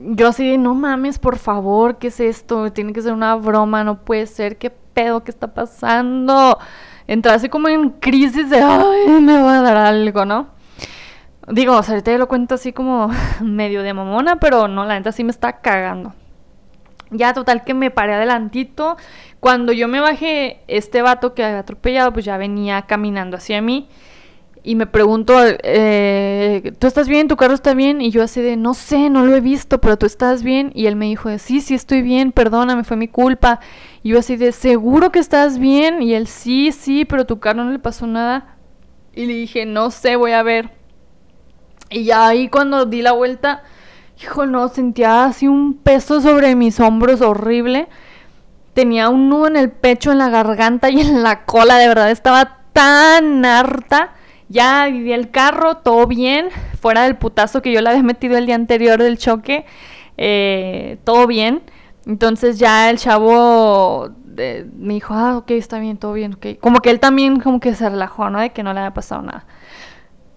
yo 0.00 0.28
así, 0.28 0.56
no 0.56 0.74
mames, 0.74 1.18
por 1.18 1.36
favor, 1.36 1.98
¿qué 1.98 2.06
es 2.06 2.20
esto? 2.20 2.72
Tiene 2.72 2.92
que 2.92 3.02
ser 3.02 3.12
una 3.12 3.34
broma, 3.36 3.84
no 3.84 4.04
puede 4.04 4.26
ser, 4.26 4.56
¿qué 4.56 4.70
pedo? 4.70 5.22
¿Qué 5.22 5.30
está 5.30 5.52
pasando? 5.52 6.58
Entré 7.06 7.32
así 7.32 7.48
como 7.48 7.68
en 7.68 7.90
crisis 7.90 8.48
de, 8.50 8.58
ay, 8.58 9.20
me 9.20 9.40
va 9.40 9.58
a 9.58 9.62
dar 9.62 9.76
algo, 9.76 10.24
¿no? 10.24 10.48
Digo, 11.48 11.76
o 11.76 11.82
sea, 11.82 11.94
ahorita 11.94 12.16
lo 12.16 12.28
cuento 12.28 12.54
así 12.54 12.72
como 12.72 13.10
medio 13.42 13.82
de 13.82 13.92
mamona, 13.92 14.36
pero 14.36 14.68
no, 14.68 14.84
la 14.84 14.94
neta 14.94 15.12
sí 15.12 15.24
me 15.24 15.30
está 15.30 15.60
cagando. 15.60 16.14
Ya, 17.10 17.32
total 17.34 17.64
que 17.64 17.74
me 17.74 17.90
paré 17.90 18.14
adelantito. 18.14 18.96
Cuando 19.40 19.72
yo 19.72 19.88
me 19.88 20.00
bajé, 20.00 20.62
este 20.68 21.02
vato 21.02 21.34
que 21.34 21.44
había 21.44 21.60
atropellado, 21.60 22.12
pues 22.12 22.24
ya 22.24 22.36
venía 22.38 22.82
caminando 22.82 23.36
hacia 23.36 23.60
mí. 23.60 23.88
Y 24.66 24.76
me 24.76 24.86
pregunto, 24.86 25.34
eh, 25.44 26.72
¿tú 26.78 26.86
estás 26.86 27.06
bien? 27.06 27.28
¿Tu 27.28 27.36
carro 27.36 27.52
está 27.52 27.74
bien? 27.74 28.00
Y 28.00 28.10
yo 28.10 28.22
así 28.22 28.40
de, 28.40 28.56
no 28.56 28.72
sé, 28.72 29.10
no 29.10 29.26
lo 29.26 29.36
he 29.36 29.42
visto, 29.42 29.78
pero 29.78 29.98
tú 29.98 30.06
estás 30.06 30.42
bien. 30.42 30.72
Y 30.74 30.86
él 30.86 30.96
me 30.96 31.04
dijo, 31.04 31.28
sí, 31.38 31.60
sí 31.60 31.74
estoy 31.74 32.00
bien, 32.00 32.32
perdóname, 32.32 32.82
fue 32.82 32.96
mi 32.96 33.06
culpa. 33.06 33.60
Y 34.02 34.08
yo 34.10 34.20
así 34.20 34.36
de, 34.36 34.52
¿seguro 34.52 35.12
que 35.12 35.18
estás 35.18 35.58
bien? 35.58 36.00
Y 36.00 36.14
él, 36.14 36.28
sí, 36.28 36.72
sí, 36.72 37.04
pero 37.04 37.26
tu 37.26 37.40
carro 37.40 37.62
no 37.62 37.72
le 37.72 37.78
pasó 37.78 38.06
nada. 38.06 38.56
Y 39.12 39.26
le 39.26 39.34
dije, 39.34 39.66
no 39.66 39.90
sé, 39.90 40.16
voy 40.16 40.32
a 40.32 40.42
ver. 40.42 40.70
Y 41.90 42.04
ya 42.04 42.26
ahí 42.26 42.48
cuando 42.48 42.86
di 42.86 43.02
la 43.02 43.12
vuelta, 43.12 43.64
hijo, 44.18 44.46
no, 44.46 44.68
sentía 44.68 45.26
así 45.26 45.46
un 45.46 45.74
peso 45.74 46.22
sobre 46.22 46.54
mis 46.54 46.80
hombros 46.80 47.20
horrible. 47.20 47.86
Tenía 48.72 49.10
un 49.10 49.28
nudo 49.28 49.46
en 49.48 49.56
el 49.56 49.70
pecho, 49.70 50.10
en 50.10 50.16
la 50.16 50.30
garganta 50.30 50.88
y 50.88 51.02
en 51.02 51.22
la 51.22 51.44
cola. 51.44 51.76
De 51.76 51.86
verdad, 51.86 52.10
estaba 52.10 52.60
tan 52.72 53.44
harta. 53.44 54.14
Ya 54.48 54.86
viví 54.86 55.12
el 55.12 55.30
carro, 55.30 55.78
todo 55.78 56.06
bien. 56.06 56.48
Fuera 56.80 57.02
del 57.02 57.16
putazo 57.16 57.62
que 57.62 57.72
yo 57.72 57.80
le 57.80 57.90
había 57.90 58.02
metido 58.02 58.36
el 58.36 58.46
día 58.46 58.54
anterior 58.54 59.02
del 59.02 59.18
choque. 59.18 59.64
Eh, 60.16 60.98
todo 61.04 61.26
bien. 61.26 61.62
Entonces 62.06 62.58
ya 62.58 62.90
el 62.90 62.98
chavo 62.98 64.10
me 64.36 64.94
dijo, 64.94 65.14
ah, 65.14 65.36
ok, 65.38 65.52
está 65.52 65.78
bien, 65.78 65.96
todo 65.96 66.12
bien, 66.12 66.34
ok. 66.34 66.58
Como 66.60 66.80
que 66.80 66.90
él 66.90 67.00
también 67.00 67.40
como 67.40 67.60
que 67.60 67.74
se 67.74 67.88
relajó, 67.88 68.30
¿no? 68.30 68.40
De 68.40 68.50
que 68.50 68.62
no 68.62 68.72
le 68.72 68.80
había 68.80 68.94
pasado 68.94 69.22
nada. 69.22 69.46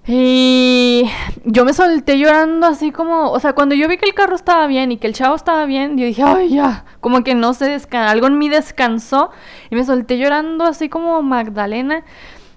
Y 0.10 1.04
yo 1.44 1.66
me 1.66 1.74
solté 1.74 2.18
llorando 2.18 2.66
así 2.66 2.92
como, 2.92 3.30
o 3.30 3.40
sea, 3.42 3.52
cuando 3.54 3.76
yo 3.76 3.90
vi 3.90 3.98
que 3.98 4.06
el 4.06 4.14
carro 4.14 4.36
estaba 4.36 4.66
bien 4.66 4.94
y 4.94 4.98
que 4.98 5.08
el 5.08 5.14
chavo 5.14 5.36
estaba 5.36 5.66
bien, 5.66 5.98
yo 5.98 6.06
dije, 6.06 6.24
ay, 6.24 6.50
ya, 6.50 6.86
como 7.02 7.26
que 7.26 7.36
no 7.36 7.54
se 7.54 7.66
descansó, 7.66 8.10
algo 8.10 8.28
en 8.28 8.38
mí 8.38 8.48
descansó 8.48 9.32
y 9.70 9.76
me 9.76 9.84
solté 9.84 10.18
llorando 10.18 10.64
así 10.64 10.88
como 10.88 11.22
Magdalena 11.24 12.06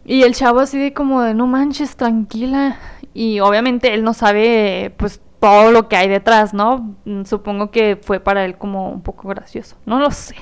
y 0.04 0.22
el 0.22 0.34
chavo 0.34 0.60
así 0.60 0.78
de 0.78 0.92
como 0.92 1.22
de, 1.22 1.34
no 1.34 1.46
manches, 1.46 1.96
tranquila. 1.96 2.78
Y 3.12 3.40
obviamente 3.40 3.92
él 3.94 4.04
no 4.04 4.14
sabe, 4.14 4.94
pues, 4.96 5.20
todo 5.40 5.72
lo 5.72 5.88
que 5.88 5.96
hay 5.96 6.08
detrás, 6.08 6.54
¿no? 6.54 6.96
Supongo 7.24 7.70
que 7.70 7.98
fue 8.00 8.20
para 8.20 8.44
él 8.44 8.56
como 8.58 8.90
un 8.90 9.02
poco 9.02 9.28
gracioso, 9.28 9.76
no 9.86 9.98
lo 9.98 10.10
sé. 10.10 10.36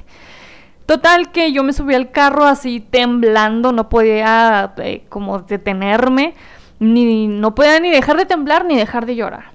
Total 0.87 1.31
que 1.33 1.53
yo 1.53 1.63
me 1.63 1.73
subí 1.73 1.95
al 1.95 2.11
carro 2.11 2.45
así 2.45 2.81
temblando, 2.81 3.73
no 3.73 3.89
podía 3.89 4.73
eh, 4.79 5.05
como 5.09 5.41
detenerme 5.41 6.35
ni 6.81 7.27
no 7.29 7.55
podía 7.55 7.81
ni 7.81 7.91
dejar 7.91 8.17
de 8.17 8.27
temblar 8.27 8.65
ni 8.65 8.77
dejar 8.77 9.07
de 9.07 9.17
llorar. 9.17 9.53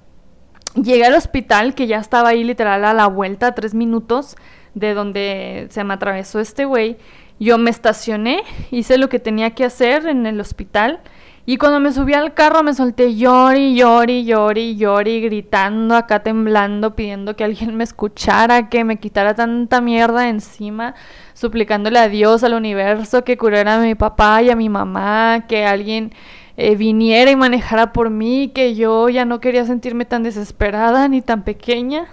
Llegué 0.74 1.04
al 1.04 1.14
hospital, 1.14 1.74
que 1.74 1.86
ya 1.86 1.98
estaba 1.98 2.30
ahí 2.30 2.44
literal 2.44 2.84
a 2.84 2.94
la 2.94 3.06
vuelta, 3.06 3.54
tres 3.54 3.74
minutos 3.74 4.36
de 4.74 4.92
donde 4.94 5.68
se 5.70 5.84
me 5.84 5.94
atravesó 5.94 6.40
este 6.40 6.64
güey. 6.64 6.96
Yo 7.40 7.58
me 7.58 7.70
estacioné, 7.70 8.42
hice 8.70 8.98
lo 8.98 9.08
que 9.08 9.18
tenía 9.18 9.50
que 9.50 9.64
hacer 9.64 10.06
en 10.06 10.26
el 10.26 10.40
hospital. 10.40 11.00
Y 11.46 11.58
cuando 11.58 11.78
me 11.78 11.92
subí 11.92 12.14
al 12.14 12.32
carro 12.32 12.62
me 12.62 12.72
solté 12.72 13.16
llori, 13.16 13.74
llori, 13.74 14.24
llori, 14.24 14.76
llori, 14.76 15.20
gritando 15.20 15.94
acá 15.94 16.22
temblando, 16.22 16.96
pidiendo 16.96 17.36
que 17.36 17.44
alguien 17.44 17.76
me 17.76 17.84
escuchara, 17.84 18.70
que 18.70 18.82
me 18.82 18.96
quitara 18.98 19.34
tanta 19.34 19.82
mierda 19.82 20.30
encima, 20.30 20.94
suplicándole 21.34 21.98
a 21.98 22.08
Dios, 22.08 22.44
al 22.44 22.54
universo, 22.54 23.24
que 23.24 23.36
curara 23.36 23.76
a 23.76 23.80
mi 23.80 23.94
papá 23.94 24.42
y 24.42 24.48
a 24.48 24.56
mi 24.56 24.70
mamá, 24.70 25.44
que 25.46 25.66
alguien 25.66 26.14
eh, 26.56 26.76
viniera 26.76 27.30
y 27.30 27.36
manejara 27.36 27.92
por 27.92 28.08
mí, 28.08 28.50
que 28.54 28.74
yo 28.74 29.10
ya 29.10 29.26
no 29.26 29.40
quería 29.40 29.66
sentirme 29.66 30.06
tan 30.06 30.22
desesperada 30.22 31.08
ni 31.08 31.20
tan 31.20 31.42
pequeña. 31.42 32.06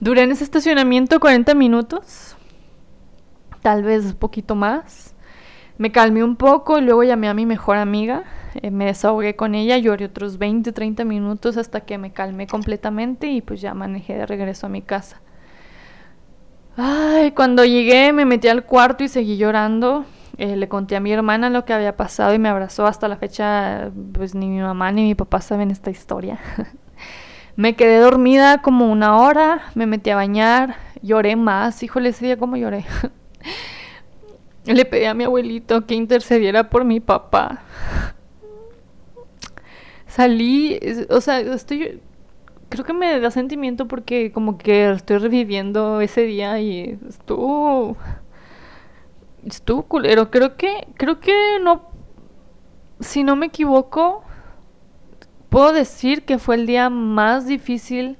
Duré 0.00 0.22
en 0.22 0.30
ese 0.30 0.44
estacionamiento 0.44 1.20
40 1.20 1.54
minutos, 1.54 2.36
tal 3.62 3.82
vez 3.82 4.04
un 4.04 4.14
poquito 4.14 4.54
más. 4.54 5.14
Me 5.78 5.92
calmé 5.92 6.24
un 6.24 6.36
poco 6.36 6.78
y 6.78 6.80
luego 6.80 7.04
llamé 7.04 7.28
a 7.28 7.34
mi 7.34 7.46
mejor 7.46 7.76
amiga, 7.76 8.24
eh, 8.56 8.72
me 8.72 8.86
desahogué 8.86 9.36
con 9.36 9.54
ella, 9.54 9.78
lloré 9.78 10.06
otros 10.06 10.38
20, 10.38 10.72
30 10.72 11.04
minutos 11.04 11.56
hasta 11.56 11.82
que 11.82 11.98
me 11.98 12.12
calmé 12.12 12.48
completamente 12.48 13.28
y 13.28 13.42
pues 13.42 13.60
ya 13.60 13.74
manejé 13.74 14.14
de 14.14 14.26
regreso 14.26 14.66
a 14.66 14.70
mi 14.70 14.82
casa. 14.82 15.20
Ay, 16.76 17.32
cuando 17.32 17.64
llegué 17.64 18.12
me 18.12 18.24
metí 18.24 18.48
al 18.48 18.64
cuarto 18.64 19.04
y 19.04 19.08
seguí 19.08 19.36
llorando. 19.36 20.04
Eh, 20.36 20.54
le 20.54 20.68
conté 20.68 20.94
a 20.94 21.00
mi 21.00 21.12
hermana 21.12 21.50
lo 21.50 21.64
que 21.64 21.72
había 21.72 21.96
pasado 21.96 22.32
y 22.34 22.38
me 22.38 22.48
abrazó. 22.48 22.86
Hasta 22.86 23.08
la 23.08 23.16
fecha, 23.16 23.90
pues 24.12 24.34
ni 24.34 24.48
mi 24.48 24.60
mamá 24.60 24.92
ni 24.92 25.02
mi 25.02 25.14
papá 25.14 25.40
saben 25.40 25.70
esta 25.70 25.90
historia. 25.90 26.38
me 27.56 27.74
quedé 27.74 27.98
dormida 27.98 28.62
como 28.62 28.90
una 28.90 29.16
hora, 29.16 29.62
me 29.74 29.86
metí 29.86 30.10
a 30.10 30.16
bañar, 30.16 30.76
lloré 31.02 31.34
más. 31.36 31.82
Híjole, 31.82 32.10
ese 32.10 32.26
día 32.26 32.36
como 32.36 32.56
lloré. 32.56 32.84
le 34.64 34.84
pedí 34.84 35.04
a 35.04 35.14
mi 35.14 35.24
abuelito 35.24 35.86
que 35.86 35.94
intercediera 35.94 36.70
por 36.70 36.84
mi 36.84 37.00
papá. 37.00 37.62
Salí, 40.06 40.78
o 41.10 41.20
sea, 41.20 41.40
estoy 41.40 42.00
creo 42.68 42.84
que 42.84 42.92
me 42.92 43.18
da 43.18 43.30
sentimiento 43.30 43.88
porque 43.88 44.30
como 44.30 44.58
que 44.58 44.90
estoy 44.90 45.18
reviviendo 45.18 46.00
ese 46.02 46.22
día 46.22 46.60
y 46.60 46.98
estuvo 47.08 47.96
Estuvo 49.46 49.84
culero. 49.84 50.30
Creo 50.30 50.56
que, 50.56 50.88
creo 50.96 51.20
que 51.20 51.58
no, 51.62 51.82
si 53.00 53.22
no 53.22 53.36
me 53.36 53.46
equivoco, 53.46 54.22
puedo 55.48 55.72
decir 55.72 56.24
que 56.24 56.38
fue 56.38 56.56
el 56.56 56.66
día 56.66 56.90
más 56.90 57.46
difícil 57.46 58.16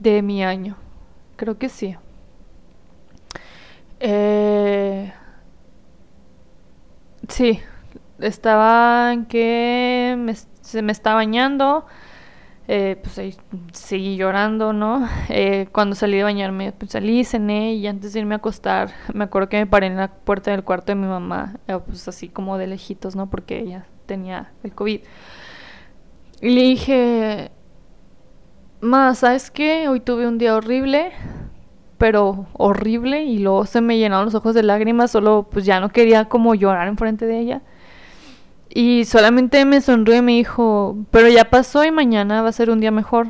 de 0.00 0.22
mi 0.22 0.42
año. 0.42 0.76
Creo 1.36 1.58
que 1.58 1.68
sí. 1.68 1.96
Eh, 4.04 5.12
sí, 7.28 7.60
estaba 8.18 9.12
en 9.12 9.26
que 9.26 10.34
se 10.60 10.82
me 10.82 10.90
está 10.92 11.14
bañando 11.14 11.86
eh, 12.68 12.96
pues 13.02 13.18
ahí 13.18 13.36
seguí 13.72 14.16
llorando, 14.16 14.72
¿no? 14.72 15.08
Eh, 15.28 15.66
cuando 15.72 15.96
salí 15.96 16.16
de 16.16 16.22
bañarme, 16.22 16.72
pues 16.72 16.92
salí, 16.92 17.24
cené 17.24 17.74
y 17.74 17.86
antes 17.86 18.12
de 18.12 18.20
irme 18.20 18.34
a 18.34 18.38
acostar, 18.38 18.92
me 19.12 19.24
acuerdo 19.24 19.48
que 19.48 19.58
me 19.58 19.66
paré 19.66 19.88
en 19.88 19.96
la 19.96 20.08
puerta 20.08 20.52
del 20.52 20.62
cuarto 20.64 20.92
de 20.92 20.96
mi 20.96 21.06
mamá, 21.06 21.56
eh, 21.66 21.78
pues 21.84 22.06
así 22.08 22.28
como 22.28 22.58
de 22.58 22.68
lejitos, 22.68 23.16
¿no? 23.16 23.28
Porque 23.28 23.58
ella 23.58 23.86
tenía 24.06 24.52
el 24.62 24.72
COVID. 24.72 25.00
Y 26.40 26.50
le 26.50 26.62
dije, 26.62 27.50
ma, 28.80 29.14
¿sabes 29.14 29.50
qué? 29.50 29.88
Hoy 29.88 30.00
tuve 30.00 30.26
un 30.26 30.38
día 30.38 30.54
horrible, 30.54 31.12
pero 32.02 32.46
horrible, 32.54 33.22
y 33.22 33.38
luego 33.38 33.64
se 33.64 33.80
me 33.80 33.96
llenaron 33.96 34.24
los 34.24 34.34
ojos 34.34 34.56
de 34.56 34.64
lágrimas, 34.64 35.12
solo 35.12 35.46
pues 35.48 35.64
ya 35.64 35.78
no 35.78 35.90
quería 35.90 36.24
como 36.24 36.52
llorar 36.56 36.88
enfrente 36.88 37.26
de 37.26 37.38
ella. 37.38 37.62
Y 38.68 39.04
solamente 39.04 39.64
me 39.64 39.80
sonrió 39.80 40.16
y 40.16 40.20
me 40.20 40.32
dijo, 40.32 40.96
pero 41.12 41.28
ya 41.28 41.48
pasó 41.48 41.84
y 41.84 41.92
mañana 41.92 42.42
va 42.42 42.48
a 42.48 42.52
ser 42.52 42.70
un 42.70 42.80
día 42.80 42.90
mejor. 42.90 43.28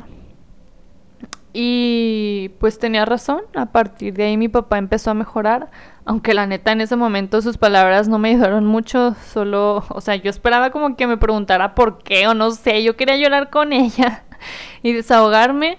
Y 1.53 2.49
pues 2.57 2.79
tenía 2.79 3.05
razón, 3.05 3.41
a 3.53 3.67
partir 3.67 4.15
de 4.15 4.23
ahí 4.23 4.37
mi 4.37 4.49
papá 4.49 4.79
empezó 4.79 5.11
a 5.11 5.13
mejorar, 5.13 5.69
aunque 6.03 6.33
la 6.33 6.47
neta 6.47 6.71
en 6.71 6.81
ese 6.81 6.95
momento 6.95 7.43
sus 7.43 7.59
palabras 7.59 8.07
no 8.07 8.17
me 8.17 8.29
ayudaron 8.29 8.65
mucho, 8.65 9.15
solo, 9.31 9.85
o 9.87 10.01
sea, 10.01 10.15
yo 10.15 10.31
esperaba 10.31 10.71
como 10.71 10.95
que 10.95 11.05
me 11.05 11.17
preguntara 11.17 11.75
por 11.75 12.01
qué 12.01 12.27
o 12.27 12.33
no 12.33 12.49
sé, 12.49 12.81
yo 12.81 12.95
quería 12.95 13.17
llorar 13.17 13.51
con 13.51 13.71
ella 13.71 14.23
y 14.81 14.93
desahogarme, 14.93 15.77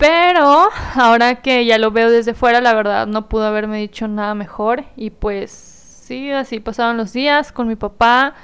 pero 0.00 0.70
ahora 0.94 1.42
que 1.42 1.66
ya 1.66 1.76
lo 1.76 1.90
veo 1.90 2.10
desde 2.10 2.32
fuera, 2.32 2.62
la 2.62 2.72
verdad 2.72 3.06
no 3.06 3.28
pudo 3.28 3.44
haberme 3.44 3.78
dicho 3.78 4.08
nada 4.08 4.34
mejor 4.34 4.84
y 4.96 5.10
pues 5.10 5.50
sí, 5.50 6.32
así 6.32 6.58
pasaron 6.58 6.96
los 6.96 7.12
días 7.12 7.52
con 7.52 7.68
mi 7.68 7.76
papá 7.76 8.34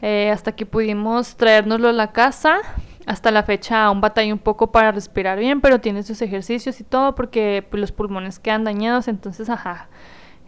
eh, 0.00 0.30
hasta 0.32 0.52
que 0.52 0.64
pudimos 0.64 1.36
traérnoslo 1.36 1.90
a 1.90 1.92
la 1.92 2.12
casa. 2.12 2.58
Hasta 3.06 3.30
la 3.30 3.42
fecha 3.42 3.84
aún 3.84 4.00
batalla 4.00 4.32
un 4.32 4.38
poco 4.38 4.72
para 4.72 4.92
respirar 4.92 5.38
bien, 5.38 5.60
pero 5.60 5.78
tiene 5.78 6.02
sus 6.02 6.22
ejercicios 6.22 6.80
y 6.80 6.84
todo 6.84 7.14
porque 7.14 7.66
pues, 7.70 7.78
los 7.78 7.92
pulmones 7.92 8.38
quedan 8.38 8.64
dañados, 8.64 9.06
entonces, 9.08 9.50
ajá. 9.50 9.88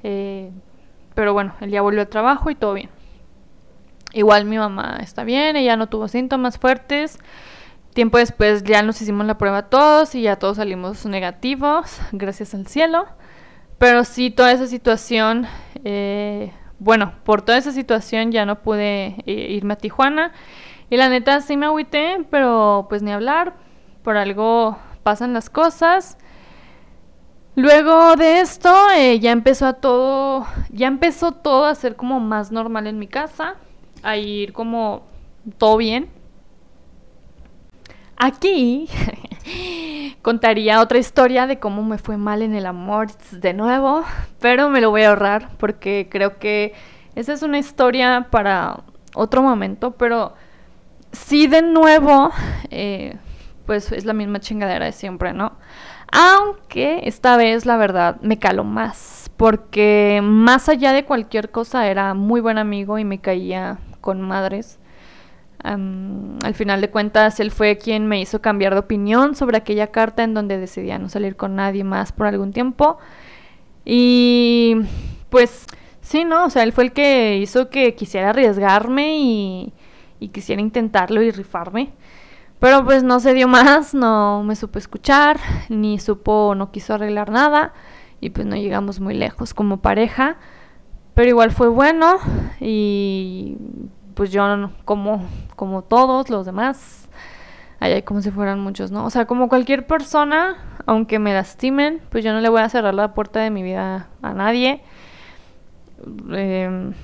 Eh, 0.03 0.51
pero 1.15 1.35
bueno, 1.35 1.55
él 1.61 1.71
ya 1.71 1.83
volvió 1.83 2.01
al 2.01 2.09
trabajo 2.09 2.49
y 2.49 2.55
todo 2.55 2.73
bien. 2.73 2.89
Igual 4.15 4.47
mi 4.47 4.57
mamá 4.57 5.01
está 5.03 5.23
bien, 5.25 5.55
ella 5.57 5.77
no 5.77 5.89
tuvo 5.91 6.09
síntomas 6.09 6.59
fuertes. 6.59 7.19
Tiempo 7.97 8.18
después 8.18 8.62
ya 8.62 8.82
nos 8.82 9.01
hicimos 9.01 9.26
la 9.26 9.38
prueba 9.38 9.70
todos 9.70 10.14
y 10.14 10.20
ya 10.20 10.36
todos 10.36 10.59
salimos 10.59 11.07
negativos, 11.07 11.99
gracias 12.12 12.55
al 12.55 12.66
cielo. 12.66 13.07
Pero 13.78 14.05
sí, 14.05 14.30
toda 14.30 14.53
esa 14.53 14.66
situación, 14.66 15.47
eh, 15.82 16.53
bueno, 16.78 17.14
por 17.24 17.40
toda 17.40 17.57
esa 17.57 17.72
situación 17.72 18.32
ya 18.32 18.44
no 18.44 18.61
pude 18.62 19.16
eh, 19.26 19.47
irme 19.51 19.72
a 19.72 19.78
Tijuana. 19.78 20.32
Y 20.90 20.99
la 20.99 21.09
neta 21.09 21.40
sí 21.40 21.57
me 21.57 21.66
agüité, 21.66 22.24
pero 22.30 22.86
pues 22.88 23.03
ni 23.03 23.12
hablar, 23.12 23.55
por 24.05 24.18
algo 24.18 24.78
pasan 25.03 25.32
las 25.32 25.49
cosas. 25.49 26.18
Luego 27.55 28.16
de 28.16 28.40
esto 28.40 28.74
eh, 28.94 29.18
ya 29.20 29.32
empezó 29.32 29.66
a 29.66 29.72
todo, 29.72 30.47
ya 30.68 30.86
empezó 30.86 31.32
todo 31.32 31.64
a 31.64 31.74
ser 31.74 31.97
como 31.97 32.20
más 32.20 32.53
normal 32.53 32.86
en 32.86 32.99
mi 32.99 33.07
casa, 33.07 33.55
a 34.03 34.18
ir 34.18 34.53
como 34.53 35.07
todo 35.57 35.78
bien. 35.78 36.16
Aquí 38.17 38.89
contaría 40.23 40.81
otra 40.81 40.99
historia 40.99 41.47
de 41.47 41.59
cómo 41.59 41.85
me 41.85 41.99
fue 41.99 42.17
mal 42.17 42.43
en 42.43 42.55
el 42.55 42.67
amor 42.67 43.09
de 43.31 43.53
nuevo, 43.53 44.05
pero 44.41 44.71
me 44.71 44.81
lo 44.81 44.91
voy 44.91 45.03
a 45.03 45.11
ahorrar 45.11 45.51
porque 45.59 46.09
creo 46.11 46.39
que 46.39 46.73
esa 47.14 47.33
es 47.33 47.43
una 47.43 47.59
historia 47.59 48.29
para 48.31 48.85
otro 49.14 49.43
momento, 49.43 49.93
pero 49.93 50.35
sí 51.12 51.47
de 51.47 51.62
nuevo, 51.62 52.31
eh, 52.71 53.17
pues 53.67 53.93
es 53.93 54.05
la 54.05 54.12
misma 54.14 54.41
chingadera 54.41 54.87
de 54.87 54.93
siempre, 54.93 55.33
¿no? 55.33 55.53
Aunque 56.11 57.03
esta 57.05 57.37
vez 57.37 57.67
la 57.67 57.77
verdad 57.77 58.17
me 58.23 58.39
caló 58.39 58.64
más, 58.64 59.31
porque 59.37 60.21
más 60.23 60.69
allá 60.69 60.93
de 60.93 61.05
cualquier 61.05 61.51
cosa 61.51 61.87
era 61.89 62.14
muy 62.14 62.41
buen 62.41 62.59
amigo 62.59 62.99
y 62.99 63.05
me 63.05 63.19
caía 63.19 63.79
con 64.01 64.23
madres 64.23 64.79
al 65.67 66.55
final 66.55 66.81
de 66.81 66.91
cuentas, 66.91 67.41
él 67.41 67.51
fue 67.51 67.77
quien 67.77 68.07
me 68.07 68.21
hizo 68.21 68.41
cambiar 68.41 68.75
de 68.75 68.81
opinión 68.81 69.35
sobre 69.35 69.57
aquella 69.57 69.89
carta 69.89 70.23
en 70.23 70.33
donde 70.33 70.59
decidía 70.59 70.99
no 70.99 71.09
salir 71.09 71.37
con 71.37 71.57
nadie 71.57 71.83
más 71.83 72.12
por 72.12 72.27
algún 72.27 72.53
tiempo. 72.53 72.99
Y 73.85 74.77
pues 75.29 75.67
sí, 76.01 76.25
¿no? 76.25 76.45
O 76.47 76.51
sea, 76.51 76.62
él 76.62 76.73
fue 76.73 76.85
el 76.85 76.93
que 76.93 77.39
hizo 77.39 77.69
que 77.69 77.95
quisiera 77.95 78.31
arriesgarme 78.31 79.19
y, 79.19 79.73
y 80.21 80.29
quisiera 80.29 80.62
intentarlo 80.62 81.21
y 81.23 81.31
rifarme. 81.31 81.93
Pero 82.59 82.85
pues 82.85 83.03
no 83.03 83.21
se 83.21 83.35
dio 83.35 83.49
más, 83.49 83.93
no 83.93 84.43
me 84.43 84.57
supo 84.57 84.79
escuchar, 84.79 85.39
ni 85.69 85.99
supo, 85.99 86.55
no 86.57 86.71
quiso 86.71 86.95
arreglar 86.95 87.31
nada 87.31 87.75
y 88.21 88.31
pues 88.31 88.47
no 88.47 88.57
llegamos 88.57 89.01
muy 89.01 89.14
lejos 89.14 89.53
como 89.53 89.79
pareja. 89.79 90.37
Pero 91.14 91.29
igual 91.29 91.51
fue 91.51 91.69
bueno 91.69 92.19
y 92.61 93.57
pues 94.17 94.33
yo 94.33 94.71
como, 94.87 95.23
como 95.57 95.83
todos 95.83 96.31
los 96.31 96.47
demás, 96.47 97.07
hay 97.81 98.01
como 98.01 98.23
si 98.23 98.31
fueran 98.31 98.61
muchos, 98.61 98.91
¿no? 98.91 99.05
O 99.05 99.11
sea, 99.11 99.27
como 99.27 99.51
cualquier 99.51 99.87
persona, 99.87 100.57
aunque 100.87 101.19
me 101.19 101.35
lastimen, 101.35 102.01
pues 102.09 102.25
yo 102.25 102.33
no 102.33 102.41
le 102.41 102.49
voy 102.49 102.62
a 102.62 102.69
cerrar 102.71 102.95
la 102.95 103.12
puerta 103.12 103.41
de 103.41 103.51
mi 103.51 103.62
vida 103.62 104.09
a 104.23 104.33
nadie. 104.33 104.81
Em, 106.33 106.95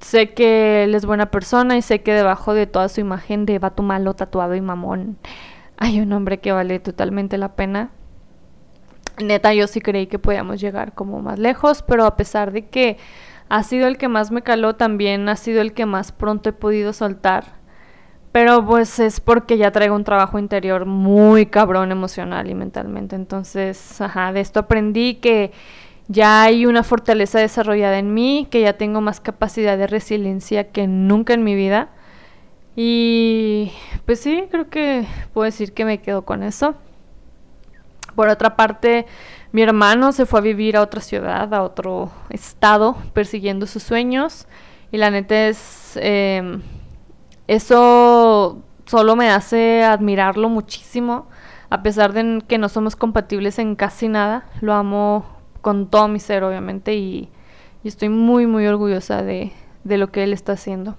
sé 0.00 0.32
que 0.32 0.84
él 0.84 0.94
es 0.94 1.04
buena 1.04 1.30
persona 1.30 1.76
y 1.76 1.82
sé 1.82 2.00
que 2.00 2.14
debajo 2.14 2.54
de 2.54 2.66
toda 2.66 2.88
su 2.88 3.02
imagen 3.02 3.44
de 3.44 3.58
vato 3.58 3.82
malo, 3.82 4.14
tatuado 4.14 4.54
y 4.54 4.62
mamón, 4.62 5.18
hay 5.76 6.00
un 6.00 6.14
hombre 6.14 6.38
que 6.40 6.52
vale 6.52 6.78
totalmente 6.80 7.36
la 7.36 7.56
pena. 7.56 7.90
Neta, 9.22 9.52
yo 9.52 9.66
sí 9.66 9.82
creí 9.82 10.06
que 10.06 10.18
podíamos 10.18 10.62
llegar 10.62 10.94
como 10.94 11.20
más 11.20 11.38
lejos, 11.38 11.82
pero 11.82 12.06
a 12.06 12.16
pesar 12.16 12.52
de 12.52 12.68
que 12.68 12.96
ha 13.48 13.62
sido 13.62 13.86
el 13.86 13.98
que 13.98 14.08
más 14.08 14.30
me 14.30 14.42
caló, 14.42 14.76
también 14.76 15.28
ha 15.28 15.36
sido 15.36 15.60
el 15.60 15.72
que 15.72 15.86
más 15.86 16.12
pronto 16.12 16.50
he 16.50 16.52
podido 16.52 16.92
soltar. 16.92 17.56
Pero 18.32 18.66
pues 18.66 18.98
es 18.98 19.20
porque 19.20 19.56
ya 19.56 19.70
traigo 19.72 19.96
un 19.96 20.04
trabajo 20.04 20.38
interior 20.38 20.84
muy 20.84 21.46
cabrón 21.46 21.90
emocional 21.90 22.50
y 22.50 22.54
mentalmente. 22.54 23.16
Entonces, 23.16 24.00
ajá, 24.00 24.32
de 24.32 24.40
esto 24.40 24.60
aprendí 24.60 25.14
que 25.14 25.52
ya 26.08 26.42
hay 26.42 26.66
una 26.66 26.82
fortaleza 26.82 27.38
desarrollada 27.38 27.98
en 27.98 28.12
mí, 28.14 28.46
que 28.50 28.60
ya 28.60 28.74
tengo 28.74 29.00
más 29.00 29.20
capacidad 29.20 29.78
de 29.78 29.86
resiliencia 29.86 30.70
que 30.70 30.86
nunca 30.86 31.34
en 31.34 31.44
mi 31.44 31.54
vida. 31.54 31.88
Y 32.76 33.72
pues 34.04 34.20
sí, 34.20 34.44
creo 34.50 34.68
que 34.68 35.06
puedo 35.32 35.46
decir 35.46 35.72
que 35.72 35.84
me 35.86 36.02
quedo 36.02 36.26
con 36.26 36.42
eso. 36.42 36.74
Por 38.16 38.28
otra 38.28 38.56
parte, 38.56 39.06
mi 39.52 39.62
hermano 39.62 40.10
se 40.10 40.26
fue 40.26 40.40
a 40.40 40.42
vivir 40.42 40.76
a 40.76 40.82
otra 40.82 41.00
ciudad, 41.00 41.52
a 41.54 41.62
otro 41.62 42.10
estado, 42.30 42.96
persiguiendo 43.12 43.66
sus 43.66 43.82
sueños. 43.82 44.48
Y 44.90 44.96
la 44.96 45.10
neta 45.10 45.46
es, 45.46 45.98
em, 46.02 46.62
eso 47.46 48.62
solo 48.86 49.16
me 49.16 49.30
hace 49.30 49.84
admirarlo 49.84 50.48
muchísimo, 50.48 51.28
a 51.70 51.82
pesar 51.82 52.12
de 52.12 52.42
que 52.48 52.58
no 52.58 52.68
somos 52.68 52.96
compatibles 52.96 53.58
en 53.58 53.76
casi 53.76 54.08
nada. 54.08 54.46
Lo 54.60 54.72
amo 54.72 55.26
con 55.60 55.88
todo 55.88 56.08
mi 56.08 56.20
ser, 56.20 56.42
obviamente, 56.42 56.94
y, 56.94 57.28
estoy 57.84 58.08
muy, 58.08 58.48
muy 58.48 58.66
orgullosa 58.66 59.22
de, 59.22 59.52
de 59.84 59.98
lo 59.98 60.10
que 60.10 60.24
él 60.24 60.32
está 60.32 60.52
haciendo. 60.52 60.96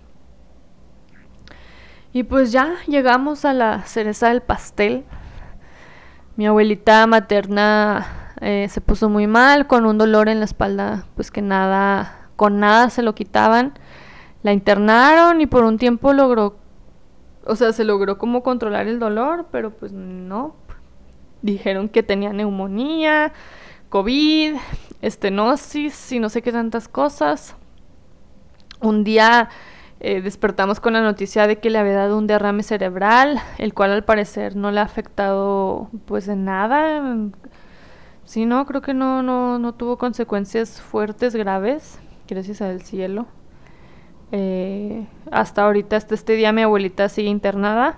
Y 2.14 2.24
pues 2.24 2.52
ya 2.54 2.76
llegamos 2.88 3.44
a 3.44 3.54
la 3.54 3.84
cereza 3.84 4.30
del 4.30 4.42
pastel. 4.42 5.04
Mi 6.38 6.46
abuelita 6.46 7.08
materna 7.08 8.34
eh, 8.42 8.68
se 8.70 8.80
puso 8.80 9.10
muy 9.10 9.26
mal, 9.26 9.66
con 9.66 9.88
un 9.88 9.98
dolor 9.98 10.30
en 10.30 10.38
la 10.38 10.46
espalda, 10.46 11.08
pues 11.16 11.32
que 11.32 11.42
nada, 11.42 12.30
con 12.36 12.60
nada 12.60 12.92
se 12.92 13.02
lo 13.02 13.16
quitaban. 13.16 13.74
La 14.44 14.54
internaron 14.54 15.42
y 15.42 15.48
por 15.48 15.64
un 15.64 15.80
tiempo 15.80 16.14
logró, 16.14 16.58
o 17.44 17.56
sea, 17.56 17.74
se 17.74 17.84
logró 17.84 18.20
como 18.20 18.44
controlar 18.44 18.88
el 18.88 19.00
dolor, 19.00 19.48
pero 19.52 19.72
pues 19.72 19.94
no. 19.94 20.56
Dijeron 21.42 21.90
que 21.90 22.04
tenía 22.04 22.32
neumonía, 22.34 23.34
COVID, 23.90 24.58
estenosis 25.02 26.12
y 26.12 26.20
no 26.20 26.30
sé 26.30 26.44
qué 26.44 26.52
tantas 26.52 26.88
cosas. 26.88 27.56
Un 28.80 29.04
día 29.04 29.50
eh, 30.00 30.22
despertamos 30.22 30.80
con 30.80 30.94
la 30.94 31.02
noticia 31.02 31.48
de 31.48 31.60
que 31.60 31.70
le 31.70 31.80
había 31.80 31.94
dado 31.94 32.18
un 32.18 32.28
derrame 32.28 32.64
cerebral, 32.64 33.40
el 33.58 33.74
cual 33.74 33.92
al 33.92 34.04
parecer 34.04 34.56
no 34.56 34.72
le 34.72 34.80
ha 34.80 34.84
afectado 34.84 35.90
pues 36.06 36.28
en 36.28 36.46
nada. 36.46 37.02
Sí, 38.26 38.46
no, 38.46 38.66
creo 38.66 38.82
que 38.82 38.94
no, 38.94 39.24
no, 39.24 39.58
no 39.58 39.74
tuvo 39.74 39.98
consecuencias 39.98 40.82
fuertes, 40.82 41.36
graves, 41.36 42.00
gracias 42.28 42.62
al 42.62 42.82
cielo. 42.82 43.26
Eh, 44.32 45.08
hasta 45.32 45.64
ahorita, 45.64 45.96
hasta 45.96 46.14
este 46.14 46.34
día, 46.34 46.52
mi 46.52 46.62
abuelita 46.62 47.10
sigue 47.10 47.30
internada. 47.30 47.98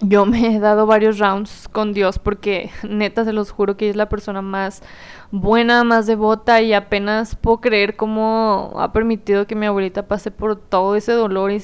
Yo 0.00 0.26
me 0.26 0.54
he 0.54 0.60
dado 0.60 0.86
varios 0.86 1.18
rounds 1.18 1.68
con 1.72 1.92
Dios 1.92 2.18
porque 2.20 2.70
neta 2.88 3.24
se 3.24 3.32
los 3.32 3.50
juro 3.50 3.76
que 3.76 3.90
es 3.90 3.96
la 3.96 4.08
persona 4.08 4.42
más 4.42 4.82
buena, 5.32 5.82
más 5.82 6.06
devota 6.06 6.62
y 6.62 6.72
apenas 6.72 7.34
puedo 7.34 7.60
creer 7.60 7.96
cómo 7.96 8.74
ha 8.78 8.92
permitido 8.92 9.46
que 9.46 9.56
mi 9.56 9.66
abuelita 9.66 10.06
pase 10.06 10.30
por 10.30 10.56
todo 10.56 10.94
ese 10.94 11.12
dolor 11.12 11.50
y, 11.50 11.60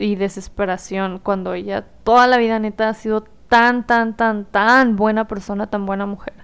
y 0.00 0.16
desesperación 0.16 1.20
cuando 1.22 1.54
ella 1.54 1.86
toda 2.02 2.26
la 2.26 2.38
vida 2.38 2.58
neta 2.58 2.88
ha 2.88 2.94
sido 2.94 3.24
tan, 3.48 3.86
tan, 3.86 4.16
tan, 4.16 4.46
tan 4.46 4.96
buena 4.96 5.28
persona, 5.28 5.68
tan 5.68 5.86
buena 5.86 6.06
mujer. 6.06 6.34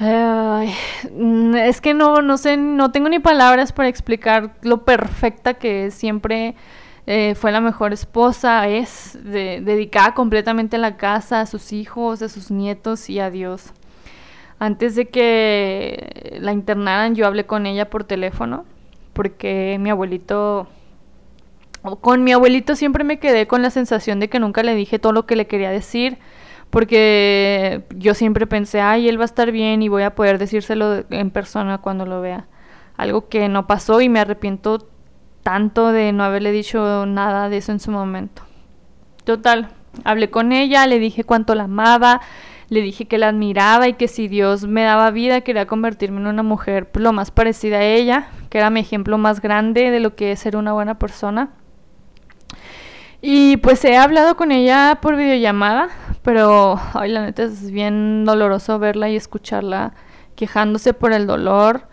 Ay, 0.00 0.72
es 1.56 1.80
que 1.80 1.92
no, 1.92 2.22
no 2.22 2.36
sé, 2.36 2.56
no 2.56 2.92
tengo 2.92 3.08
ni 3.08 3.18
palabras 3.18 3.72
para 3.72 3.88
explicar 3.88 4.54
lo 4.62 4.84
perfecta 4.84 5.54
que 5.54 5.86
es. 5.86 5.94
Siempre 5.94 6.54
eh, 7.10 7.34
fue 7.34 7.52
la 7.52 7.62
mejor 7.62 7.94
esposa, 7.94 8.68
es 8.68 9.18
dedicada 9.22 10.12
completamente 10.12 10.76
a 10.76 10.78
la 10.78 10.98
casa, 10.98 11.40
a 11.40 11.46
sus 11.46 11.72
hijos, 11.72 12.20
a 12.20 12.28
sus 12.28 12.50
nietos 12.50 13.08
y 13.08 13.18
a 13.18 13.30
Dios. 13.30 13.72
Antes 14.58 14.94
de 14.94 15.08
que 15.08 16.36
la 16.38 16.52
internaran, 16.52 17.14
yo 17.14 17.26
hablé 17.26 17.46
con 17.46 17.64
ella 17.64 17.88
por 17.88 18.04
teléfono, 18.04 18.66
porque 19.14 19.78
mi 19.80 19.88
abuelito, 19.88 20.68
con 22.02 22.24
mi 22.24 22.32
abuelito 22.32 22.76
siempre 22.76 23.04
me 23.04 23.18
quedé 23.18 23.46
con 23.46 23.62
la 23.62 23.70
sensación 23.70 24.20
de 24.20 24.28
que 24.28 24.38
nunca 24.38 24.62
le 24.62 24.74
dije 24.74 24.98
todo 24.98 25.14
lo 25.14 25.24
que 25.24 25.34
le 25.34 25.46
quería 25.46 25.70
decir 25.70 26.18
porque 26.68 27.84
yo 27.96 28.12
siempre 28.12 28.46
pensé, 28.46 28.82
ay, 28.82 29.08
él 29.08 29.18
va 29.18 29.22
a 29.22 29.32
estar 29.32 29.50
bien 29.50 29.80
y 29.80 29.88
voy 29.88 30.02
a 30.02 30.14
poder 30.14 30.36
decírselo 30.36 31.04
en 31.08 31.30
persona 31.30 31.78
cuando 31.78 32.04
lo 32.04 32.20
vea. 32.20 32.48
Algo 32.98 33.30
que 33.30 33.48
no 33.48 33.66
pasó 33.66 34.02
y 34.02 34.10
me 34.10 34.20
arrepiento 34.20 34.86
tanto 35.48 35.92
de 35.92 36.12
no 36.12 36.24
haberle 36.24 36.52
dicho 36.52 37.06
nada 37.06 37.48
de 37.48 37.56
eso 37.56 37.72
en 37.72 37.80
su 37.80 37.90
momento. 37.90 38.42
Total, 39.24 39.70
hablé 40.04 40.28
con 40.28 40.52
ella, 40.52 40.86
le 40.86 40.98
dije 40.98 41.24
cuánto 41.24 41.54
la 41.54 41.64
amaba, 41.64 42.20
le 42.68 42.82
dije 42.82 43.06
que 43.06 43.16
la 43.16 43.28
admiraba 43.28 43.88
y 43.88 43.94
que 43.94 44.08
si 44.08 44.28
Dios 44.28 44.66
me 44.66 44.82
daba 44.82 45.10
vida 45.10 45.40
quería 45.40 45.66
convertirme 45.66 46.20
en 46.20 46.26
una 46.26 46.42
mujer 46.42 46.90
lo 46.92 47.14
más 47.14 47.30
parecida 47.30 47.78
a 47.78 47.82
ella, 47.82 48.28
que 48.50 48.58
era 48.58 48.68
mi 48.68 48.80
ejemplo 48.80 49.16
más 49.16 49.40
grande 49.40 49.90
de 49.90 50.00
lo 50.00 50.16
que 50.16 50.32
es 50.32 50.40
ser 50.40 50.54
una 50.54 50.74
buena 50.74 50.98
persona. 50.98 51.48
Y 53.22 53.56
pues 53.56 53.82
he 53.86 53.96
hablado 53.96 54.36
con 54.36 54.52
ella 54.52 54.98
por 55.00 55.16
videollamada, 55.16 55.88
pero 56.20 56.78
ay, 56.92 57.10
la 57.10 57.22
neta 57.22 57.44
es 57.44 57.70
bien 57.70 58.26
doloroso 58.26 58.78
verla 58.78 59.08
y 59.08 59.16
escucharla 59.16 59.94
quejándose 60.36 60.92
por 60.92 61.14
el 61.14 61.26
dolor, 61.26 61.88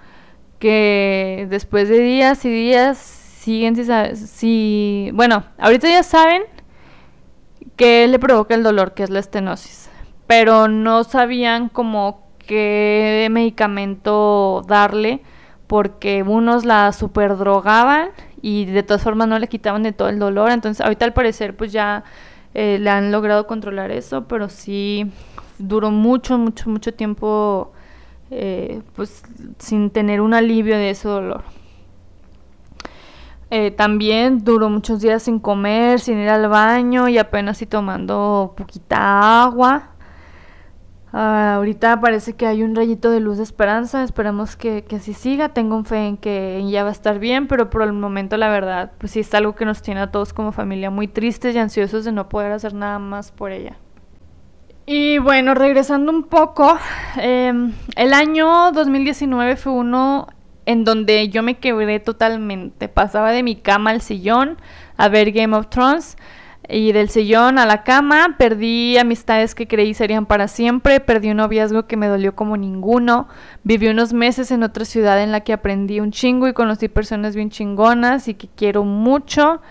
que 0.60 1.47
después 1.49 1.88
de 1.88 1.99
días 1.99 2.43
y 2.43 2.49
días 2.49 3.22
siguen 3.45 3.75
si, 3.75 3.85
si 4.27 5.11
bueno, 5.13 5.43
ahorita 5.59 5.87
ya 5.87 6.01
saben 6.01 6.41
que 7.75 8.07
le 8.07 8.17
provoca 8.17 8.55
el 8.55 8.63
dolor, 8.63 8.95
que 8.95 9.03
es 9.03 9.11
la 9.11 9.19
estenosis. 9.19 9.89
Pero 10.25 10.67
no 10.67 11.03
sabían 11.03 11.69
como 11.69 12.23
qué 12.39 13.27
medicamento 13.29 14.63
darle 14.67 15.21
porque 15.67 16.23
unos 16.23 16.65
la 16.65 16.91
superdrogaban 16.91 18.09
y 18.41 18.65
de 18.65 18.81
todas 18.81 19.03
formas 19.03 19.27
no 19.27 19.37
le 19.37 19.47
quitaban 19.47 19.83
de 19.83 19.91
todo 19.91 20.09
el 20.09 20.17
dolor. 20.17 20.49
Entonces 20.49 20.83
ahorita 20.83 21.05
al 21.05 21.13
parecer 21.13 21.55
pues 21.55 21.71
ya 21.71 22.03
eh, 22.55 22.79
le 22.79 22.89
han 22.89 23.11
logrado 23.11 23.45
controlar 23.45 23.91
eso, 23.91 24.27
pero 24.27 24.49
sí 24.49 25.11
duró 25.59 25.91
mucho, 25.91 26.39
mucho, 26.39 26.67
mucho 26.67 26.95
tiempo 26.95 27.71
eh, 28.31 28.81
pues 28.95 29.23
sin 29.59 29.91
tener 29.91 30.19
un 30.19 30.33
alivio 30.33 30.77
de 30.77 30.89
ese 30.89 31.07
dolor. 31.07 31.43
Eh, 33.58 33.72
también 33.72 34.43
duró 34.43 34.70
muchos 34.70 34.99
días 34.99 35.24
sin 35.24 35.39
comer, 35.39 36.01
sin 36.01 36.20
ir 36.20 36.28
al 36.28 36.49
baño 36.49 37.08
y 37.08 37.18
apenas 37.18 37.62
y 37.62 37.66
tomando 37.66 38.53
poquita 38.58 39.43
agua. 39.43 39.91
Ah, 41.14 41.53
ahorita 41.56 42.01
parece 42.01 42.34
que 42.34 42.47
hay 42.47 42.64
un 42.64 42.76
rayito 42.76 43.12
de 43.12 43.22
luz 43.22 43.38
de 43.38 43.43
esperanza, 43.43 44.03
esperamos 44.03 44.58
que, 44.58 44.84
que, 44.84 44.97
así 44.97 45.14
siga, 45.14 45.53
tengo 45.53 45.82
fe 45.86 46.06
en 46.06 46.18
que 46.18 46.68
ya 46.70 46.84
va 46.84 46.89
a 46.89 46.91
estar 46.91 47.18
bien, 47.18 47.47
pero 47.47 47.70
por 47.70 47.84
el 47.84 47.93
momento 47.93 48.36
la 48.36 48.49
verdad, 48.49 48.91
pues 48.97 49.14
sí 49.14 49.22
es 49.22 49.34
algo 49.34 49.56
que 49.56 49.64
nos 49.64 49.82
tiene 49.82 50.01
a 50.01 50.12
todos 50.12 50.34
como 50.34 50.51
familia 50.51 50.89
muy 50.89 51.08
tristes 51.08 51.56
y 51.56 51.58
ansiosos 51.58 52.03
de 52.03 52.12
no 52.12 52.28
poder 52.28 52.51
hacer 52.51 52.74
nada 52.74 52.99
más 52.99 53.32
por 53.32 53.53
ella. 53.53 53.78
Y 54.86 55.18
bueno, 55.20 55.53
regresando 55.53 56.12
un 56.12 56.24
poco, 56.24 56.78
em, 57.16 57.72
el 57.95 58.14
año 58.14 58.74
2019 58.74 59.56
fue 59.56 59.72
uno 59.72 60.28
en 60.66 60.84
donde 60.84 61.30
yo 61.30 61.43
me 61.43 61.57
quebré 61.57 61.99
totalmente, 61.99 62.89
pasaba 62.89 63.32
de 63.32 63.43
mi 63.43 63.55
cama 63.55 63.91
al 63.91 64.01
sillón 64.01 64.57
a 64.97 65.09
ver 65.09 65.32
Game 65.32 65.55
of 65.55 65.70
Thrones 65.70 66.18
y 66.68 66.91
del 66.91 67.09
sillón 67.09 67.59
a 67.59 67.66
la 67.66 67.84
cama, 67.84 68.36
perdí 68.38 68.97
amistades 68.97 69.53
que 69.53 69.68
creí 69.68 69.93
serían 69.93 70.26
para 70.26 70.47
siempre, 70.47 70.99
perdí 70.99 71.30
un 71.30 71.38
noviazgo 71.38 71.86
que 71.86 71.97
me 71.97 72.07
dolió 72.07 72.36
como 72.36 72.57
ninguno, 72.57 73.28
viví 73.63 73.88
unos 73.88 74.13
meses 74.13 74.51
en 74.51 74.63
otra 74.63 74.86
ciudad 74.86 75.22
en 75.22 75.32
la 75.32 75.41
que 75.41 75.53
aprendí 75.53 75.99
un 75.99 76.11
chingo 76.11 76.47
y 76.47 76.53
conocí 76.53 76.88
personas 76.88 77.36
bien 77.36 77.49
chingonas 77.49 78.28
y 78.28 78.34
que 78.34 78.47
quiero 78.47 78.84
mucho. 78.84 79.61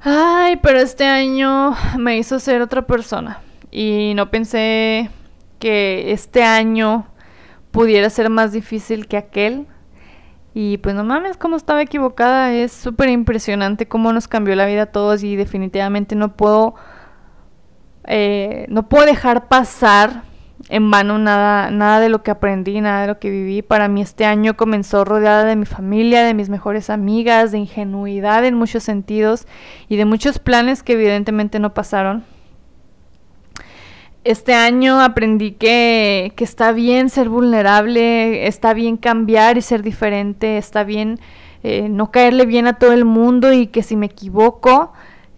Ay, 0.00 0.58
pero 0.62 0.78
este 0.78 1.04
año 1.04 1.74
me 1.98 2.18
hizo 2.18 2.38
ser 2.38 2.60
otra 2.60 2.82
persona 2.82 3.40
y 3.70 4.12
no 4.14 4.30
pensé 4.30 5.10
que 5.58 6.12
este 6.12 6.42
año 6.42 7.06
pudiera 7.70 8.10
ser 8.10 8.30
más 8.30 8.52
difícil 8.52 9.06
que 9.06 9.16
aquel. 9.16 9.66
Y 10.58 10.78
pues 10.78 10.94
no 10.94 11.04
mames, 11.04 11.36
cómo 11.36 11.54
estaba 11.56 11.82
equivocada. 11.82 12.50
Es 12.54 12.72
súper 12.72 13.10
impresionante 13.10 13.88
cómo 13.88 14.10
nos 14.14 14.26
cambió 14.26 14.56
la 14.56 14.64
vida 14.64 14.84
a 14.84 14.86
todos 14.86 15.22
y 15.22 15.36
definitivamente 15.36 16.14
no 16.14 16.34
puedo, 16.34 16.76
eh, 18.06 18.64
no 18.70 18.88
puedo 18.88 19.04
dejar 19.04 19.48
pasar 19.48 20.22
en 20.70 20.90
vano 20.90 21.18
nada, 21.18 21.70
nada 21.70 22.00
de 22.00 22.08
lo 22.08 22.22
que 22.22 22.30
aprendí, 22.30 22.80
nada 22.80 23.02
de 23.02 23.08
lo 23.08 23.18
que 23.18 23.28
viví. 23.28 23.60
Para 23.60 23.88
mí 23.88 24.00
este 24.00 24.24
año 24.24 24.56
comenzó 24.56 25.04
rodeada 25.04 25.44
de 25.44 25.56
mi 25.56 25.66
familia, 25.66 26.24
de 26.24 26.32
mis 26.32 26.48
mejores 26.48 26.88
amigas, 26.88 27.52
de 27.52 27.58
ingenuidad 27.58 28.42
en 28.46 28.54
muchos 28.54 28.82
sentidos 28.82 29.46
y 29.90 29.96
de 29.96 30.06
muchos 30.06 30.38
planes 30.38 30.82
que 30.82 30.94
evidentemente 30.94 31.58
no 31.58 31.74
pasaron. 31.74 32.24
Este 34.26 34.54
año 34.54 35.00
aprendí 35.00 35.52
que, 35.52 36.34
está 36.36 36.72
bien 36.72 37.10
ser 37.10 37.28
vulnerable, 37.28 38.48
está 38.48 38.74
bien 38.74 38.96
cambiar 38.96 39.56
y 39.56 39.62
ser 39.62 39.84
diferente, 39.84 40.58
está 40.58 40.82
bien 40.82 41.20
eh, 41.62 41.88
no 41.88 42.10
caerle 42.10 42.44
bien 42.44 42.66
a 42.66 42.72
todo 42.72 42.92
el 42.92 43.04
mundo 43.04 43.52
y 43.52 43.68
que 43.68 43.84
si 43.84 43.94
me 43.94 44.06
equivoco, 44.06 44.92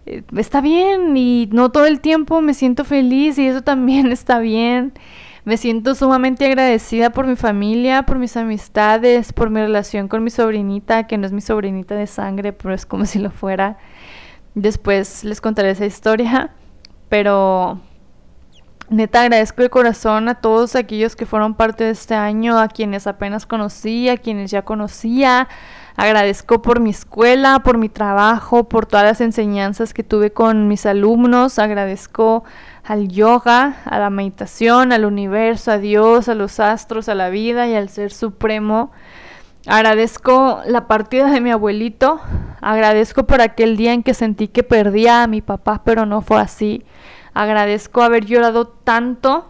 eh, 0.07 0.23
está 0.35 0.59
bien 0.59 1.15
y 1.15 1.47
no 1.51 1.69
todo 1.69 1.85
el 1.85 2.01
tiempo 2.01 2.41
me 2.41 2.55
siento 2.55 2.83
feliz 2.83 3.37
y 3.37 3.45
eso 3.45 3.61
también 3.61 4.07
está 4.11 4.39
bien. 4.39 4.93
Me 5.45 5.57
siento 5.57 5.93
sumamente 5.93 6.47
agradecida 6.47 7.11
por 7.11 7.27
mi 7.27 7.35
familia, 7.35 8.07
por 8.07 8.17
mis 8.17 8.35
amistades, 8.37 9.33
por 9.33 9.51
mi 9.51 9.61
relación 9.61 10.07
con 10.07 10.23
mi 10.23 10.31
sobrinita, 10.31 11.05
que 11.05 11.19
no 11.19 11.27
es 11.27 11.31
mi 11.31 11.41
sobrinita 11.41 11.93
de 11.93 12.07
sangre, 12.07 12.53
pero 12.53 12.73
es 12.73 12.87
como 12.87 13.05
si 13.05 13.19
lo 13.19 13.29
fuera. 13.29 13.77
Después 14.55 15.23
les 15.23 15.41
contaré 15.41 15.69
esa 15.69 15.85
historia, 15.85 16.53
pero 17.07 17.81
Neta, 18.89 19.21
agradezco 19.21 19.61
de 19.61 19.69
corazón 19.69 20.29
a 20.29 20.35
todos 20.35 20.75
aquellos 20.75 21.15
que 21.15 21.27
fueron 21.27 21.53
parte 21.53 21.83
de 21.83 21.91
este 21.91 22.15
año, 22.15 22.57
a 22.57 22.67
quienes 22.67 23.05
apenas 23.05 23.45
conocí, 23.45 24.09
a 24.09 24.17
quienes 24.17 24.49
ya 24.49 24.63
conocía. 24.63 25.47
Agradezco 25.95 26.63
por 26.63 26.79
mi 26.79 26.89
escuela, 26.89 27.59
por 27.59 27.77
mi 27.77 27.87
trabajo, 27.87 28.67
por 28.67 28.87
todas 28.87 29.05
las 29.05 29.21
enseñanzas 29.21 29.93
que 29.93 30.03
tuve 30.03 30.31
con 30.31 30.67
mis 30.67 30.87
alumnos. 30.87 31.59
Agradezco 31.59 32.43
al 32.83 33.09
yoga, 33.09 33.75
a 33.85 33.99
la 33.99 34.09
meditación, 34.09 34.91
al 34.91 35.05
universo, 35.05 35.71
a 35.71 35.77
Dios, 35.77 36.27
a 36.27 36.33
los 36.33 36.59
astros, 36.59 37.09
a 37.09 37.15
la 37.15 37.29
vida 37.29 37.67
y 37.67 37.75
al 37.75 37.89
Ser 37.89 38.11
Supremo. 38.11 38.91
Agradezco 39.67 40.61
la 40.65 40.87
partida 40.87 41.29
de 41.29 41.41
mi 41.41 41.51
abuelito. 41.51 42.21
Agradezco 42.59 43.27
por 43.27 43.41
aquel 43.41 43.77
día 43.77 43.93
en 43.93 44.01
que 44.01 44.15
sentí 44.15 44.47
que 44.47 44.63
perdía 44.63 45.21
a 45.21 45.27
mi 45.27 45.41
papá, 45.41 45.83
pero 45.85 46.07
no 46.07 46.21
fue 46.21 46.41
así. 46.41 46.83
Agradezco 47.39 48.01
haber 48.01 48.25
llorado 48.25 48.67
tanto. 48.67 49.47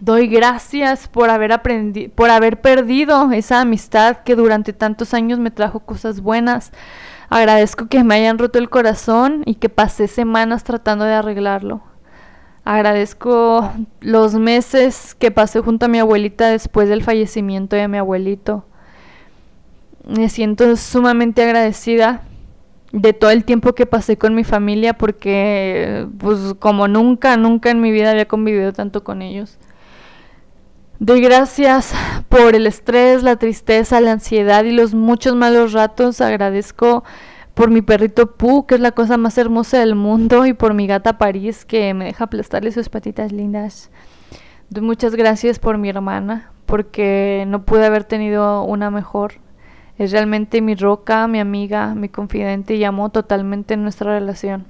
Doy 0.00 0.26
gracias 0.26 1.06
por 1.06 1.30
haber 1.30 1.52
aprendido, 1.52 2.12
por 2.12 2.30
haber 2.30 2.60
perdido 2.60 3.30
esa 3.30 3.60
amistad 3.60 4.16
que 4.24 4.34
durante 4.34 4.72
tantos 4.72 5.14
años 5.14 5.38
me 5.38 5.52
trajo 5.52 5.78
cosas 5.78 6.20
buenas. 6.20 6.72
Agradezco 7.28 7.86
que 7.86 8.02
me 8.02 8.16
hayan 8.16 8.36
roto 8.36 8.58
el 8.58 8.68
corazón 8.68 9.44
y 9.46 9.54
que 9.54 9.68
pasé 9.68 10.08
semanas 10.08 10.64
tratando 10.64 11.04
de 11.04 11.14
arreglarlo. 11.14 11.82
Agradezco 12.64 13.70
los 14.00 14.34
meses 14.34 15.14
que 15.14 15.30
pasé 15.30 15.60
junto 15.60 15.86
a 15.86 15.88
mi 15.88 16.00
abuelita 16.00 16.48
después 16.48 16.88
del 16.88 17.04
fallecimiento 17.04 17.76
de 17.76 17.86
mi 17.86 17.98
abuelito. 17.98 18.66
Me 20.04 20.28
siento 20.30 20.74
sumamente 20.74 21.44
agradecida 21.44 22.22
de 22.92 23.12
todo 23.12 23.30
el 23.30 23.44
tiempo 23.44 23.74
que 23.74 23.86
pasé 23.86 24.16
con 24.16 24.34
mi 24.34 24.44
familia 24.44 24.94
porque 24.94 26.06
pues 26.18 26.54
como 26.58 26.88
nunca, 26.88 27.36
nunca 27.36 27.70
en 27.70 27.80
mi 27.80 27.92
vida 27.92 28.10
había 28.10 28.28
convivido 28.28 28.72
tanto 28.72 29.04
con 29.04 29.22
ellos. 29.22 29.58
Doy 31.00 31.20
gracias 31.20 31.94
por 32.28 32.56
el 32.56 32.66
estrés, 32.66 33.22
la 33.22 33.36
tristeza, 33.36 34.00
la 34.00 34.12
ansiedad 34.12 34.64
y 34.64 34.72
los 34.72 34.94
muchos 34.94 35.36
malos 35.36 35.72
ratos. 35.72 36.20
Agradezco 36.20 37.04
por 37.54 37.70
mi 37.70 37.82
perrito 37.82 38.36
Pooh, 38.36 38.66
que 38.66 38.74
es 38.74 38.80
la 38.80 38.90
cosa 38.92 39.16
más 39.16 39.38
hermosa 39.38 39.78
del 39.78 39.94
mundo, 39.94 40.44
y 40.46 40.54
por 40.54 40.74
mi 40.74 40.88
gata 40.88 41.18
París, 41.18 41.64
que 41.64 41.94
me 41.94 42.06
deja 42.06 42.24
aplastarle 42.24 42.72
sus 42.72 42.88
patitas 42.88 43.30
lindas. 43.30 43.90
Doy 44.70 44.82
muchas 44.82 45.14
gracias 45.14 45.60
por 45.60 45.78
mi 45.78 45.88
hermana, 45.88 46.50
porque 46.66 47.44
no 47.46 47.64
pude 47.64 47.86
haber 47.86 48.02
tenido 48.02 48.64
una 48.64 48.90
mejor. 48.90 49.34
Es 49.98 50.12
realmente 50.12 50.62
mi 50.62 50.76
roca, 50.76 51.26
mi 51.26 51.40
amiga, 51.40 51.92
mi 51.96 52.08
confidente 52.08 52.76
y 52.76 52.84
amo 52.84 53.10
totalmente 53.10 53.76
nuestra 53.76 54.12
relación. 54.12 54.66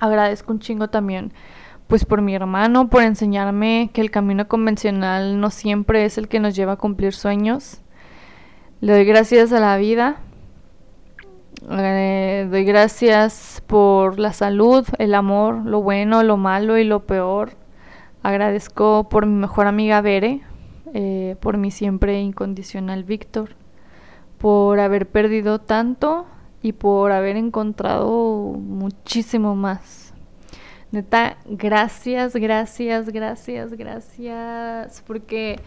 Agradezco 0.00 0.52
un 0.52 0.58
chingo 0.58 0.88
también, 0.88 1.32
pues 1.86 2.04
por 2.04 2.20
mi 2.20 2.34
hermano, 2.34 2.90
por 2.90 3.04
enseñarme 3.04 3.90
que 3.92 4.00
el 4.00 4.10
camino 4.10 4.48
convencional 4.48 5.38
no 5.38 5.50
siempre 5.50 6.04
es 6.04 6.18
el 6.18 6.26
que 6.26 6.40
nos 6.40 6.56
lleva 6.56 6.72
a 6.72 6.76
cumplir 6.76 7.14
sueños. 7.14 7.80
Le 8.80 8.94
doy 8.94 9.04
gracias 9.04 9.52
a 9.52 9.60
la 9.60 9.76
vida. 9.76 10.16
Le 11.70 12.48
doy 12.50 12.64
gracias 12.64 13.62
por 13.68 14.18
la 14.18 14.32
salud, 14.32 14.84
el 14.98 15.14
amor, 15.14 15.64
lo 15.64 15.80
bueno, 15.80 16.24
lo 16.24 16.36
malo 16.36 16.76
y 16.76 16.82
lo 16.82 17.06
peor. 17.06 17.52
Agradezco 18.24 19.08
por 19.08 19.26
mi 19.26 19.34
mejor 19.34 19.68
amiga 19.68 20.00
Bere, 20.00 20.40
eh, 20.92 21.36
por 21.40 21.56
mi 21.56 21.70
siempre 21.70 22.20
incondicional 22.20 23.04
Víctor 23.04 23.63
por 24.44 24.78
haber 24.78 25.08
perdido 25.08 25.58
tanto 25.58 26.26
y 26.60 26.72
por 26.72 27.12
haber 27.12 27.38
encontrado 27.38 28.52
muchísimo 28.58 29.56
más. 29.56 30.12
Neta, 30.92 31.38
gracias, 31.46 32.36
gracias, 32.36 33.08
gracias, 33.08 33.72
gracias, 33.72 35.02
porque 35.06 35.58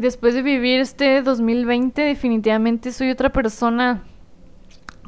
después 0.00 0.34
de 0.34 0.42
vivir 0.42 0.80
este 0.80 1.22
2020 1.22 2.02
definitivamente 2.02 2.90
soy 2.90 3.10
otra 3.10 3.30
persona, 3.30 4.02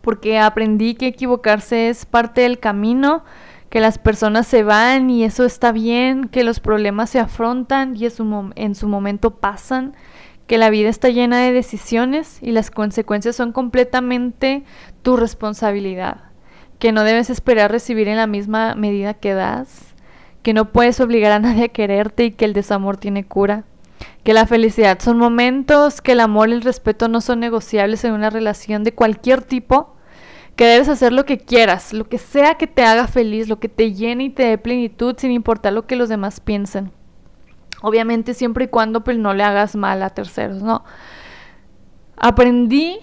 porque 0.01 0.39
aprendí 0.39 0.95
que 0.95 1.09
equivocarse 1.09 1.89
es 1.89 2.07
parte 2.07 2.43
del 2.43 2.61
camino, 2.61 3.25
que 3.71 3.81
las 3.81 3.99
personas 3.99 4.47
se 4.47 4.63
van 4.63 5.11
y 5.11 5.25
eso 5.25 5.45
está 5.45 5.73
bien, 5.73 6.29
que 6.29 6.45
los 6.45 6.61
problemas 6.61 7.11
se 7.11 7.19
afrontan 7.19 7.97
y 7.97 8.07
en 8.07 8.75
su 8.77 8.87
momento 8.87 9.33
pasan 9.33 9.97
que 10.47 10.59
la 10.59 10.71
vida 10.71 10.89
está 10.89 11.09
llena 11.09 11.41
de 11.41 11.53
decisiones 11.53 12.39
y 12.43 12.53
las 12.53 12.71
consecuencias 12.71 13.37
son 13.37 13.53
completamente 13.53 14.65
tu 15.03 15.17
responsabilidad, 15.17 16.25
que 16.79 16.93
no 16.93 17.05
debes 17.05 17.31
esperar 17.31 17.71
recibir 17.71 18.09
en 18.09 18.17
la 18.17 18.27
misma 18.27 18.75
medida 18.75 19.15
que 19.15 19.35
das, 19.35 19.95
que 20.43 20.53
no 20.53 20.73
puedes 20.73 21.01
obligar 21.01 21.33
a 21.33 21.39
nadie 21.39 21.65
a 21.65 21.69
quererte 21.69 22.25
y 22.25 22.31
que 22.33 22.45
el 22.45 22.53
desamor 22.53 22.97
tiene 22.97 23.25
cura, 23.25 23.65
que 24.25 24.35
la 24.35 24.47
felicidad 24.47 24.99
son 25.01 25.19
momentos, 25.19 26.01
que 26.01 26.13
el 26.13 26.21
amor 26.21 26.49
y 26.49 26.53
el 26.53 26.63
respeto 26.63 27.09
no 27.09 27.21
son 27.21 27.41
negociables 27.41 28.05
en 28.05 28.13
una 28.13 28.31
relación 28.31 28.85
de 28.85 28.93
cualquier 28.93 29.43
tipo, 29.43 29.95
que 30.57 30.67
debes 30.67 30.89
hacer 30.89 31.13
lo 31.13 31.25
que 31.25 31.39
quieras, 31.39 31.93
lo 31.93 32.09
que 32.09 32.19
sea 32.19 32.57
que 32.57 32.67
te 32.67 32.83
haga 32.85 33.07
feliz, 33.09 33.49
lo 33.49 33.59
que 33.59 33.69
te 33.69 33.95
llene 33.95 34.25
y 34.25 34.31
te 34.31 34.45
dé 34.45 34.59
plenitud 34.59 35.15
sin 35.17 35.31
importar 35.31 35.73
lo 35.73 35.87
que 35.87 35.97
los 35.97 36.09
demás 36.09 36.41
piensen. 36.41 36.93
Obviamente 37.83 38.33
siempre 38.33 38.65
y 38.65 38.69
cuando 38.69 39.05
pues 39.05 39.19
no 39.19 39.35
le 39.35 39.43
hagas 39.43 39.77
mal 39.77 40.03
a 40.03 40.11
terceros, 40.11 40.63
¿no? 40.63 40.85
Aprendí 42.17 42.99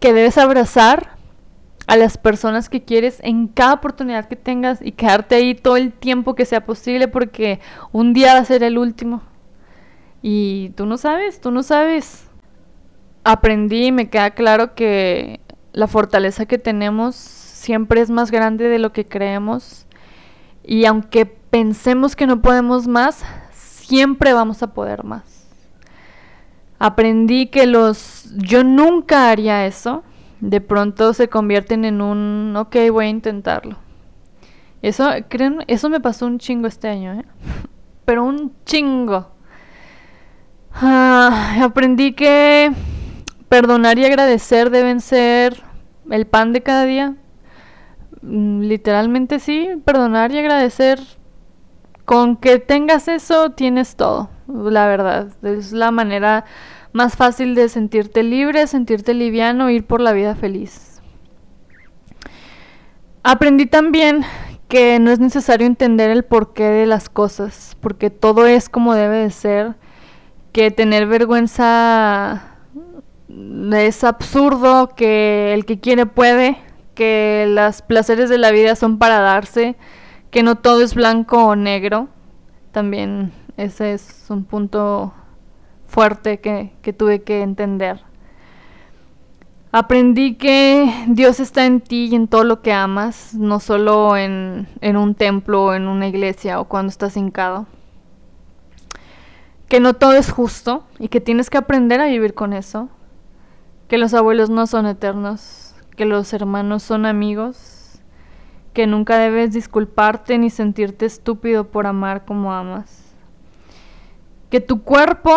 que 0.00 0.12
debes 0.12 0.36
abrazar 0.36 1.16
a 1.86 1.96
las 1.96 2.18
personas 2.18 2.68
que 2.68 2.84
quieres 2.84 3.18
en 3.22 3.48
cada 3.48 3.74
oportunidad 3.74 4.28
que 4.28 4.36
tengas 4.36 4.80
y 4.82 4.92
quedarte 4.92 5.36
ahí 5.36 5.54
todo 5.54 5.76
el 5.76 5.92
tiempo 5.92 6.34
que 6.34 6.44
sea 6.44 6.66
posible 6.66 7.08
porque 7.08 7.60
un 7.92 8.12
día 8.12 8.34
va 8.34 8.40
a 8.40 8.44
ser 8.44 8.62
el 8.62 8.76
último. 8.76 9.22
Y 10.20 10.70
tú 10.76 10.84
no 10.84 10.98
sabes, 10.98 11.40
tú 11.40 11.50
no 11.50 11.62
sabes. 11.62 12.28
Aprendí 13.24 13.86
y 13.86 13.92
me 13.92 14.10
queda 14.10 14.32
claro 14.32 14.74
que 14.74 15.40
la 15.72 15.86
fortaleza 15.86 16.44
que 16.44 16.58
tenemos 16.58 17.14
siempre 17.14 18.00
es 18.00 18.10
más 18.10 18.30
grande 18.30 18.68
de 18.68 18.78
lo 18.78 18.92
que 18.92 19.06
creemos. 19.06 19.86
Y 20.64 20.84
aunque 20.84 21.24
pensemos 21.24 22.16
que 22.16 22.26
no 22.26 22.42
podemos 22.42 22.86
más, 22.86 23.24
siempre 23.88 24.34
vamos 24.34 24.62
a 24.62 24.74
poder 24.74 25.02
más. 25.02 25.46
Aprendí 26.78 27.46
que 27.46 27.66
los 27.66 28.30
yo 28.36 28.62
nunca 28.62 29.30
haría 29.30 29.66
eso, 29.66 30.04
de 30.40 30.60
pronto 30.60 31.12
se 31.14 31.28
convierten 31.28 31.84
en 31.84 32.00
un 32.00 32.54
ok, 32.56 32.76
voy 32.92 33.06
a 33.06 33.08
intentarlo. 33.08 33.76
Eso, 34.82 35.08
creen, 35.28 35.64
eso 35.66 35.88
me 35.88 36.00
pasó 36.00 36.26
un 36.26 36.38
chingo 36.38 36.68
este 36.68 36.88
año, 36.88 37.14
¿eh? 37.14 37.24
Pero 38.04 38.24
un 38.24 38.52
chingo. 38.64 39.30
Ah, 40.72 41.56
aprendí 41.62 42.12
que 42.12 42.70
perdonar 43.48 43.98
y 43.98 44.04
agradecer 44.04 44.70
deben 44.70 45.00
ser 45.00 45.62
el 46.10 46.26
pan 46.26 46.52
de 46.52 46.62
cada 46.62 46.84
día. 46.84 47.16
Mm, 48.22 48.60
literalmente 48.62 49.40
sí, 49.40 49.70
perdonar 49.84 50.30
y 50.30 50.38
agradecer. 50.38 51.00
Con 52.08 52.36
que 52.38 52.58
tengas 52.58 53.06
eso, 53.06 53.50
tienes 53.50 53.94
todo, 53.94 54.30
la 54.46 54.86
verdad. 54.86 55.28
Es 55.42 55.72
la 55.72 55.90
manera 55.90 56.46
más 56.94 57.16
fácil 57.16 57.54
de 57.54 57.68
sentirte 57.68 58.22
libre, 58.22 58.66
sentirte 58.66 59.12
liviano, 59.12 59.68
ir 59.68 59.84
por 59.84 60.00
la 60.00 60.14
vida 60.14 60.34
feliz. 60.34 61.02
Aprendí 63.22 63.66
también 63.66 64.24
que 64.68 64.98
no 65.00 65.10
es 65.10 65.18
necesario 65.18 65.66
entender 65.66 66.08
el 66.08 66.24
porqué 66.24 66.64
de 66.64 66.86
las 66.86 67.10
cosas, 67.10 67.76
porque 67.78 68.08
todo 68.08 68.46
es 68.46 68.70
como 68.70 68.94
debe 68.94 69.18
de 69.18 69.30
ser, 69.30 69.74
que 70.52 70.70
tener 70.70 71.06
vergüenza 71.06 72.56
es 73.28 74.02
absurdo, 74.02 74.94
que 74.96 75.52
el 75.52 75.66
que 75.66 75.78
quiere 75.78 76.06
puede, 76.06 76.56
que 76.94 77.44
los 77.50 77.82
placeres 77.82 78.30
de 78.30 78.38
la 78.38 78.50
vida 78.50 78.76
son 78.76 78.98
para 78.98 79.18
darse, 79.20 79.76
que 80.30 80.42
no 80.42 80.56
todo 80.56 80.82
es 80.82 80.94
blanco 80.94 81.44
o 81.44 81.56
negro. 81.56 82.08
También 82.72 83.32
ese 83.56 83.92
es 83.92 84.26
un 84.28 84.44
punto 84.44 85.12
fuerte 85.86 86.40
que, 86.40 86.72
que 86.82 86.92
tuve 86.92 87.22
que 87.22 87.42
entender. 87.42 88.00
Aprendí 89.70 90.36
que 90.36 90.92
Dios 91.08 91.40
está 91.40 91.66
en 91.66 91.80
ti 91.80 92.08
y 92.10 92.14
en 92.14 92.28
todo 92.28 92.44
lo 92.44 92.62
que 92.62 92.72
amas, 92.72 93.34
no 93.34 93.60
solo 93.60 94.16
en, 94.16 94.66
en 94.80 94.96
un 94.96 95.14
templo 95.14 95.66
o 95.66 95.74
en 95.74 95.86
una 95.88 96.08
iglesia 96.08 96.60
o 96.60 96.64
cuando 96.64 96.90
estás 96.90 97.16
hincado. 97.16 97.66
Que 99.68 99.80
no 99.80 99.94
todo 99.94 100.14
es 100.14 100.30
justo 100.30 100.84
y 100.98 101.08
que 101.08 101.20
tienes 101.20 101.50
que 101.50 101.58
aprender 101.58 102.00
a 102.00 102.06
vivir 102.06 102.32
con 102.32 102.54
eso 102.54 102.88
que 103.88 103.98
los 103.98 104.12
abuelos 104.14 104.50
no 104.50 104.66
son 104.66 104.86
eternos, 104.86 105.74
que 105.96 106.04
los 106.04 106.32
hermanos 106.34 106.82
son 106.82 107.06
amigos, 107.06 107.56
que 108.78 108.86
nunca 108.86 109.18
debes 109.18 109.52
disculparte 109.54 110.38
ni 110.38 110.50
sentirte 110.50 111.04
estúpido 111.04 111.66
por 111.66 111.88
amar 111.88 112.24
como 112.24 112.52
amas. 112.52 113.12
Que 114.50 114.60
tu 114.60 114.84
cuerpo 114.84 115.36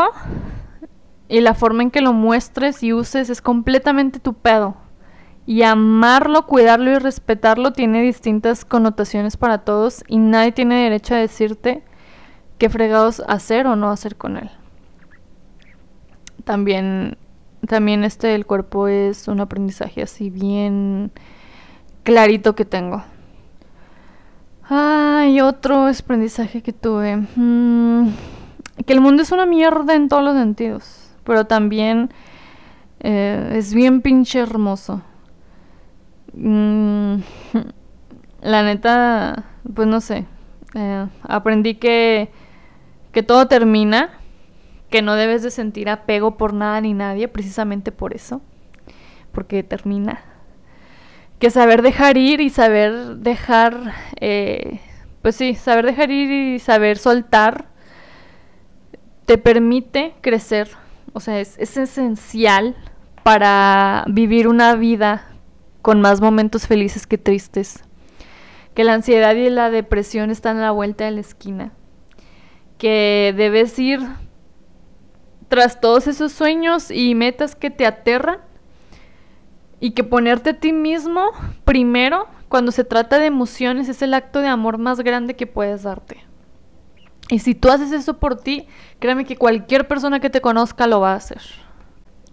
y 1.27 1.41
la 1.41 1.55
forma 1.55 1.81
en 1.81 1.89
que 1.89 2.01
lo 2.01 2.13
muestres 2.13 2.83
y 2.83 2.93
uses 2.93 3.31
es 3.31 3.41
completamente 3.41 4.19
tu 4.19 4.35
pedo. 4.35 4.75
Y 5.47 5.63
amarlo, 5.63 6.45
cuidarlo 6.45 6.91
y 6.91 6.99
respetarlo 6.99 7.73
tiene 7.73 8.03
distintas 8.03 8.63
connotaciones 8.63 9.37
para 9.37 9.63
todos 9.63 10.03
y 10.07 10.19
nadie 10.19 10.51
tiene 10.51 10.83
derecho 10.83 11.15
a 11.15 11.17
decirte 11.17 11.83
qué 12.59 12.69
fregados 12.69 13.23
hacer 13.27 13.65
o 13.65 13.75
no 13.75 13.89
hacer 13.89 14.17
con 14.17 14.37
él. 14.37 14.51
También 16.43 17.17
también 17.67 18.03
este 18.03 18.35
el 18.35 18.45
cuerpo 18.45 18.87
es 18.87 19.27
un 19.27 19.39
aprendizaje 19.39 20.03
así 20.03 20.29
bien 20.29 21.11
clarito 22.03 22.53
que 22.53 22.65
tengo. 22.65 23.03
Ay, 24.73 25.41
otro 25.41 25.87
aprendizaje 25.87 26.61
que 26.61 26.71
tuve. 26.71 27.17
Mm, 27.35 28.07
que 28.85 28.93
el 28.93 29.01
mundo 29.01 29.21
es 29.21 29.33
una 29.33 29.45
mierda 29.45 29.95
en 29.95 30.07
todos 30.07 30.23
los 30.23 30.33
sentidos. 30.33 31.11
Pero 31.25 31.45
también 31.45 32.09
eh, 33.01 33.51
es 33.55 33.73
bien 33.73 34.01
pinche 34.01 34.39
hermoso. 34.39 35.01
Mm, 36.31 37.15
la 38.41 38.63
neta, 38.63 39.43
pues 39.73 39.89
no 39.89 39.99
sé. 39.99 40.25
Eh, 40.73 41.05
aprendí 41.23 41.75
que, 41.75 42.31
que 43.11 43.23
todo 43.23 43.49
termina 43.49 44.11
que 44.89 45.01
no 45.01 45.15
debes 45.15 45.43
de 45.43 45.51
sentir 45.51 45.89
apego 45.89 46.37
por 46.37 46.53
nada 46.53 46.79
ni 46.79 46.93
nadie, 46.93 47.27
precisamente 47.27 47.91
por 47.91 48.13
eso, 48.13 48.41
porque 49.33 49.63
termina. 49.63 50.30
Que 51.41 51.49
saber 51.49 51.81
dejar 51.81 52.17
ir 52.17 52.39
y 52.39 52.49
saber 52.49 53.17
dejar, 53.17 53.95
eh, 54.19 54.79
pues 55.21 55.35
sí, 55.35 55.55
saber 55.55 55.87
dejar 55.87 56.11
ir 56.11 56.31
y 56.31 56.59
saber 56.59 56.97
soltar 56.97 57.65
te 59.25 59.37
permite 59.37 60.13
crecer, 60.21 60.69
o 61.13 61.19
sea, 61.19 61.39
es, 61.39 61.57
es 61.57 61.77
esencial 61.77 62.75
para 63.23 64.03
vivir 64.07 64.47
una 64.47 64.75
vida 64.75 65.25
con 65.81 65.99
más 65.99 66.21
momentos 66.21 66.67
felices 66.67 67.07
que 67.07 67.17
tristes. 67.17 67.83
Que 68.75 68.83
la 68.83 68.93
ansiedad 68.93 69.33
y 69.33 69.49
la 69.49 69.69
depresión 69.69 70.29
están 70.29 70.57
a 70.57 70.61
la 70.61 70.71
vuelta 70.71 71.05
de 71.05 71.11
la 71.11 71.21
esquina. 71.21 71.71
Que 72.77 73.33
debes 73.35 73.77
ir 73.79 74.01
tras 75.47 75.81
todos 75.81 76.07
esos 76.07 76.31
sueños 76.31 76.91
y 76.91 77.15
metas 77.15 77.55
que 77.55 77.71
te 77.71 77.85
aterran 77.87 78.50
y 79.81 79.91
que 79.91 80.05
ponerte 80.05 80.51
a 80.51 80.59
ti 80.59 80.71
mismo 80.71 81.25
primero 81.65 82.27
cuando 82.47 82.71
se 82.71 82.85
trata 82.85 83.19
de 83.19 83.25
emociones 83.25 83.89
es 83.89 84.01
el 84.01 84.13
acto 84.13 84.39
de 84.39 84.47
amor 84.47 84.77
más 84.77 85.01
grande 85.01 85.35
que 85.35 85.47
puedes 85.47 85.83
darte. 85.83 86.23
Y 87.29 87.39
si 87.39 87.55
tú 87.55 87.69
haces 87.69 87.91
eso 87.91 88.19
por 88.19 88.37
ti, 88.37 88.67
créeme 88.99 89.25
que 89.25 89.37
cualquier 89.37 89.87
persona 89.87 90.19
que 90.19 90.29
te 90.29 90.41
conozca 90.41 90.85
lo 90.85 90.99
va 90.99 91.13
a 91.13 91.15
hacer. 91.15 91.41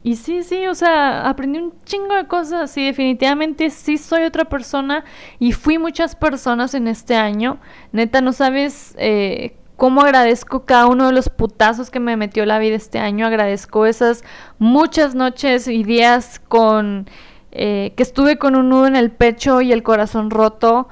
Y 0.02 0.16
sí, 0.16 0.42
sí, 0.42 0.66
o 0.66 0.74
sea, 0.74 1.28
aprendí 1.28 1.58
un 1.58 1.72
chingo 1.84 2.14
de 2.14 2.26
cosas 2.26 2.76
y 2.76 2.84
definitivamente 2.84 3.70
sí 3.70 3.98
soy 3.98 4.24
otra 4.24 4.44
persona 4.44 5.04
y 5.38 5.52
fui 5.52 5.78
muchas 5.78 6.14
personas 6.14 6.74
en 6.74 6.86
este 6.86 7.16
año. 7.16 7.58
Neta, 7.92 8.20
no 8.20 8.32
sabes 8.32 8.94
eh, 8.98 9.56
cómo 9.76 10.02
agradezco 10.02 10.64
cada 10.66 10.86
uno 10.86 11.06
de 11.06 11.12
los 11.12 11.28
putazos 11.28 11.90
que 11.90 12.00
me 12.00 12.16
metió 12.16 12.44
la 12.44 12.58
vida 12.58 12.76
este 12.76 12.98
año. 12.98 13.26
Agradezco 13.26 13.86
esas 13.86 14.24
muchas 14.58 15.14
noches 15.14 15.68
y 15.68 15.84
días 15.84 16.40
con 16.48 17.08
eh, 17.52 17.92
que 17.96 18.02
estuve 18.02 18.38
con 18.38 18.56
un 18.56 18.68
nudo 18.68 18.86
en 18.86 18.96
el 18.96 19.10
pecho 19.10 19.60
y 19.60 19.72
el 19.72 19.82
corazón 19.82 20.30
roto. 20.30 20.88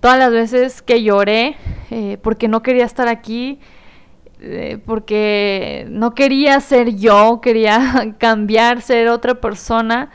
Todas 0.00 0.18
las 0.18 0.30
veces 0.30 0.82
que 0.82 1.02
lloré 1.02 1.56
eh, 1.90 2.18
porque 2.22 2.48
no 2.48 2.62
quería 2.62 2.84
estar 2.84 3.08
aquí, 3.08 3.60
eh, 4.40 4.78
porque 4.86 5.86
no 5.90 6.14
quería 6.14 6.58
ser 6.60 6.96
yo, 6.96 7.40
quería 7.42 8.14
cambiar, 8.18 8.82
ser 8.82 9.08
otra 9.08 9.40
persona. 9.40 10.10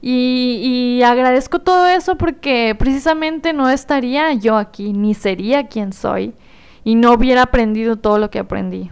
Y, 0.00 0.98
y, 0.98 1.02
agradezco 1.02 1.60
todo 1.60 1.88
eso 1.88 2.16
porque 2.18 2.76
precisamente 2.78 3.54
no 3.54 3.70
estaría 3.70 4.34
yo 4.34 4.58
aquí, 4.58 4.92
ni 4.92 5.14
sería 5.14 5.66
quien 5.66 5.94
soy 5.94 6.34
y 6.84 6.94
no 6.94 7.14
hubiera 7.14 7.44
aprendido 7.44 7.96
todo 7.96 8.18
lo 8.18 8.28
que 8.30 8.38
aprendí. 8.38 8.90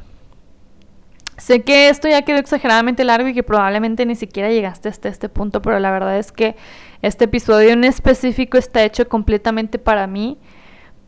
Sé 1.43 1.63
que 1.63 1.89
esto 1.89 2.07
ya 2.09 2.23
quedó 2.23 2.39
exageradamente 2.39 3.03
largo 3.03 3.27
y 3.27 3.35
que 3.35 3.43
probablemente 3.43 4.07
ni 4.07 4.15
siquiera 4.15 4.49
llegaste 4.49 4.89
hasta 4.89 5.09
este 5.09 5.29
punto, 5.29 5.61
pero 5.61 5.81
la 5.81 5.91
verdad 5.91 6.17
es 6.17 6.31
que 6.31 6.55
este 7.03 7.25
episodio 7.25 7.71
en 7.71 7.83
específico 7.83 8.59
está 8.59 8.85
hecho 8.85 9.09
completamente 9.09 9.81
para 9.81 10.07
mí. 10.07 10.39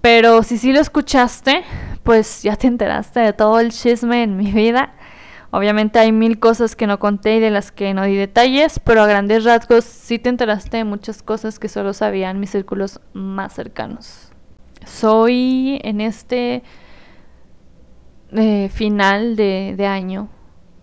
Pero 0.01 0.43
si 0.43 0.59
sí 0.59 0.73
lo 0.73 0.81
escuchaste, 0.81 1.63
pues 2.03 2.43
ya 2.43 2.57
te 2.57 2.67
enteraste 2.67 3.21
de 3.21 3.33
todo 3.33 3.61
el 3.61 3.71
chisme 3.71 4.25
en 4.25 4.37
mi 4.37 4.51
vida. 4.51 4.95
Obviamente 5.53 6.01
hay 6.01 6.11
mil 6.11 6.41
cosas 6.41 6.75
que 6.75 6.89
no 6.89 6.99
conté 6.99 7.37
y 7.37 7.41
de 7.41 7.51
las 7.51 7.71
que 7.71 7.95
no 7.95 8.03
di 8.03 8.17
detalles, 8.17 8.81
pero 8.81 9.03
a 9.03 9.07
grandes 9.07 9.45
rasgos 9.45 9.85
sí 9.85 10.19
te 10.19 10.31
enteraste 10.31 10.79
de 10.79 10.85
muchas 10.85 11.23
cosas 11.23 11.61
que 11.61 11.69
solo 11.69 11.93
sabían 11.93 12.41
mis 12.41 12.51
círculos 12.51 13.01
más 13.13 13.53
cercanos. 13.53 14.33
Soy 14.85 15.79
en 15.85 16.01
este 16.01 16.65
eh, 18.35 18.69
final 18.69 19.37
de, 19.37 19.87
año 19.87 20.29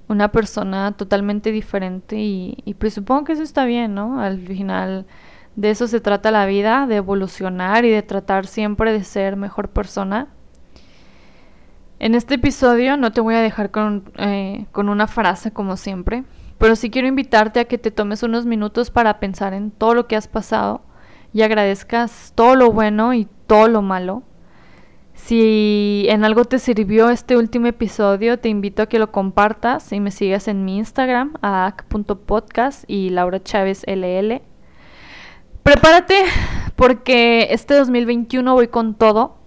una 0.08 0.32
persona 0.32 0.92
totalmente 0.94 1.52
diferente 1.52 2.18
y, 2.18 2.58
y, 2.66 2.74
pues 2.74 2.94
supongo 2.94 3.26
que 3.26 3.34
eso 3.34 3.44
está 3.44 3.66
bien, 3.66 3.94
¿no? 3.96 4.20
Al 4.20 4.40
final 4.40 5.06
De 5.56 5.70
eso 5.70 5.88
se 5.88 6.00
trata 6.00 6.32
la 6.32 6.46
vida, 6.46 6.88
de 6.88 6.98
evolucionar 6.98 7.86
y 7.86 7.90
de 7.90 8.02
tratar 8.04 8.48
siempre 8.48 8.94
de 8.94 9.04
ser 9.04 9.36
mejor 9.36 9.70
persona. 9.70 10.28
En 12.00 12.16
este 12.16 12.36
episodio 12.36 12.98
no 12.98 13.12
te 13.12 13.22
voy 13.22 13.36
a 13.36 13.42
dejar 13.42 13.70
con, 13.70 14.12
eh, 14.18 14.66
con 14.72 14.90
una 14.90 15.08
frase 15.08 15.52
como 15.52 15.78
siempre, 15.78 16.24
pero 16.58 16.76
sí 16.76 16.90
quiero 16.90 17.08
invitarte 17.08 17.60
a 17.60 17.66
que 17.66 17.78
te 17.78 17.92
tomes 17.92 18.24
unos 18.24 18.46
minutos 18.46 18.92
para 18.92 19.20
pensar 19.20 19.54
en 19.54 19.72
todo 19.72 19.94
lo 19.94 20.08
que 20.08 20.16
has 20.16 20.28
pasado 20.28 20.82
y 21.34 21.42
agradezcas 21.44 22.34
todo 22.34 22.56
lo 22.56 22.72
bueno 22.72 23.14
y 23.14 23.28
todo 23.46 23.68
lo 23.68 23.82
malo. 23.82 24.24
Si 25.26 26.06
en 26.10 26.26
algo 26.26 26.46
te 26.46 26.58
sirvió 26.58 27.10
este 27.10 27.38
último 27.38 27.68
episodio, 27.68 28.40
te 28.40 28.50
invito 28.50 28.82
a 28.82 28.88
que 28.88 29.00
lo 29.00 29.12
compartas 29.12 29.94
y 29.94 30.00
me 30.00 30.10
sigas 30.10 30.48
en 30.48 30.66
mi 30.66 30.78
Instagram, 30.78 31.36
aac.podcast 31.42 32.84
y 32.88 33.12
Laura 33.12 33.42
Chávez 33.42 33.84
LL. 33.88 34.42
Prepárate 35.64 36.26
porque 36.76 37.48
este 37.52 37.76
2021 37.76 38.54
voy 38.54 38.68
con 38.68 38.96
todo 38.96 39.38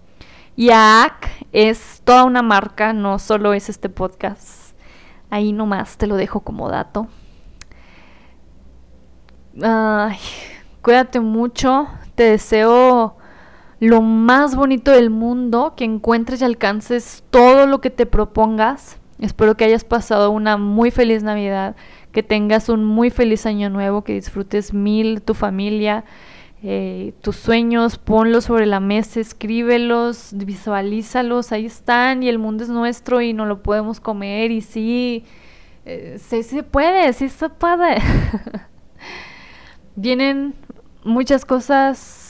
y 0.57 0.71
AAC 0.71 1.29
es 1.53 2.01
toda 2.05 2.25
una 2.25 2.41
marca, 2.41 2.93
no 2.93 3.19
solo 3.19 3.53
es 3.53 3.69
este 3.69 3.89
podcast. 3.89 4.77
Ahí 5.29 5.53
nomás 5.53 5.99
te 5.99 6.07
lo 6.07 6.15
dejo 6.17 6.41
como 6.41 6.71
dato. 6.71 7.09
Ay, 9.61 10.19
cuídate 10.83 11.19
mucho, 11.19 11.89
te 12.15 12.23
deseo 12.23 13.17
lo 13.81 14.03
más 14.03 14.57
bonito 14.57 14.91
del 14.91 15.11
mundo, 15.11 15.75
que 15.77 15.85
encuentres 15.85 16.41
y 16.41 16.45
alcances 16.45 17.25
todo 17.31 17.67
lo 17.67 17.81
que 17.81 17.91
te 17.91 18.07
propongas. 18.07 18.99
Espero 19.19 19.57
que 19.57 19.65
hayas 19.65 19.85
pasado 19.85 20.31
una 20.31 20.57
muy 20.57 20.91
feliz 20.91 21.23
Navidad, 21.23 21.77
que 22.13 22.23
tengas 22.23 22.69
un 22.69 22.85
muy 22.85 23.11
feliz 23.11 23.47
año 23.47 23.71
nuevo, 23.71 24.03
que 24.03 24.15
disfrutes 24.15 24.73
mil 24.73 25.23
tu 25.23 25.35
familia, 25.35 26.05
eh, 26.63 27.13
tus 27.21 27.37
sueños, 27.37 27.99
ponlos 27.99 28.45
sobre 28.45 28.67
la 28.67 28.81
mesa, 28.81 29.21
escríbelos, 29.21 30.31
visualízalos, 30.35 31.53
ahí 31.53 31.67
están 31.67 32.23
y 32.23 32.29
el 32.29 32.39
mundo 32.39 32.65
es 32.65 32.71
nuestro 32.71 33.21
y 33.21 33.35
no 33.35 33.45
lo 33.45 33.63
podemos 33.63 34.01
comer 34.01 34.51
y 34.51 34.63
sí, 34.63 35.25
eh, 35.85 36.19
sí 36.19 36.43
se 36.43 36.63
puede, 36.63 37.13
sí 37.13 37.29
se 37.29 37.51
puede. 37.51 37.97
Vienen 39.97 40.55
muchas 41.05 41.45
cosas 41.45 42.24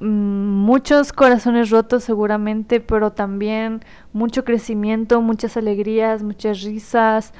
muchos 0.00 1.12
corazones 1.12 1.70
rotos 1.70 2.04
seguramente, 2.04 2.80
pero 2.80 3.12
también 3.12 3.84
mucho 4.12 4.44
crecimiento, 4.44 5.20
muchas 5.20 5.56
alegrías, 5.56 6.22
muchas 6.22 6.62
risas, 6.62 7.32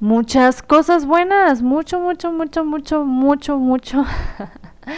muchas 0.00 0.62
cosas 0.62 1.06
buenas, 1.06 1.62
mucho, 1.62 2.00
mucho, 2.00 2.32
mucho, 2.32 2.64
mucho, 2.64 3.04
mucho, 3.04 3.58
mucho 3.58 4.04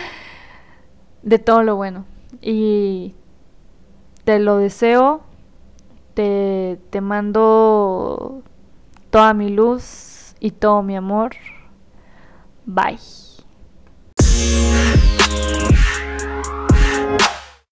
de 1.23 1.39
todo 1.39 1.63
lo 1.63 1.77
bueno. 1.77 2.07
Y 2.41 3.15
te 4.25 4.39
lo 4.39 4.57
deseo, 4.57 5.23
te, 6.15 6.81
te 6.91 7.01
mando 7.01 8.43
toda 9.11 9.35
mi 9.35 9.51
luz 9.51 10.35
y 10.41 10.53
todo 10.53 10.83
mi 10.83 10.97
amor. 10.97 11.33
Bye. 12.65 12.99